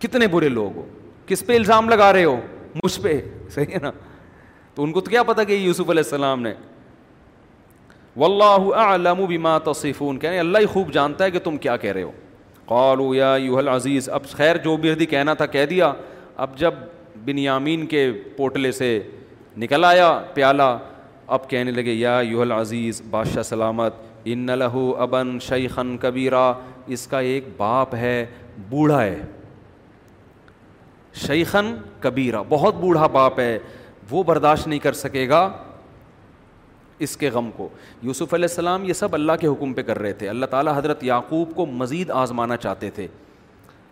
کتنے 0.03 0.27
برے 0.35 0.49
لوگ 0.49 0.77
ہو 0.77 0.85
کس 1.27 1.45
پہ 1.47 1.57
الزام 1.57 1.89
لگا 1.89 2.13
رہے 2.13 2.25
ہو 2.25 2.37
مجھ 2.83 3.01
پہ 3.03 3.21
صحیح 3.55 3.75
ہے 3.75 3.79
نا 3.83 3.91
تو 4.75 4.83
ان 4.85 4.93
کو 4.93 5.01
تو 5.01 5.11
کیا 5.11 5.23
پتا 5.33 5.45
کہ 5.45 5.53
یوسف 5.53 5.91
علیہ 5.91 6.03
السلام 6.07 6.43
نے 6.43 6.53
واللہ 8.19 8.65
اعلم 8.83 9.25
بما 9.29 9.57
تصفون 9.59 9.65
توسیفون 9.65 10.19
کہنے 10.19 10.39
اللہ 10.39 10.59
ہی 10.59 10.67
خوب 10.73 10.91
جانتا 10.93 11.25
ہے 11.25 11.31
کہ 11.31 11.39
تم 11.45 11.57
کیا 11.67 11.77
کہہ 11.83 11.93
رہے 11.93 12.03
ہو 12.03 12.11
قالو 12.67 13.13
یا 13.15 13.35
یوہل 13.41 13.69
عزیز 13.69 14.09
اب 14.17 14.25
خیر 14.37 14.57
جو 14.65 14.77
بھی 14.85 15.07
کہنا 15.11 15.35
تھا 15.41 15.47
کہہ 15.55 15.67
دیا 15.71 15.93
اب 16.45 16.57
جب 16.59 16.75
بن 17.25 17.39
یامین 17.39 17.87
کے 17.93 18.11
پوٹلے 18.37 18.73
سے 18.73 18.91
نکل 19.65 19.85
آیا 19.85 20.09
پیالہ 20.35 20.63
اب 21.37 21.49
کہنے 21.51 21.71
لگے 21.73 21.93
یا 21.93 22.19
یوہل 22.31 22.53
عزیز 22.53 23.01
بادشاہ 23.11 23.43
سلامت 23.53 23.95
ان 24.33 24.47
لہو 24.59 24.91
ابن 25.03 25.39
شیخن 25.49 25.97
کبیرہ 26.01 26.53
اس 26.97 27.07
کا 27.07 27.19
ایک 27.33 27.49
باپ 27.57 27.95
ہے 27.95 28.25
بوڑھا 28.69 29.03
ہے 29.05 29.19
شیخن 31.27 31.75
کبیرا 32.01 32.43
بہت 32.49 32.75
بوڑھا 32.81 33.07
باپ 33.21 33.41
ہے 33.41 33.59
وہ 34.11 34.23
برداشت 34.33 34.67
نہیں 34.67 34.79
کر 34.83 34.93
سکے 35.05 35.29
گا 35.29 35.49
اس 37.05 37.17
کے 37.17 37.29
غم 37.31 37.51
کو 37.57 37.69
یوسف 38.03 38.33
علیہ 38.35 38.49
السلام 38.51 38.85
یہ 38.85 38.93
سب 38.93 39.15
اللہ 39.15 39.33
کے 39.41 39.47
حکم 39.47 39.73
پہ 39.73 39.83
کر 39.91 39.99
رہے 39.99 40.13
تھے 40.23 40.29
اللہ 40.29 40.47
تعالیٰ 40.51 40.77
حضرت 40.77 41.05
یعقوب 41.05 41.55
کو 41.57 41.67
مزید 41.83 42.11
آزمانا 42.23 42.57
چاہتے 42.57 42.91
تھے 42.95 43.07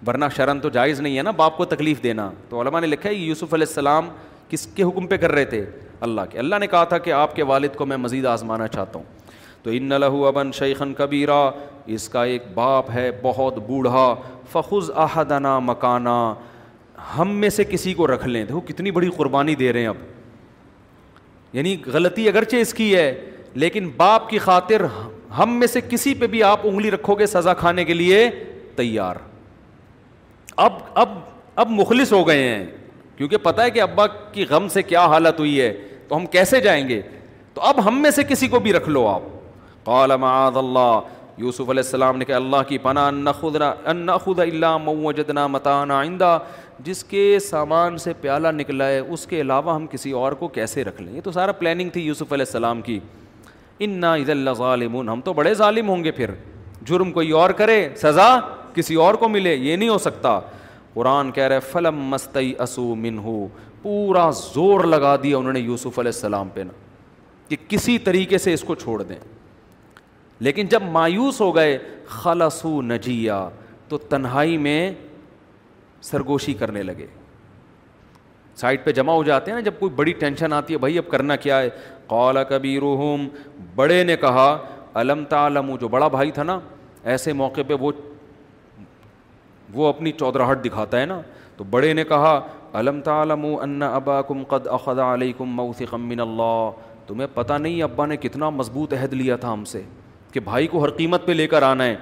ورنہ 0.07 0.25
شرن 0.37 0.61
تو 0.61 0.69
جائز 0.69 1.01
نہیں 1.01 1.17
ہے 1.19 1.23
نا 1.23 1.31
باپ 1.37 1.57
کو 1.57 1.65
تکلیف 1.65 2.03
دینا 2.03 2.31
تو 2.49 2.61
علماء 2.61 2.81
نے 2.81 2.87
لکھا 2.87 3.09
ہے 3.09 3.15
یوسف 3.15 3.55
علیہ 3.55 3.67
السلام 3.69 4.09
کس 4.49 4.67
کے 4.75 4.83
حکم 4.83 5.07
پہ 5.13 5.17
کر 5.17 5.33
رہے 5.33 5.45
تھے 5.55 5.65
اللہ 6.07 6.21
کے 6.31 6.39
اللہ 6.39 6.57
نے 6.61 6.67
کہا 6.67 6.83
تھا 6.85 6.99
کہ 7.07 7.13
آپ 7.13 7.35
کے 7.37 7.43
والد 7.53 7.75
کو 7.77 7.87
میں 7.87 7.97
مزید 7.97 8.27
آزمانا 8.33 8.67
چاہتا 8.69 8.99
ہوں 8.99 9.15
تو 9.63 9.71
ان 9.75 9.89
لہو 10.01 10.27
ابن 10.27 10.51
شیخن 10.55 10.93
کبیرا 10.95 11.39
اس 11.95 12.09
کا 12.09 12.25
ایک 12.25 12.43
باپ 12.55 12.91
ہے 12.95 13.11
بہت 13.23 13.59
بوڑھا 13.67 14.15
فخذ 14.53 14.91
احدنا 15.05 15.59
مکانہ 15.71 16.35
ہم 17.17 17.35
میں 17.41 17.49
سے 17.51 17.65
کسی 17.71 17.95
کو 17.95 18.07
رکھ 18.07 18.27
لیں 18.29 18.45
دیکھو 18.45 18.61
کتنی 18.69 18.91
بڑی 18.91 19.09
قربانی 19.17 19.55
دے 19.55 19.73
رہے 19.73 19.81
ہیں 19.81 19.89
اب 19.89 19.97
یعنی 21.57 21.77
غلطی 21.93 22.27
اگرچہ 22.29 22.57
اس 22.63 22.73
کی 22.75 22.95
ہے 22.95 23.07
لیکن 23.63 23.89
باپ 23.97 24.29
کی 24.31 24.39
خاطر 24.47 24.85
ہم 25.39 25.57
میں 25.59 25.67
سے 25.67 25.81
کسی 25.89 26.13
پہ 26.21 26.27
بھی 26.33 26.43
آپ 26.49 26.67
انگلی 26.69 26.91
رکھو 26.91 27.15
گے 27.19 27.27
سزا 27.27 27.55
کھانے 27.61 27.85
کے 27.91 27.95
لیے 27.95 28.19
تیار 28.77 29.17
اب 30.65 30.73
اب 31.05 31.17
اب 31.63 31.71
مخلص 31.79 32.13
ہو 32.13 32.27
گئے 32.29 32.43
ہیں 32.49 32.65
کیونکہ 33.17 33.37
پتہ 33.43 33.61
ہے 33.63 33.71
کہ 33.71 33.81
ابا 33.83 34.07
کی 34.33 34.45
غم 34.51 34.69
سے 34.73 34.83
کیا 34.91 35.07
حالت 35.15 35.39
ہوئی 35.41 35.61
ہے 35.61 35.73
تو 36.09 36.17
ہم 36.17 36.27
کیسے 36.37 36.61
جائیں 36.67 36.89
گے 36.89 37.01
تو 37.55 37.61
اب 37.71 37.85
ہم 37.87 38.03
میں 38.03 38.11
سے 38.19 38.25
کسی 38.29 38.49
کو 38.49 38.59
بھی 38.67 38.73
رکھ 38.73 38.89
لو 38.89 39.07
آپ 39.09 39.89
معاذ 40.21 40.57
اللہ 40.57 40.99
یوسف 41.39 41.69
علیہ 41.71 41.83
السلام 41.85 42.17
نے 42.19 42.25
کہا 42.25 42.37
اللہ 42.37 42.63
کی 42.69 42.79
پناہ 42.85 43.09
ان 43.09 43.27
ان 43.29 43.69
اللہ 44.09 44.41
الا 44.43 44.77
موجدنا 44.85 45.47
متانا 45.57 45.99
آئندہ 45.99 46.39
جس 46.85 47.03
کے 47.09 47.39
سامان 47.49 47.97
سے 47.99 48.13
پیالہ 48.21 48.49
نکلا 48.55 48.89
ہے 48.89 48.99
اس 48.99 49.27
کے 49.27 49.41
علاوہ 49.41 49.75
ہم 49.75 49.87
کسی 49.91 50.11
اور 50.23 50.33
کو 50.39 50.49
کیسے 50.49 50.85
رکھ 50.85 51.01
لیں 51.03 51.15
یہ 51.15 51.21
تو 51.25 51.33
سارا 51.33 51.53
پلاننگ 51.61 51.91
تھی 51.91 52.01
یوسف 52.07 52.33
علیہ 52.33 52.45
السلام 52.49 52.81
کی 52.83 52.99
ان 53.87 54.05
ہم 55.09 55.21
تو 55.25 55.33
بڑے 55.33 55.55
ظالم 55.55 55.89
ہوں 55.89 56.05
گے 56.05 56.11
پھر 56.21 56.31
جرم 56.89 57.11
کوئی 57.13 57.31
اور 57.41 57.51
کرے 57.61 57.89
سزا 58.03 58.39
کسی 58.75 58.95
اور 59.05 59.15
کو 59.21 59.29
ملے 59.29 59.55
یہ 59.55 59.77
نہیں 59.77 59.89
ہو 59.89 59.97
سکتا 59.99 60.39
قرآن 60.95 61.31
کہہ 61.33 61.47
رہے 61.49 61.61
فلم 61.71 61.99
مستعی 62.11 62.53
اسو 62.63 62.95
من 62.97 63.19
ہو 63.25 63.47
پورا 63.83 64.29
زور 64.55 64.85
لگا 64.85 65.15
دیا 65.23 65.39
انہوں 65.39 65.53
نے 65.53 65.61
یوسف 65.61 65.99
علیہ 65.99 66.11
السلام 66.15 66.49
پہ 66.55 66.61
نا 66.67 66.73
کہ 67.49 67.57
کسی 67.69 67.99
طریقے 68.05 68.39
سے 68.39 68.53
اس 68.55 68.63
کو 68.67 68.75
چھوڑ 68.75 69.03
دیں 69.03 69.17
لیکن 70.47 70.67
جب 70.71 70.83
مایوس 70.93 71.41
ہو 71.41 71.55
گئے 71.57 71.77
خلاسو 72.23 72.81
نجیا 72.83 73.49
تو 73.89 73.99
تنہائی 74.09 74.57
میں 74.59 74.91
سرگوشی 76.11 76.53
کرنے 76.55 76.83
لگے 76.83 77.07
سائڈ 78.61 78.81
پہ 78.85 78.93
جمع 78.99 79.13
ہو 79.13 79.23
جاتے 79.25 79.51
ہیں 79.51 79.57
نا 79.59 79.65
جب 79.65 79.79
کوئی 79.79 79.93
بڑی 79.97 80.13
ٹینشن 80.21 80.53
آتی 80.59 80.73
ہے 80.75 80.79
بھائی 80.85 80.99
اب 80.99 81.09
کرنا 81.11 81.37
کیا 81.47 81.59
ہے 81.61 81.69
قالا 82.13 82.43
کبھی 82.53 82.79
بڑے 83.77 84.03
نے 84.11 84.17
کہا 84.25 84.47
علم 85.03 85.25
تعلم 85.29 85.75
جو 85.81 85.89
بڑا 85.97 86.09
بھائی 86.17 86.31
تھا 86.39 86.43
نا 86.51 86.59
ایسے 87.15 87.33
موقع 87.41 87.61
پہ 87.69 87.75
وہ 87.81 87.91
وہ 89.75 89.87
اپنی 89.89 90.13
چودراہٹ 90.21 90.65
دکھاتا 90.65 91.01
ہے 91.01 91.07
نا 91.07 91.21
تو 91.57 91.65
بڑے 91.71 91.93
نے 91.99 92.05
کہا 92.15 92.39
علم 92.81 93.01
تعلم 93.05 93.45
ان 93.61 93.83
ابا 93.83 94.21
کم 94.31 94.43
قد 94.49 94.67
اخذ 94.79 94.99
علیکم 95.13 95.61
کم 95.91 96.09
من 96.09 96.21
اللہ 96.21 96.71
تمہیں 97.07 97.27
پتہ 97.35 97.53
نہیں 97.53 97.83
ابا 97.83 98.07
نے 98.07 98.17
کتنا 98.25 98.51
مضبوط 98.63 98.93
عہد 98.95 99.13
لیا 99.23 99.37
تھا 99.45 99.53
ہم 99.53 99.65
سے 99.73 99.83
کہ 100.33 100.41
بھائی 100.51 100.67
کو 100.69 100.83
ہر 100.85 100.91
قیمت 100.97 101.27
پہ 101.27 101.33
لے 101.33 101.47
کر 101.55 101.63
آنا 101.63 101.85
ہے 101.85 101.97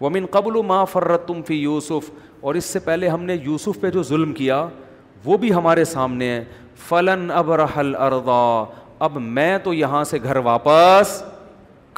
وہ 0.00 0.10
من 0.12 0.26
قبل 0.30 0.56
و 0.56 0.84
فرت 0.92 1.26
تم 1.28 1.42
فی 1.46 1.60
یوسف 1.62 2.10
اور 2.46 2.54
اس 2.54 2.64
سے 2.72 2.78
پہلے 2.78 3.08
ہم 3.08 3.22
نے 3.28 3.34
یوسف 3.42 3.78
پہ 3.80 3.90
جو 3.90 4.02
ظلم 4.08 4.32
کیا 4.32 4.56
وہ 5.24 5.36
بھی 5.44 5.52
ہمارے 5.54 5.84
سامنے 5.92 6.28
ہے 6.30 6.42
فلاً 6.88 7.30
اب 7.38 7.50
رحل 7.60 7.94
اردا 8.08 8.42
اب 9.06 9.16
میں 9.38 9.56
تو 9.64 9.72
یہاں 9.74 10.02
سے 10.10 10.18
گھر 10.24 10.36
واپس 10.48 11.10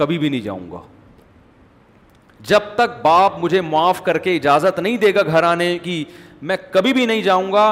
کبھی 0.00 0.18
بھی 0.18 0.28
نہیں 0.28 0.40
جاؤں 0.40 0.70
گا 0.72 0.78
جب 2.52 2.70
تک 2.76 3.00
باپ 3.02 3.36
مجھے 3.42 3.60
معاف 3.74 4.00
کر 4.04 4.18
کے 4.26 4.36
اجازت 4.36 4.78
نہیں 4.78 4.96
دے 5.04 5.12
گا 5.14 5.22
گھر 5.26 5.42
آنے 5.48 5.66
کی 5.82 6.02
میں 6.50 6.56
کبھی 6.74 6.92
بھی 6.98 7.04
نہیں 7.06 7.22
جاؤں 7.22 7.52
گا 7.52 7.64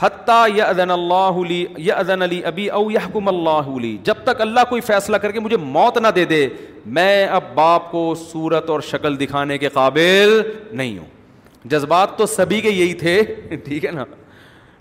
حتیٰ 0.00 0.42
یا 0.56 0.64
ادن 0.74 0.90
اللہ 0.96 1.38
علی 1.44 1.64
یا 1.86 1.94
ادن 2.04 2.22
علی 2.22 2.42
ابی 2.52 2.68
او 2.80 2.90
یحکم 2.90 3.28
اللہ 3.28 3.70
علی 3.76 3.96
جب 4.04 4.22
تک 4.24 4.40
اللہ 4.46 4.68
کوئی 4.70 4.80
فیصلہ 4.92 5.16
کر 5.24 5.32
کے 5.32 5.40
مجھے 5.40 5.56
موت 5.76 5.98
نہ 5.98 6.08
دے 6.16 6.24
دے 6.34 6.46
میں 6.98 7.24
اب 7.40 7.48
باپ 7.54 7.90
کو 7.92 8.04
صورت 8.30 8.70
اور 8.76 8.80
شکل 8.92 9.18
دکھانے 9.20 9.58
کے 9.64 9.68
قابل 9.78 10.38
نہیں 10.72 10.98
ہوں 10.98 11.18
جذبات 11.68 12.16
تو 12.18 12.26
سبھی 12.26 12.60
کے 12.60 12.70
یہی 12.70 12.92
تھے 12.98 13.22
ٹھیک 13.64 13.84
ہے 13.84 13.90
نا 13.92 14.04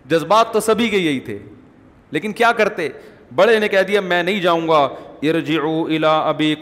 جذبات 0.09 0.51
تو 0.53 0.59
سبھی 0.59 0.87
کے 0.89 0.97
یہی 0.97 1.19
تھے 1.19 1.37
لیکن 2.11 2.31
کیا 2.33 2.51
کرتے 2.57 2.87
بڑے 3.35 3.57
نے 3.59 3.67
کہہ 3.69 3.81
دیا 3.87 4.01
میں 4.01 4.21
نہیں 4.23 4.39
جاؤں 4.41 4.67
گا 4.67 4.87
ارجعو 5.29 5.83
الا 5.85 6.17
ابی 6.29 6.53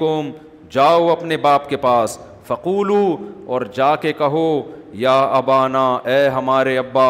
جاؤ 0.72 1.08
اپنے 1.10 1.38
باپ 1.42 1.70
کے 1.70 1.78
پاس 1.82 2.18
فقولو 2.48 3.06
اور 3.54 3.62
جا 3.76 3.96
کے 4.02 4.14
کہو 4.18 4.46
یا 5.06 5.20
ابانا 5.38 5.86
اے 6.12 6.28
ہمارے 6.36 6.78
ابا 6.78 7.08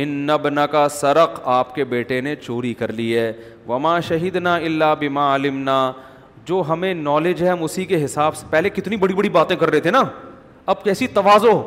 ان 0.00 0.08
نبنا 0.26 0.66
کا 0.70 0.88
سرق 1.00 1.40
آپ 1.48 1.74
کے 1.74 1.84
بیٹے 1.94 2.20
نے 2.20 2.34
چوری 2.42 2.72
کر 2.78 2.92
لی 2.92 3.16
ہے 3.18 3.32
وما 3.68 3.98
شہید 4.08 4.36
نہ 4.36 4.48
اللہ 4.62 4.94
بما 5.00 5.34
علمنا 5.34 5.80
جو 6.46 6.62
ہمیں 6.68 6.92
نالج 6.94 7.42
ہے 7.42 7.48
ہم 7.48 7.62
اسی 7.64 7.84
کے 7.84 8.04
حساب 8.04 8.36
سے 8.36 8.46
پہلے 8.50 8.70
کتنی 8.70 8.96
بڑی 8.96 9.14
بڑی 9.14 9.28
باتیں 9.28 9.56
کر 9.56 9.70
رہے 9.70 9.80
تھے 9.80 9.90
نا 9.90 10.02
اب 10.66 10.84
کیسی 10.84 11.06
توازو 11.14 11.58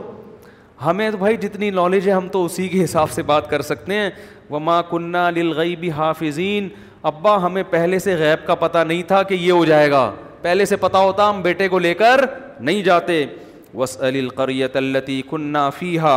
ہمیں 0.85 1.09
تو 1.11 1.17
بھائی 1.17 1.37
جتنی 1.37 1.69
نالج 1.71 2.07
ہے 2.07 2.13
ہم 2.13 2.27
تو 2.31 2.43
اسی 2.45 2.67
کے 2.69 2.83
حساب 2.83 3.11
سے 3.11 3.21
بات 3.23 3.49
کر 3.49 3.61
سکتے 3.61 3.93
ہیں 3.93 4.09
وہ 4.49 4.59
ماں 4.59 4.81
للغیب 5.35 5.79
بھی 5.79 5.89
ابا 7.11 7.35
ہمیں 7.45 7.63
پہلے 7.69 7.97
سے 7.99 8.15
غیب 8.17 8.45
کا 8.47 8.55
پتہ 8.55 8.77
نہیں 8.87 9.01
تھا 9.07 9.21
کہ 9.29 9.33
یہ 9.33 9.51
ہو 9.51 9.63
جائے 9.65 9.89
گا 9.91 10.01
پہلے 10.41 10.65
سے 10.65 10.75
پتہ 10.83 10.97
ہوتا 10.97 11.29
ہم 11.29 11.41
بیٹے 11.41 11.67
کو 11.69 11.79
لے 11.79 11.93
کر 12.01 12.23
نہیں 12.59 12.81
جاتے 12.83 13.25
وس 13.73 13.97
علی 14.07 14.19
القریت 14.19 14.75
التی 14.77 15.21
کنہ 15.29 15.67
فیحہ 15.77 16.13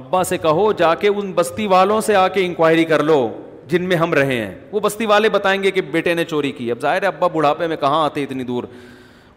ابا 0.00 0.22
سے 0.32 0.38
کہو 0.46 0.70
جا 0.78 0.94
کے 1.02 1.08
ان 1.08 1.30
بستی 1.34 1.66
والوں 1.74 2.00
سے 2.06 2.14
آ 2.16 2.26
کے 2.38 2.44
انکوائری 2.46 2.84
کر 2.92 3.02
لو 3.04 3.18
جن 3.68 3.82
میں 3.88 3.96
ہم 3.96 4.14
رہے 4.14 4.36
ہیں 4.44 4.54
وہ 4.72 4.80
بستی 4.80 5.06
والے 5.06 5.28
بتائیں 5.36 5.62
گے 5.62 5.70
کہ 5.70 5.80
بیٹے 5.90 6.14
نے 6.14 6.24
چوری 6.34 6.52
کی 6.58 6.70
اب 6.70 6.80
ظاہر 6.80 7.02
ہے 7.02 7.06
ابا 7.06 7.26
بڑھاپے 7.34 7.66
میں 7.66 7.76
کہاں 7.80 8.04
آتے 8.04 8.22
اتنی 8.24 8.44
دور 8.44 8.64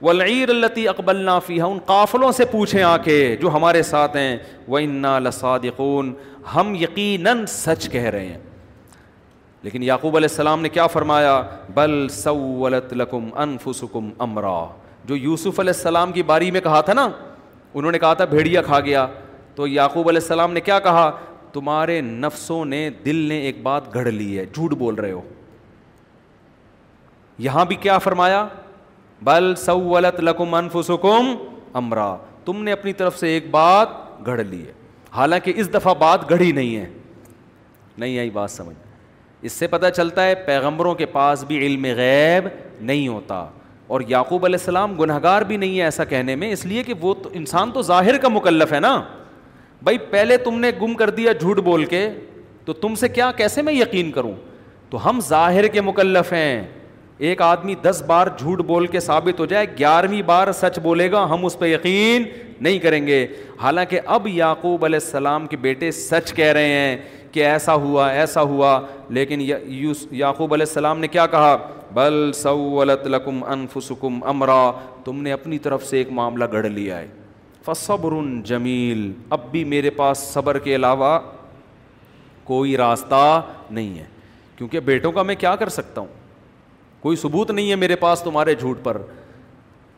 و 0.01 0.11
لیرتی 0.11 0.85
نافی 1.13 1.55
ہے 1.57 1.61
ان 1.71 1.77
قافلوں 1.85 2.31
سے 2.31 2.45
پوچھیں 2.51 2.81
آ 2.83 2.95
کے 3.03 3.15
جو 3.41 3.49
ہمارے 3.53 3.81
ساتھ 3.83 4.15
ہیں 4.17 4.37
وہ 4.67 4.79
انا 4.79 5.17
لسا 5.19 5.55
ہم 6.55 6.73
یقیناً 6.79 7.45
سچ 7.47 7.89
کہہ 7.91 8.03
رہے 8.11 8.25
ہیں 8.27 8.37
لیکن 9.63 9.83
یعقوب 9.83 10.15
علیہ 10.17 10.27
السلام 10.31 10.61
نے 10.61 10.69
کیا 10.69 10.85
فرمایا 10.87 11.41
بل 11.73 12.05
سولت 12.11 12.93
لکم 12.93 13.27
انف 13.41 13.67
سکم 13.79 14.09
امرا 14.27 14.57
جو 15.07 15.15
یوسف 15.17 15.59
علیہ 15.59 15.73
السلام 15.75 16.11
کی 16.11 16.23
باری 16.31 16.49
میں 16.51 16.61
کہا 16.63 16.79
تھا 16.89 16.93
نا 16.93 17.07
انہوں 17.73 17.91
نے 17.91 17.99
کہا 17.99 18.13
تھا 18.21 18.25
بھیڑیا 18.25 18.61
کھا 18.61 18.79
گیا 18.85 19.05
تو 19.55 19.67
یعقوب 19.67 20.07
علیہ 20.09 20.21
السلام 20.21 20.53
نے 20.53 20.61
کیا 20.61 20.79
کہا 20.87 21.09
تمہارے 21.53 21.99
نفسوں 22.01 22.63
نے 22.65 22.89
دل 23.05 23.15
نے 23.29 23.37
ایک 23.45 23.61
بات 23.63 23.93
گڑھ 23.95 24.07
لی 24.07 24.37
ہے 24.37 24.45
جھوٹ 24.53 24.73
بول 24.79 24.95
رہے 24.95 25.11
ہو 25.11 25.21
یہاں 27.47 27.65
بھی 27.65 27.75
کیا 27.85 27.97
فرمایا 27.97 28.45
بل 29.27 29.53
سولت 29.57 30.19
لکم 30.21 30.53
انفسکم 30.53 31.33
امرا 31.77 32.15
تم 32.45 32.63
نے 32.63 32.71
اپنی 32.71 32.93
طرف 32.99 33.17
سے 33.19 33.27
ایک 33.33 33.49
بات 33.51 33.89
گڑھ 34.27 34.41
لی 34.49 34.61
ہے 34.67 34.71
حالانکہ 35.15 35.53
اس 35.55 35.73
دفعہ 35.73 35.93
بات 35.99 36.29
گڑھی 36.29 36.51
نہیں 36.51 36.75
ہے 36.75 36.85
نہیں 37.97 38.17
آئی 38.19 38.29
بات 38.29 38.51
سمجھ 38.51 38.75
اس 39.47 39.51
سے 39.51 39.67
پتہ 39.67 39.87
چلتا 39.95 40.25
ہے 40.25 40.35
پیغمبروں 40.45 40.93
کے 40.95 41.05
پاس 41.11 41.43
بھی 41.47 41.57
علم 41.65 41.85
غیب 41.97 42.47
نہیں 42.81 43.07
ہوتا 43.07 43.45
اور 43.95 44.01
یعقوب 44.07 44.45
علیہ 44.45 44.57
السلام 44.59 44.93
گنہگار 44.99 45.41
بھی 45.47 45.57
نہیں 45.57 45.77
ہے 45.77 45.83
ایسا 45.83 46.03
کہنے 46.05 46.35
میں 46.41 46.51
اس 46.51 46.65
لیے 46.65 46.83
کہ 46.83 46.93
وہ 47.01 47.13
تو 47.23 47.29
انسان 47.33 47.71
تو 47.73 47.81
ظاہر 47.81 48.17
کا 48.21 48.27
مکلف 48.29 48.73
ہے 48.73 48.79
نا 48.79 48.95
بھائی 49.83 49.97
پہلے 50.09 50.37
تم 50.43 50.59
نے 50.59 50.71
گم 50.81 50.93
کر 50.95 51.09
دیا 51.09 51.31
جھوٹ 51.39 51.59
بول 51.69 51.85
کے 51.95 52.07
تو 52.65 52.73
تم 52.83 52.95
سے 52.99 53.07
کیا 53.09 53.31
کیسے 53.37 53.61
میں 53.61 53.73
یقین 53.73 54.11
کروں 54.11 54.33
تو 54.89 55.09
ہم 55.09 55.19
ظاہر 55.27 55.67
کے 55.77 55.81
مکلف 55.81 56.33
ہیں 56.33 56.61
ایک 57.19 57.41
آدمی 57.41 57.73
دس 57.83 58.01
بار 58.07 58.27
جھوٹ 58.37 58.59
بول 58.65 58.85
کے 58.87 58.99
ثابت 58.99 59.39
ہو 59.39 59.45
جائے 59.45 59.65
گیارہویں 59.79 60.21
بار 60.25 60.51
سچ 60.59 60.77
بولے 60.83 61.09
گا 61.11 61.23
ہم 61.29 61.43
اس 61.45 61.57
پہ 61.59 61.65
یقین 61.65 62.23
نہیں 62.61 62.77
کریں 62.79 63.05
گے 63.07 63.25
حالانکہ 63.61 63.99
اب 64.15 64.27
یعقوب 64.27 64.83
علیہ 64.85 64.99
السلام 65.03 65.47
کے 65.47 65.57
بیٹے 65.61 65.89
سچ 65.91 66.33
کہہ 66.33 66.51
رہے 66.53 66.69
ہیں 66.69 66.95
کہ 67.31 67.43
ایسا 67.45 67.73
ہوا 67.83 68.07
ایسا 68.09 68.41
ہوا 68.51 68.79
لیکن 69.17 69.41
یعقوب 69.41 70.53
علیہ 70.53 70.65
السلام 70.69 70.99
نے 70.99 71.07
کیا 71.07 71.25
کہا 71.35 71.55
بل 71.93 72.31
سولت 72.35 73.05
لکم 73.07 73.43
انفسکم 73.51 74.23
امرا 74.29 74.61
تم 75.05 75.21
نے 75.23 75.31
اپنی 75.31 75.59
طرف 75.65 75.85
سے 75.85 75.97
ایک 75.97 76.11
معاملہ 76.19 76.45
گڑھ 76.53 76.67
لیا 76.67 76.99
ہے 76.99 77.07
فصبر 77.65 78.13
جمیل 78.45 79.11
اب 79.37 79.51
بھی 79.51 79.63
میرے 79.73 79.89
پاس 79.99 80.17
صبر 80.33 80.59
کے 80.67 80.75
علاوہ 80.75 81.17
کوئی 82.43 82.75
راستہ 82.77 83.41
نہیں 83.69 83.97
ہے 83.99 84.05
کیونکہ 84.57 84.79
بیٹوں 84.85 85.11
کا 85.11 85.23
میں 85.23 85.35
کیا 85.39 85.55
کر 85.55 85.69
سکتا 85.69 86.01
ہوں 86.01 86.17
کوئی 87.01 87.15
ثبوت 87.17 87.51
نہیں 87.51 87.69
ہے 87.71 87.75
میرے 87.81 87.95
پاس 87.95 88.21
تمہارے 88.21 88.53
جھوٹ 88.59 88.77
پر 88.83 88.97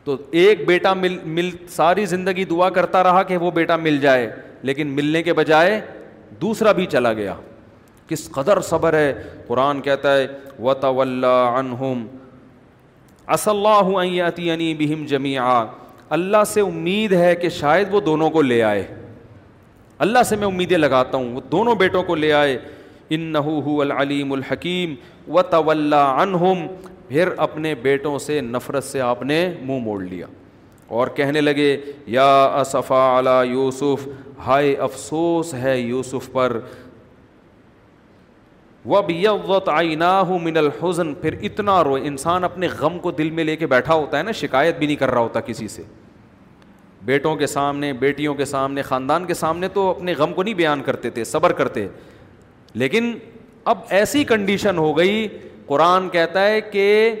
تو 0.04 0.16
ایک 0.40 0.66
بیٹا 0.66 0.92
مل 0.94 1.16
مل 1.34 1.50
ساری 1.76 2.04
زندگی 2.06 2.44
دعا 2.50 2.68
کرتا 2.78 3.02
رہا 3.04 3.22
کہ 3.22 3.36
وہ 3.44 3.50
بیٹا 3.54 3.76
مل 3.76 3.98
جائے 4.00 4.30
لیکن 4.70 4.86
ملنے 4.96 5.22
کے 5.22 5.32
بجائے 5.34 5.80
دوسرا 6.40 6.72
بھی 6.78 6.86
چلا 6.92 7.12
گیا 7.12 7.34
کس 8.08 8.28
قدر 8.30 8.60
صبر 8.68 8.94
ہے 8.94 9.12
قرآن 9.46 9.80
کہتا 9.80 10.16
ہے 10.16 10.26
وطولّ 10.62 11.24
انہ 11.24 11.92
اص 13.34 13.46
اللہ 13.48 13.96
عتی 14.26 14.74
بہم 14.78 15.04
جمی 15.08 15.36
آ 15.38 15.62
اللہ 16.16 16.44
سے 16.46 16.60
امید 16.60 17.12
ہے 17.12 17.34
کہ 17.42 17.48
شاید 17.58 17.94
وہ 17.94 18.00
دونوں 18.06 18.30
کو 18.30 18.42
لے 18.42 18.62
آئے 18.62 18.84
اللہ 20.04 20.22
سے 20.28 20.36
میں 20.36 20.46
امیدیں 20.46 20.78
لگاتا 20.78 21.18
ہوں 21.18 21.34
وہ 21.34 21.40
دونوں 21.50 21.74
بیٹوں 21.82 22.02
کو 22.02 22.14
لے 22.14 22.32
آئے 22.32 22.58
ان 23.14 23.36
ہو 23.44 23.80
العلیم 23.80 24.32
الحکیم 24.32 24.94
و 25.36 25.42
طول 25.50 25.92
انہم 25.94 26.66
پھر 27.08 27.28
اپنے 27.46 27.74
بیٹوں 27.82 28.18
سے 28.26 28.40
نفرت 28.40 28.84
سے 28.84 29.00
آپ 29.10 29.22
نے 29.22 29.38
منہ 29.68 29.78
موڑ 29.84 30.00
لیا 30.02 30.26
اور 31.00 31.08
کہنے 31.16 31.40
لگے 31.40 31.76
یا 32.14 32.26
اصفا 32.60 33.00
علی 33.18 33.50
یوسف 33.50 34.06
ہائے 34.46 34.74
افسوس 34.86 35.52
ہے 35.62 35.78
یوسف 35.78 36.30
پر 36.32 36.58
ہوں 38.86 40.38
من 40.44 40.56
الحزن 40.56 41.12
پھر 41.20 41.34
اتنا 41.48 41.82
رو 41.84 41.94
انسان 42.10 42.44
اپنے 42.44 42.68
غم 42.80 42.98
کو 43.02 43.10
دل 43.20 43.30
میں 43.38 43.44
لے 43.44 43.56
کے 43.56 43.66
بیٹھا 43.74 43.94
ہوتا 43.94 44.18
ہے 44.18 44.22
نا 44.22 44.32
شکایت 44.42 44.78
بھی 44.78 44.86
نہیں 44.86 44.96
کر 45.04 45.10
رہا 45.10 45.20
ہوتا 45.20 45.40
کسی 45.50 45.68
سے 45.76 45.82
بیٹوں 47.10 47.34
کے 47.36 47.46
سامنے 47.56 47.92
بیٹیوں 48.06 48.34
کے 48.40 48.44
سامنے 48.54 48.82
خاندان 48.88 49.24
کے 49.26 49.34
سامنے 49.34 49.68
تو 49.78 49.88
اپنے 49.90 50.12
غم 50.18 50.32
کو 50.32 50.42
نہیں 50.42 50.54
بیان 50.64 50.82
کرتے 50.88 51.10
تھے 51.16 51.24
صبر 51.36 51.52
کرتے 51.60 51.86
لیکن 52.80 53.12
اب 53.72 53.78
ایسی 53.98 54.22
کنڈیشن 54.24 54.78
ہو 54.78 54.96
گئی 54.98 55.26
قرآن 55.66 56.08
کہتا 56.12 56.46
ہے 56.46 56.60
کہ 56.70 57.12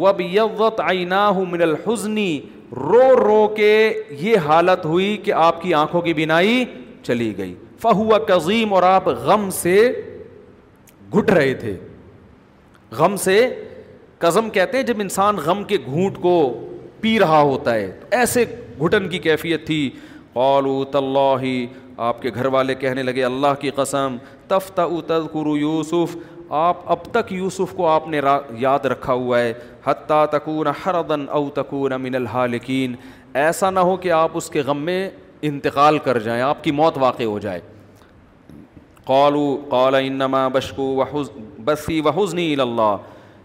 وب 0.00 0.20
یوت 0.20 0.80
عین 0.90 1.12
من 1.50 1.62
الحزنی 1.62 2.40
رو 2.76 3.14
رو 3.24 3.46
کے 3.56 3.70
یہ 4.20 4.36
حالت 4.46 4.84
ہوئی 4.86 5.16
کہ 5.24 5.32
آپ 5.42 5.60
کی 5.62 5.74
آنکھوں 5.74 6.00
کی 6.02 6.14
بینائی 6.14 6.64
چلی 7.02 7.32
گئی 7.38 7.54
فہو 7.82 8.08
قزیم 8.28 8.72
اور 8.74 8.82
آپ 8.82 9.08
غم 9.24 9.48
سے 9.62 9.76
گھٹ 11.18 11.30
رہے 11.32 11.54
تھے 11.60 11.76
غم 12.98 13.16
سے 13.24 13.38
قزم 14.18 14.48
کہتے 14.50 14.76
ہیں 14.76 14.84
جب 14.84 15.00
انسان 15.00 15.36
غم 15.44 15.62
کے 15.64 15.76
گھونٹ 15.86 16.18
کو 16.22 16.34
پی 17.00 17.18
رہا 17.20 17.40
ہوتا 17.40 17.74
ہے 17.74 17.90
ایسے 18.18 18.44
گھٹن 18.84 19.08
کی 19.08 19.18
کیفیت 19.26 19.66
تھی 19.66 19.88
طلّہ 20.92 21.44
آپ 22.06 22.20
کے 22.22 22.30
گھر 22.34 22.46
والے 22.54 22.74
کہنے 22.74 23.02
لگے 23.02 23.24
اللہ 23.24 23.54
کی 23.60 23.70
قسم 23.74 24.16
تفتا 24.48 24.82
او 24.90 25.00
قرو 25.32 25.56
یوسف 25.58 26.16
آپ 26.56 26.90
اب 26.92 27.02
تک 27.12 27.30
یوسف 27.32 27.72
کو 27.76 27.86
آپ 27.88 28.08
نے 28.08 28.20
یاد 28.58 28.84
رکھا 28.92 29.12
ہوا 29.12 29.38
ہے 29.40 29.52
حتیٰ 29.86 30.24
تکون 30.32 30.66
حردن 30.66 30.84
ہر 30.92 31.02
دن 31.08 31.24
او 31.38 31.48
تکون 31.54 31.92
من 32.02 32.14
الحالکین 32.14 32.94
ایسا 33.44 33.70
نہ 33.70 33.80
ہو 33.90 33.96
کہ 34.04 34.12
آپ 34.18 34.30
اس 34.36 34.48
کے 34.50 34.60
غم 34.66 34.82
میں 34.84 35.00
انتقال 35.48 35.98
کر 36.04 36.18
جائیں 36.26 36.42
آپ 36.42 36.62
کی 36.64 36.70
موت 36.82 36.98
واقع 36.98 37.22
ہو 37.22 37.38
جائے 37.38 37.60
قالو 39.06 39.42
قال 39.70 39.94
انما 39.94 40.46
بشکو 40.58 40.82
وحز 40.96 41.30
بسی 41.64 42.00
وحزنی 42.04 42.54
اللہ 42.60 42.96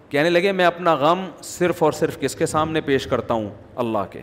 کہنے 0.09 0.29
لگے 0.29 0.51
میں 0.51 0.65
اپنا 0.65 0.93
غم 1.05 1.25
صرف 1.43 1.83
اور 1.83 1.91
صرف 2.03 2.19
کس 2.19 2.35
کے 2.35 2.45
سامنے 2.53 2.81
پیش 2.91 3.07
کرتا 3.07 3.33
ہوں 3.33 3.49
اللہ 3.83 4.11
کے 4.11 4.21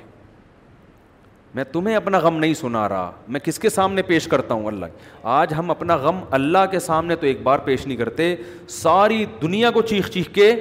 میں 1.54 1.64
تمہیں 1.72 1.94
اپنا 1.96 2.18
غم 2.18 2.36
نہیں 2.38 2.54
سنا 2.54 2.88
رہا 2.88 3.10
میں 3.28 3.40
کس 3.40 3.58
کے 3.58 3.68
سامنے 3.70 4.02
پیش 4.06 4.26
کرتا 4.28 4.54
ہوں 4.54 4.66
اللہ 4.66 4.86
آج 5.34 5.54
ہم 5.58 5.70
اپنا 5.70 5.96
غم 6.02 6.18
اللہ 6.38 6.66
کے 6.70 6.78
سامنے 6.80 7.16
تو 7.16 7.26
ایک 7.26 7.42
بار 7.42 7.58
پیش 7.64 7.86
نہیں 7.86 7.96
کرتے 7.98 8.34
ساری 8.68 9.24
دنیا 9.42 9.70
کو 9.70 9.82
چیخ 9.92 10.10
چیخ 10.10 10.28
کے 10.34 10.54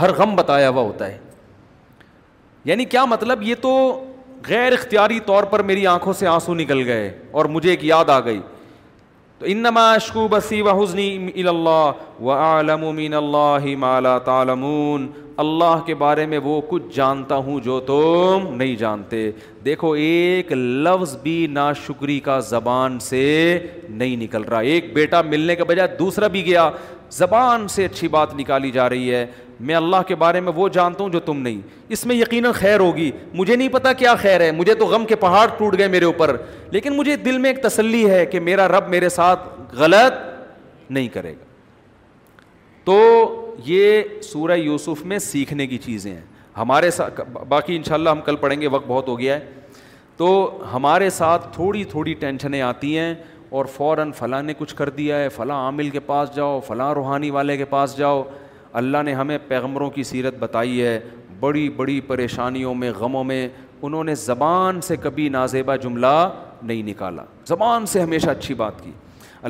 ہر 0.00 0.12
غم 0.18 0.34
بتایا 0.36 0.68
ہوا 0.68 0.82
ہوتا 0.82 1.06
ہے 1.08 1.18
یعنی 2.64 2.84
کیا 2.84 3.04
مطلب 3.04 3.42
یہ 3.42 3.54
تو 3.60 3.70
غیر 4.48 4.72
اختیاری 4.72 5.18
طور 5.26 5.44
پر 5.50 5.62
میری 5.62 5.86
آنکھوں 5.86 6.12
سے 6.18 6.26
آنسو 6.26 6.54
نکل 6.54 6.82
گئے 6.86 7.10
اور 7.30 7.44
مجھے 7.54 7.70
ایک 7.70 7.84
یاد 7.84 8.10
آ 8.10 8.18
گئی 8.24 8.40
تو 9.42 9.48
انما 9.50 9.80
اشکو 9.92 10.26
بسی 10.30 10.60
و 10.62 10.72
حزنی 10.82 11.42
اللہ 15.36 15.80
کے 15.86 15.94
بارے 16.00 16.26
میں 16.32 16.38
وہ 16.42 16.60
کچھ 16.68 16.82
جانتا 16.96 17.34
ہوں 17.46 17.58
جو 17.60 17.78
تم 17.86 18.46
نہیں 18.56 18.76
جانتے 18.80 19.30
دیکھو 19.64 19.92
ایک 20.02 20.52
لفظ 20.52 21.16
بھی 21.22 21.34
نا 21.50 21.72
شکری 21.86 22.18
کا 22.26 22.38
زبان 22.50 22.98
سے 23.10 23.24
نہیں 23.88 24.16
نکل 24.22 24.42
رہا 24.50 24.58
ایک 24.72 24.92
بیٹا 24.94 25.22
ملنے 25.30 25.56
کے 25.56 25.64
بجائے 25.68 25.96
دوسرا 25.98 26.26
بھی 26.36 26.44
گیا 26.46 26.68
زبان 27.16 27.66
سے 27.68 27.84
اچھی 27.84 28.08
بات 28.08 28.34
نکالی 28.34 28.70
جا 28.72 28.88
رہی 28.90 29.14
ہے 29.14 29.24
میں 29.70 29.74
اللہ 29.74 30.02
کے 30.08 30.14
بارے 30.22 30.40
میں 30.40 30.52
وہ 30.56 30.68
جانتا 30.72 31.02
ہوں 31.02 31.10
جو 31.10 31.20
تم 31.24 31.40
نہیں 31.42 31.60
اس 31.94 32.04
میں 32.06 32.14
یقیناً 32.16 32.52
خیر 32.54 32.80
ہوگی 32.80 33.10
مجھے 33.34 33.56
نہیں 33.56 33.68
پتا 33.72 33.92
کیا 33.92 34.14
خیر 34.20 34.40
ہے 34.40 34.50
مجھے 34.52 34.74
تو 34.74 34.86
غم 34.94 35.04
کے 35.06 35.16
پہاڑ 35.24 35.46
ٹوٹ 35.58 35.76
گئے 35.78 35.88
میرے 35.88 36.04
اوپر 36.04 36.36
لیکن 36.70 36.96
مجھے 36.96 37.16
دل 37.24 37.38
میں 37.38 37.50
ایک 37.50 37.62
تسلی 37.62 38.08
ہے 38.10 38.24
کہ 38.26 38.40
میرا 38.48 38.68
رب 38.68 38.88
میرے 38.90 39.08
ساتھ 39.16 39.48
غلط 39.82 40.90
نہیں 40.90 41.08
کرے 41.14 41.32
گا 41.32 41.50
تو 42.84 42.98
یہ 43.64 44.02
سورہ 44.32 44.56
یوسف 44.56 45.04
میں 45.12 45.18
سیکھنے 45.28 45.66
کی 45.66 45.78
چیزیں 45.78 46.12
ہیں 46.12 46.20
ہمارے 46.56 46.90
ساتھ 46.90 47.20
باقی 47.48 47.76
انشاءاللہ 47.76 48.10
ہم 48.10 48.20
کل 48.24 48.36
پڑھیں 48.36 48.60
گے 48.60 48.68
وقت 48.68 48.86
بہت 48.86 49.08
ہو 49.08 49.18
گیا 49.18 49.34
ہے 49.36 49.60
تو 50.16 50.26
ہمارے 50.72 51.10
ساتھ 51.10 51.46
تھوڑی 51.54 51.84
تھوڑی 51.90 52.14
ٹینشنیں 52.14 52.60
آتی 52.62 52.96
ہیں 52.98 53.14
اور 53.56 53.64
فوراً 53.72 54.04
فلاں 54.16 54.42
نے 54.42 54.52
کچھ 54.58 54.74
کر 54.74 54.88
دیا 54.90 55.16
ہے 55.18 55.28
فلاں 55.28 55.56
عامل 55.64 55.88
کے 55.90 56.00
پاس 56.04 56.34
جاؤ 56.34 56.60
فلاں 56.66 56.92
روحانی 56.94 57.28
والے 57.30 57.56
کے 57.56 57.64
پاس 57.72 57.96
جاؤ 57.96 58.22
اللہ 58.80 59.02
نے 59.04 59.14
ہمیں 59.14 59.36
پیغمبروں 59.48 59.88
کی 59.96 60.02
سیرت 60.10 60.34
بتائی 60.40 60.80
ہے 60.82 60.98
بڑی 61.40 61.68
بڑی 61.76 62.00
پریشانیوں 62.06 62.74
میں 62.74 62.90
غموں 63.00 63.24
میں 63.30 63.46
انہوں 63.82 64.04
نے 64.04 64.14
زبان 64.14 64.80
سے 64.88 64.96
کبھی 65.02 65.28
نازیبا 65.36 65.76
جملہ 65.84 66.14
نہیں 66.62 66.82
نکالا 66.88 67.24
زبان 67.48 67.86
سے 67.94 68.00
ہمیشہ 68.02 68.30
اچھی 68.30 68.54
بات 68.64 68.82
کی 68.84 68.92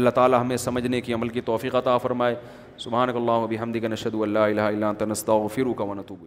اللہ 0.01 0.11
تعالیٰ 0.15 0.41
ہمیں 0.41 0.57
سمجھنے 0.67 1.01
کی 1.09 1.15
عمل 1.15 1.29
کی 1.37 1.41
توفیقہ 1.53 1.99
فرمائے 2.03 2.35
سبحانک 2.85 3.17
اللہ 3.17 3.45
و 3.47 3.47
بحمدک 3.51 3.85
نشہد 3.91 4.15
اللہ 4.23 4.53
الا 4.53 4.67
اللہ 4.67 4.93
تنستہ 4.99 5.43
و 5.43 5.95
نتوب 5.95 6.27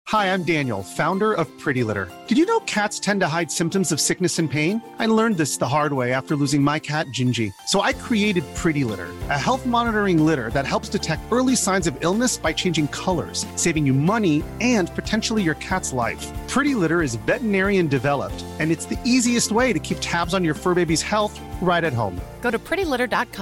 Hi, 0.07 0.33
I'm 0.33 0.43
Daniel, 0.43 0.81
founder 0.81 1.31
of 1.31 1.47
Pretty 1.57 1.83
Litter. 1.83 2.11
Did 2.27 2.37
you 2.37 2.45
know 2.47 2.59
cats 2.61 2.99
tend 2.99 3.21
to 3.21 3.27
hide 3.27 3.51
symptoms 3.51 3.91
of 3.91 4.01
sickness 4.01 4.39
and 4.39 4.49
pain? 4.49 4.81
I 4.97 5.05
learned 5.05 5.37
this 5.37 5.57
the 5.57 5.67
hard 5.67 5.93
way 5.93 6.11
after 6.11 6.35
losing 6.35 6.61
my 6.61 6.79
cat, 6.79 7.05
Gingy. 7.07 7.53
So 7.67 7.81
I 7.81 7.93
created 7.93 8.43
Pretty 8.55 8.83
Litter, 8.83 9.09
a 9.29 9.37
health 9.37 9.63
monitoring 9.63 10.25
litter 10.25 10.49
that 10.49 10.65
helps 10.65 10.89
detect 10.89 11.21
early 11.31 11.55
signs 11.55 11.85
of 11.87 11.95
illness 12.03 12.35
by 12.35 12.51
changing 12.51 12.87
colors, 12.87 13.45
saving 13.55 13.85
you 13.85 13.93
money 13.93 14.43
and 14.59 14.93
potentially 14.95 15.43
your 15.43 15.55
cat's 15.55 15.93
life. 15.93 16.27
Pretty 16.49 16.73
Litter 16.73 17.01
is 17.01 17.15
veterinarian 17.15 17.87
developed, 17.87 18.43
and 18.59 18.71
it's 18.71 18.85
the 18.85 18.99
easiest 19.05 19.51
way 19.51 19.71
to 19.71 19.79
keep 19.79 19.99
tabs 20.01 20.33
on 20.33 20.43
your 20.43 20.55
fur 20.55 20.73
baby's 20.73 21.01
health 21.01 21.39
right 21.61 21.83
at 21.83 21.93
home. 21.93 22.19
Frustrate 22.45 23.33